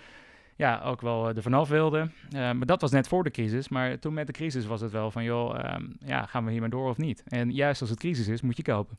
ja, 0.57 0.81
ook 0.85 1.01
wel 1.01 1.29
er 1.29 1.43
vanaf 1.43 1.69
wilde. 1.69 2.11
Maar 2.31 2.67
dat 2.67 2.81
was 2.81 2.91
net 2.91 3.09
voor 3.09 3.25
de 3.25 3.31
crisis. 3.31 3.69
Maar 3.69 3.99
toen 3.99 4.15
met 4.15 4.27
de 4.27 4.33
crisis 4.33 4.67
was 4.67 4.81
het 4.81 4.91
wel 4.93 5.11
van, 5.11 5.25
joh, 5.25 5.59
ehm, 5.59 5.85
ja, 6.05 6.27
gaan 6.27 6.45
we 6.45 6.51
hier 6.51 6.61
maar 6.61 6.71
door 6.71 6.89
of 6.89 6.99
niet? 6.99 7.23
En 7.27 7.51
juist 7.51 7.81
als 7.81 7.91
het 7.91 7.99
crisis 7.99 8.29
is, 8.29 8.41
moet 8.41 8.57
je 8.57 8.63
kopen. 8.63 8.99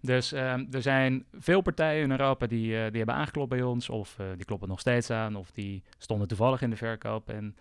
Dus 0.00 0.32
ehm, 0.32 0.64
er 0.70 0.82
zijn 0.82 1.24
veel 1.38 1.60
partijen 1.60 2.02
in 2.02 2.10
Europa 2.10 2.46
die, 2.46 2.68
die 2.68 2.96
hebben 2.96 3.14
aangeklopt 3.14 3.48
bij 3.48 3.62
ons, 3.62 3.88
of 3.88 4.16
die 4.36 4.44
kloppen 4.44 4.68
nog 4.68 4.80
steeds 4.80 5.10
aan, 5.10 5.36
of 5.36 5.50
die 5.50 5.82
stonden 5.98 6.28
toevallig 6.28 6.62
in 6.62 6.70
de 6.70 6.76
verkoop. 6.76 7.28
En 7.28 7.56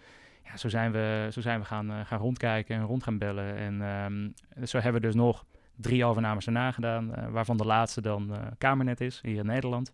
ja, 0.47 0.57
zo 0.57 0.69
zijn 0.69 0.91
we, 0.91 1.27
zo 1.31 1.41
zijn 1.41 1.59
we 1.59 1.65
gaan, 1.65 1.91
eh, 1.91 1.99
gaan 2.05 2.19
rondkijken 2.19 2.75
en 2.75 2.83
rond 2.83 3.03
gaan 3.03 3.17
bellen. 3.17 3.55
En 3.55 3.81
ehm, 3.81 4.65
zo 4.65 4.77
hebben 4.79 5.01
we 5.01 5.07
dus 5.07 5.15
nog 5.15 5.45
drie 5.75 6.05
overnames 6.05 6.45
erna 6.45 6.71
gedaan, 6.71 7.15
eh, 7.15 7.27
waarvan 7.29 7.57
de 7.57 7.65
laatste 7.65 8.01
dan 8.01 8.33
eh, 8.33 8.39
Kamernet 8.57 9.01
is, 9.01 9.19
hier 9.23 9.37
in 9.37 9.45
Nederland. 9.45 9.93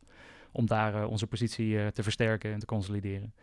Om 0.52 0.66
daar 0.66 1.08
onze 1.08 1.28
positie 1.28 1.92
te 1.92 2.04
versterken 2.04 2.54
en 2.54 2.60
te 2.60 2.66
consolideren. 2.66 3.34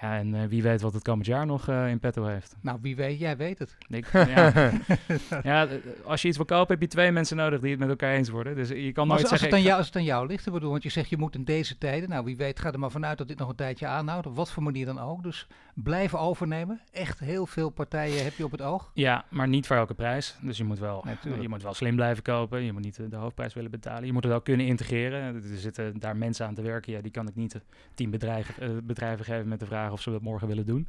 Ja, 0.00 0.16
en 0.18 0.48
wie 0.48 0.62
weet 0.62 0.80
wat 0.80 0.92
het 0.92 1.02
komend 1.02 1.26
jaar 1.26 1.46
nog 1.46 1.68
in 1.68 1.98
petto 1.98 2.24
heeft. 2.24 2.56
Nou, 2.60 2.78
wie 2.82 2.96
weet, 2.96 3.18
jij 3.18 3.36
weet 3.36 3.58
het. 3.58 3.76
Ik, 3.88 4.12
ja, 4.12 4.70
ja, 5.42 5.68
als 6.04 6.22
je 6.22 6.28
iets 6.28 6.36
wil 6.36 6.46
kopen, 6.46 6.72
heb 6.72 6.80
je 6.80 6.88
twee 6.88 7.12
mensen 7.12 7.36
nodig 7.36 7.60
die 7.60 7.70
het 7.70 7.78
met 7.78 7.88
elkaar 7.88 8.14
eens 8.14 8.28
worden. 8.28 8.54
Dus 8.54 8.68
je 8.68 8.92
kan 8.92 9.06
nooit 9.06 9.22
als, 9.22 9.30
als, 9.30 9.40
zeggen... 9.40 9.46
het 9.48 9.52
aan 9.58 9.62
jou, 9.62 9.78
als 9.78 9.86
het 9.86 9.96
aan 9.96 10.04
jou 10.04 10.26
ligt, 10.26 10.46
ik 10.46 10.52
bedoel, 10.52 10.70
want 10.70 10.82
je 10.82 10.88
zegt 10.88 11.10
je 11.10 11.16
moet 11.16 11.34
in 11.34 11.44
deze 11.44 11.78
tijden, 11.78 12.08
nou 12.08 12.24
wie 12.24 12.36
weet, 12.36 12.60
ga 12.60 12.72
er 12.72 12.78
maar 12.78 12.90
vanuit 12.90 13.18
dat 13.18 13.28
dit 13.28 13.38
nog 13.38 13.48
een 13.48 13.54
tijdje 13.54 13.86
aanhoudt, 13.86 14.26
op 14.26 14.36
wat 14.36 14.50
voor 14.50 14.62
manier 14.62 14.86
dan 14.86 15.00
ook. 15.00 15.22
Dus 15.22 15.46
blijven 15.74 16.18
overnemen. 16.18 16.80
Echt 16.92 17.18
heel 17.18 17.46
veel 17.46 17.70
partijen 17.70 18.24
heb 18.24 18.34
je 18.34 18.44
op 18.44 18.50
het 18.50 18.62
oog. 18.62 18.90
Ja, 18.94 19.24
maar 19.30 19.48
niet 19.48 19.66
voor 19.66 19.76
elke 19.76 19.94
prijs. 19.94 20.36
Dus 20.40 20.56
je 20.56 20.64
moet 20.64 20.78
wel, 20.78 21.04
Nee, 21.24 21.40
je 21.40 21.48
moet 21.48 21.62
wel 21.62 21.74
slim 21.74 21.94
blijven 21.94 22.22
kopen. 22.22 22.62
Je 22.62 22.72
moet 22.72 22.82
niet 22.82 22.98
eh, 22.98 23.06
de 23.10 23.16
hoofdprijs 23.16 23.54
willen 23.54 23.70
betalen. 23.70 24.06
Je 24.06 24.12
moet 24.12 24.22
het 24.22 24.32
wel 24.32 24.40
kunnen 24.40 24.66
integreren. 24.66 25.34
Er 25.34 25.58
zitten 25.58 25.98
daar 25.98 26.16
mensen 26.16 26.46
aan 26.46 26.54
te 26.54 26.62
werken. 26.62 26.92
Ja, 26.92 27.00
die 27.00 27.10
kan 27.10 27.28
ik 27.28 27.34
niet 27.34 27.54
eh, 27.54 27.60
tien 27.94 28.10
bedrijven, 28.10 28.62
eh, 28.62 28.82
bedrijven 28.82 29.24
geven 29.24 29.48
met 29.48 29.60
de 29.60 29.66
vraag 29.66 29.92
of 29.92 30.00
ze 30.00 30.10
dat 30.10 30.22
morgen 30.22 30.48
willen 30.48 30.66
doen. 30.66 30.88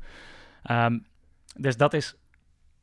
Ehm, 0.64 1.00
dus 1.58 1.78
dat 1.78 1.94
is, 1.94 2.16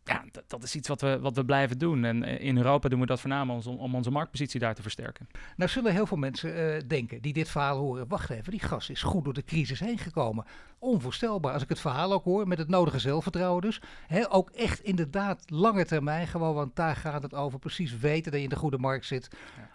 ja, 0.05 0.25
dat, 0.33 0.45
dat 0.47 0.62
is 0.62 0.75
iets 0.75 0.88
wat 0.88 1.01
we, 1.01 1.19
wat 1.21 1.37
we 1.37 1.45
blijven 1.45 1.79
doen. 1.79 2.05
En 2.05 2.23
eh, 2.23 2.47
in 2.47 2.57
Europa 2.57 2.88
doen 2.88 3.01
we 3.01 3.07
dat 3.07 3.21
voornamelijk 3.21 3.67
om, 3.67 3.77
om 3.77 3.95
onze 3.95 4.11
marktpositie 4.11 4.61
daar 4.61 4.75
te 4.75 4.83
versterken. 4.83 5.29
Nou 5.57 5.71
zullen 5.71 5.93
heel 5.93 6.07
veel 6.07 6.17
mensen 6.17 6.75
eh, 6.75 6.83
denken 6.87 7.23
die 7.23 7.33
dit 7.33 7.49
verhaal 7.49 7.79
horen, 7.79 8.09
wacht 8.09 8.31
even, 8.31 8.51
die 8.51 8.61
gast 8.61 8.91
is 8.91 9.03
goed 9.03 9.25
door 9.25 9.35
de 9.35 9.45
crisis 9.45 9.81
heen 9.81 9.99
gekomen. 9.99 10.45
Onvoorstelbaar. 10.79 11.53
Als 11.53 11.62
ik 11.62 11.69
het 11.69 11.81
verhaal 11.81 12.12
ook 12.12 12.25
hoor, 12.25 12.49
met 12.49 12.59
het 12.59 12.69
nodige 12.69 12.99
zelfvertrouwen 12.99 13.62
dus. 13.62 13.81
Hè, 14.07 14.33
ook 14.33 14.51
echt 14.51 14.81
inderdaad 14.81 15.51
lange 15.51 15.85
termijn 15.85 16.27
gewoon, 16.27 16.55
want 16.55 16.77
daar 16.77 16.97
gaat 16.97 17.23
het 17.23 17.35
over. 17.35 17.59
Precies 17.59 17.99
weten 17.99 18.31
dat 18.31 18.41
je 18.41 18.47
in 18.47 18.53
de 18.53 18.57
goede 18.57 18.79
markt 18.79 19.07
zit. 19.07 19.31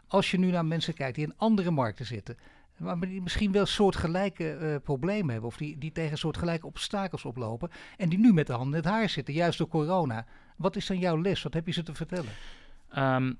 Als 0.07 0.31
je 0.31 0.39
nu 0.39 0.51
naar 0.51 0.65
mensen 0.65 0.93
kijkt 0.93 1.15
die 1.15 1.25
in 1.25 1.33
andere 1.37 1.71
markten 1.71 2.05
zitten, 2.05 2.37
maar 2.77 2.99
die 2.99 3.21
misschien 3.21 3.51
wel 3.51 3.65
soortgelijke 3.65 4.51
eh 4.51 4.75
problemen 4.83 5.31
hebben. 5.31 5.49
Of 5.49 5.57
die, 5.57 5.77
die 5.77 5.91
tegen 5.91 6.17
soortgelijke 6.17 6.67
obstakels 6.67 7.25
oplopen. 7.25 7.69
En 7.97 8.09
die 8.09 8.19
nu 8.19 8.33
met 8.33 8.47
de 8.47 8.53
handen 8.53 8.79
in 8.79 8.85
het 8.85 8.93
haar 8.93 9.09
zitten, 9.09 9.33
juist 9.33 9.57
door 9.57 9.67
corona. 9.67 10.25
Wat 10.57 10.75
is 10.75 10.85
dan 10.85 10.99
jouw 10.99 11.21
les? 11.21 11.43
Wat 11.43 11.53
heb 11.53 11.65
je 11.65 11.73
ze 11.73 11.83
te 11.83 11.93
vertellen? 11.93 12.31
Ehm, 12.89 13.33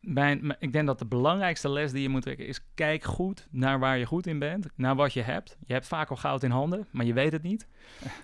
mijn, 0.00 0.56
ik 0.58 0.72
denk 0.72 0.86
dat 0.86 0.98
de 0.98 1.06
belangrijkste 1.06 1.68
les 1.68 1.92
die 1.92 2.02
je 2.02 2.08
moet 2.08 2.22
trekken 2.22 2.46
is: 2.46 2.60
kijk 2.74 3.04
goed 3.04 3.46
naar 3.50 3.78
waar 3.78 3.98
je 3.98 4.06
goed 4.06 4.26
in 4.26 4.38
bent, 4.38 4.68
naar 4.74 4.94
wat 4.94 5.12
je 5.12 5.22
hebt. 5.22 5.56
Je 5.66 5.72
hebt 5.72 5.86
vaak 5.86 6.10
al 6.10 6.16
goud 6.16 6.42
in 6.42 6.50
handen, 6.50 6.86
maar 6.90 7.04
je 7.04 7.12
weet 7.12 7.32
het 7.32 7.42
niet. 7.42 7.68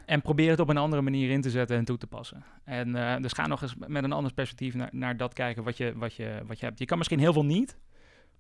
En 0.07 0.23
probeer 0.23 0.51
het 0.51 0.61
op 0.61 0.68
een 0.68 0.77
andere 0.77 1.03
manier 1.03 1.31
in 1.31 1.40
te 1.40 1.51
zetten 1.51 1.77
en 1.77 1.85
toe 1.85 1.99
te 1.99 2.07
passen. 2.07 2.45
En 2.64 2.88
uh, 2.88 3.16
dus 3.16 3.33
ga 3.33 3.47
nog 3.47 3.62
eens 3.62 3.75
met 3.87 4.05
een 4.05 4.12
ander 4.12 4.33
perspectief 4.33 4.75
naar, 4.75 4.88
naar 4.92 5.16
dat 5.16 5.33
kijken 5.33 5.64
wat 5.64 5.77
je, 5.77 5.92
wat, 5.97 6.14
je, 6.14 6.42
wat 6.47 6.59
je 6.59 6.66
hebt. 6.66 6.79
Je 6.79 6.85
kan 6.85 6.99
misschien 6.99 7.18
heel 7.18 7.33
veel 7.33 7.45
niet, 7.45 7.79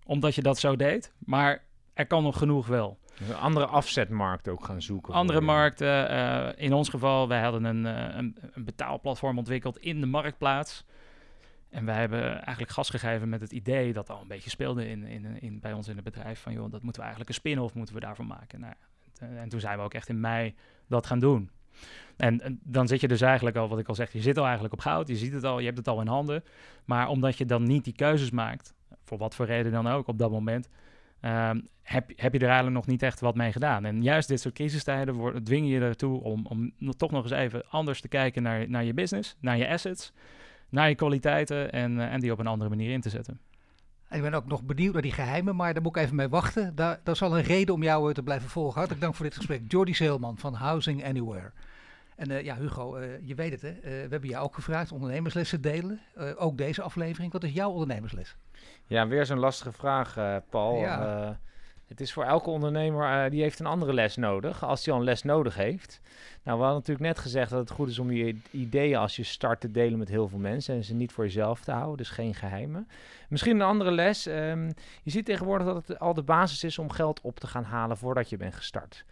omdat 0.04 0.34
je 0.34 0.42
dat 0.42 0.58
zo 0.58 0.76
deed, 0.76 1.12
maar 1.18 1.64
er 1.94 2.06
kan 2.06 2.22
nog 2.22 2.38
genoeg 2.38 2.66
wel. 2.66 2.98
Een 3.28 3.36
andere 3.36 3.66
afzetmarkt 3.66 4.48
ook 4.48 4.64
gaan 4.64 4.82
zoeken. 4.82 5.14
Andere 5.14 5.40
markten. 5.40 6.10
Uh, 6.10 6.48
in 6.56 6.72
ons 6.72 6.88
geval, 6.88 7.28
wij 7.28 7.42
hadden 7.42 7.64
een, 7.64 7.84
uh, 7.84 8.16
een, 8.16 8.36
een, 8.52 8.64
betaalplatform 8.64 9.38
ontwikkeld 9.38 9.78
in 9.78 10.00
de 10.00 10.06
marktplaats. 10.06 10.84
En 11.70 11.84
wij 11.84 11.94
hebben 11.94 12.34
eigenlijk 12.34 12.70
gas 12.70 12.90
gegeven 12.90 13.28
met 13.28 13.40
het 13.40 13.52
idee 13.52 13.92
dat 13.92 14.10
al 14.10 14.20
een 14.20 14.28
beetje 14.28 14.50
speelde 14.50 14.88
in, 14.88 15.04
in, 15.04 15.40
in, 15.40 15.60
bij 15.60 15.72
ons 15.72 15.88
in 15.88 15.94
het 15.94 16.04
bedrijf. 16.04 16.40
Van 16.40 16.52
joh, 16.52 16.70
dat 16.70 16.82
moeten 16.82 17.02
we 17.02 17.06
eigenlijk 17.06 17.28
een 17.28 17.34
spin-off 17.34 17.74
moeten 17.74 17.94
we 17.94 18.00
daarvan 18.00 18.26
maken. 18.26 18.60
Nou, 18.60 18.74
en 19.18 19.48
toen 19.48 19.60
zijn 19.60 19.78
we 19.78 19.84
ook 19.84 19.94
echt 19.94 20.08
in 20.08 20.20
mei 20.20 20.54
dat 20.86 21.06
gaan 21.06 21.18
doen. 21.18 21.50
En, 22.16 22.40
en, 22.40 22.60
dan 22.62 22.88
zit 22.88 23.00
je 23.00 23.08
dus 23.08 23.20
eigenlijk 23.20 23.56
al, 23.56 23.68
wat 23.68 23.78
ik 23.78 23.88
al 23.88 23.94
zeg, 23.94 24.12
je 24.12 24.20
zit 24.20 24.38
al 24.38 24.44
eigenlijk 24.44 24.74
op 24.74 24.80
goud. 24.80 25.08
Je 25.08 25.16
ziet 25.16 25.32
het 25.32 25.44
al, 25.44 25.58
je 25.58 25.64
hebt 25.64 25.78
het 25.78 25.88
al 25.88 26.00
in 26.00 26.06
handen. 26.06 26.44
Maar 26.84 27.08
omdat 27.08 27.36
je 27.36 27.44
dan 27.44 27.62
niet 27.62 27.84
die 27.84 27.94
keuzes 27.94 28.30
maakt, 28.30 28.74
voor 29.04 29.18
wat 29.18 29.34
voor 29.34 29.46
reden 29.46 29.72
dan 29.72 29.86
ook 29.86 30.06
op 30.06 30.18
dat 30.18 30.30
moment, 30.30 30.68
um, 31.22 31.68
heb, 31.82 32.10
heb 32.16 32.32
je 32.32 32.38
er 32.38 32.46
eigenlijk 32.46 32.76
nog 32.76 32.86
niet 32.86 33.02
echt 33.02 33.20
wat 33.20 33.34
mee 33.34 33.52
gedaan. 33.52 33.84
En 33.84 34.02
juist 34.02 34.28
dit 34.28 34.40
soort 34.40 34.54
crisistijden 34.54 35.44
dwingen 35.44 35.68
je 35.68 35.80
ertoe 35.80 36.22
om, 36.22 36.46
om 36.48 36.72
toch 36.96 37.10
nog 37.10 37.22
eens 37.22 37.32
even 37.32 37.62
anders 37.68 38.00
te 38.00 38.08
kijken 38.08 38.42
naar, 38.42 38.68
naar 38.68 38.84
je 38.84 38.94
business, 38.94 39.36
naar 39.40 39.56
je 39.56 39.68
assets 39.68 40.12
naar 40.72 40.88
je 40.88 40.94
kwaliteiten 40.94 41.72
en, 41.72 41.92
uh, 41.92 42.12
en 42.12 42.20
die 42.20 42.32
op 42.32 42.38
een 42.38 42.46
andere 42.46 42.70
manier 42.70 42.92
in 42.92 43.00
te 43.00 43.08
zetten. 43.08 43.40
Ik 44.10 44.22
ben 44.22 44.34
ook 44.34 44.46
nog 44.46 44.62
benieuwd 44.62 44.92
naar 44.92 45.02
die 45.02 45.12
geheimen, 45.12 45.56
maar 45.56 45.72
daar 45.72 45.82
moet 45.82 45.96
ik 45.96 46.02
even 46.02 46.16
mee 46.16 46.28
wachten. 46.28 46.74
Daar, 46.74 47.00
dat 47.04 47.14
is 47.14 47.22
al 47.22 47.38
een 47.38 47.44
reden 47.44 47.74
om 47.74 47.82
jou 47.82 48.08
uh, 48.08 48.14
te 48.14 48.22
blijven 48.22 48.48
volgen. 48.48 48.74
Hartelijk 48.74 49.00
dank 49.00 49.14
voor 49.14 49.24
dit 49.24 49.36
gesprek. 49.36 49.62
Jordi 49.68 49.94
Zeelman 49.94 50.38
van 50.38 50.54
Housing 50.54 51.04
Anywhere. 51.04 51.52
En 52.22 52.30
uh, 52.30 52.42
ja, 52.42 52.56
Hugo, 52.56 52.98
je 53.22 53.34
weet 53.34 53.50
het 53.50 53.62
hè. 53.62 53.72
we 53.82 54.06
hebben 54.08 54.28
jou 54.28 54.44
ook 54.44 54.54
gevraagd 54.54 54.92
ondernemerslessen 54.92 55.60
delen. 55.60 56.00
ook 56.36 56.56
deze 56.56 56.82
aflevering. 56.82 57.32
Wat 57.32 57.44
is 57.44 57.52
jouw 57.52 57.70
ondernemersles? 57.70 58.36
Ja, 58.86 59.06
weer 59.06 59.26
zo'n 59.26 59.38
lastige 59.38 59.72
vraag, 59.72 60.14
Paul. 60.50 60.76
Ja. 60.76 61.38
Het 61.86 62.00
is 62.00 62.12
voor 62.12 62.24
elke 62.24 62.50
ondernemer, 62.50 63.30
die 63.30 63.42
heeft 63.42 63.58
een 63.58 63.66
andere 63.66 63.92
les 63.92 64.16
nodig, 64.16 64.64
als 64.64 64.84
hij 64.84 64.94
al 64.94 65.00
een 65.00 65.06
les 65.06 65.22
nodig 65.22 65.54
heeft. 65.54 66.00
Nou, 66.42 66.58
we 66.58 66.64
hadden 66.64 66.80
natuurlijk 66.80 67.06
net 67.06 67.18
gezegd 67.18 67.50
dat 67.50 67.60
het 67.60 67.70
goed 67.70 67.88
is 67.88 67.98
om 67.98 68.12
je 68.12 68.36
ideeën 68.50 68.96
als 68.96 69.16
je 69.16 69.22
start 69.22 69.60
te 69.60 69.70
delen 69.70 69.98
met 69.98 70.08
heel 70.08 70.28
veel 70.28 70.38
mensen 70.38 70.74
en 70.74 70.84
ze 70.84 70.94
niet 70.94 71.12
voor 71.12 71.24
jezelf 71.24 71.60
te 71.60 71.72
houden, 71.72 71.96
dus 71.96 72.10
geen 72.10 72.34
geheimen. 72.34 72.88
Misschien 73.28 73.54
een 73.54 73.66
andere 73.66 73.90
les. 73.90 74.26
Um, 74.26 74.66
je 75.02 75.10
ziet 75.10 75.24
tegenwoordig 75.24 75.66
dat 75.66 75.86
het 75.86 75.98
al 75.98 76.14
de 76.14 76.22
basis 76.22 76.64
is 76.64 76.78
om 76.78 76.90
geld 76.90 77.20
op 77.20 77.40
te 77.40 77.46
gaan 77.46 77.64
halen 77.64 77.96
voordat 77.96 78.28
je 78.28 78.36
bent 78.36 78.54
gestart. 78.54 79.04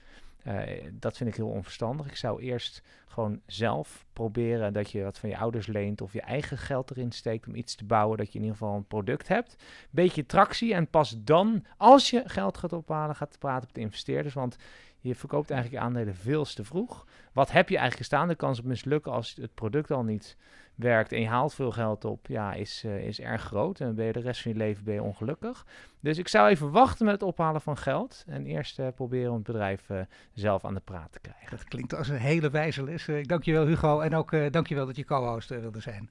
Uh, 0.47 0.63
dat 0.93 1.17
vind 1.17 1.31
ik 1.31 1.37
heel 1.37 1.49
onverstandig. 1.49 2.07
Ik 2.07 2.17
zou 2.17 2.43
eerst 2.43 2.83
gewoon 3.07 3.41
zelf 3.47 4.05
proberen 4.13 4.73
dat 4.73 4.91
je 4.91 5.03
wat 5.03 5.19
van 5.19 5.29
je 5.29 5.37
ouders 5.37 5.67
leent 5.67 6.01
of 6.01 6.13
je 6.13 6.21
eigen 6.21 6.59
geld 6.59 6.91
erin 6.91 7.13
steekt 7.13 7.47
om 7.47 7.55
iets 7.55 7.75
te 7.75 7.85
bouwen, 7.85 8.19
dat 8.19 8.27
je 8.27 8.39
in 8.39 8.45
ieder 8.45 8.57
geval 8.57 8.77
een 8.77 8.87
product 8.87 9.29
hebt. 9.29 9.57
Beetje 9.91 10.27
tractie 10.27 10.75
en 10.75 10.87
pas 10.87 11.17
dan, 11.19 11.65
als 11.77 12.11
je 12.11 12.23
geld 12.25 12.57
gaat 12.57 12.73
ophalen, 12.73 13.17
gaat 13.17 13.39
praten 13.39 13.69
met 13.73 13.83
investeerders. 13.83 14.35
Want 14.35 14.57
je 15.01 15.15
verkoopt 15.15 15.51
eigenlijk 15.51 15.83
je 15.83 15.89
aandelen 15.89 16.15
veel 16.15 16.45
te 16.45 16.65
vroeg. 16.65 17.07
Wat 17.33 17.51
heb 17.51 17.69
je 17.69 17.77
eigenlijk 17.77 18.09
gestaan? 18.09 18.29
De 18.29 18.35
kans 18.35 18.59
op 18.59 18.65
mislukken 18.65 19.13
als 19.13 19.35
het 19.41 19.55
product 19.55 19.91
al 19.91 20.03
niet 20.03 20.37
werkt 20.83 21.13
en 21.13 21.21
je 21.21 21.29
haalt 21.29 21.55
veel 21.55 21.71
geld 21.71 22.05
op, 22.05 22.27
ja, 22.27 22.53
is, 22.53 22.83
uh, 22.87 23.07
is 23.07 23.21
erg 23.21 23.43
groot. 23.43 23.81
En 23.81 23.95
ben 23.95 24.07
je 24.07 24.13
de 24.13 24.21
rest 24.21 24.43
van 24.43 24.53
je 24.53 24.57
leven 24.57 24.85
ben 24.85 24.95
je 24.95 25.03
ongelukkig. 25.03 25.67
Dus 26.01 26.19
ik 26.19 26.29
zou 26.29 26.49
even 26.49 26.71
wachten 26.71 27.05
met 27.05 27.15
het 27.15 27.23
ophalen 27.23 27.61
van 27.61 27.77
geld. 27.77 28.25
En 28.27 28.47
eerst 28.47 28.79
uh, 28.79 28.87
proberen 28.95 29.31
om 29.31 29.37
het 29.37 29.47
bedrijf 29.47 29.89
uh, 29.89 30.01
zelf 30.35 30.65
aan 30.65 30.75
de 30.75 30.81
praat 30.81 31.13
te 31.13 31.21
krijgen. 31.21 31.51
Dat 31.51 31.65
klinkt 31.65 31.95
als 31.95 32.09
een 32.09 32.17
hele 32.17 32.51
wijze 32.51 32.83
les. 32.83 33.07
je 33.07 33.53
wel, 33.53 33.67
Hugo. 33.67 34.01
En 34.01 34.15
ook 34.15 34.53
dank 34.53 34.67
je 34.67 34.75
wel 34.75 34.87
dat 34.87 34.97
je 34.97 35.05
co-host 35.05 35.49
wilde 35.49 35.81
zijn. 35.81 36.11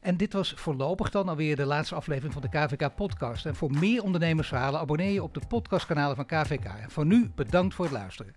En 0.00 0.16
dit 0.16 0.32
was 0.32 0.52
voorlopig 0.56 1.10
dan 1.10 1.28
alweer 1.28 1.56
de 1.56 1.64
laatste 1.64 1.94
aflevering 1.94 2.32
van 2.32 2.42
de 2.42 2.48
KVK 2.48 2.94
podcast. 2.94 3.46
En 3.46 3.54
voor 3.54 3.70
meer 3.70 4.02
ondernemersverhalen 4.02 4.80
abonneer 4.80 5.12
je 5.12 5.22
op 5.22 5.34
de 5.34 5.40
podcastkanalen 5.48 6.16
van 6.16 6.26
KVK. 6.26 6.64
En 6.64 6.90
voor 6.90 7.06
nu 7.06 7.30
bedankt 7.34 7.74
voor 7.74 7.84
het 7.84 7.94
luisteren. 7.94 8.34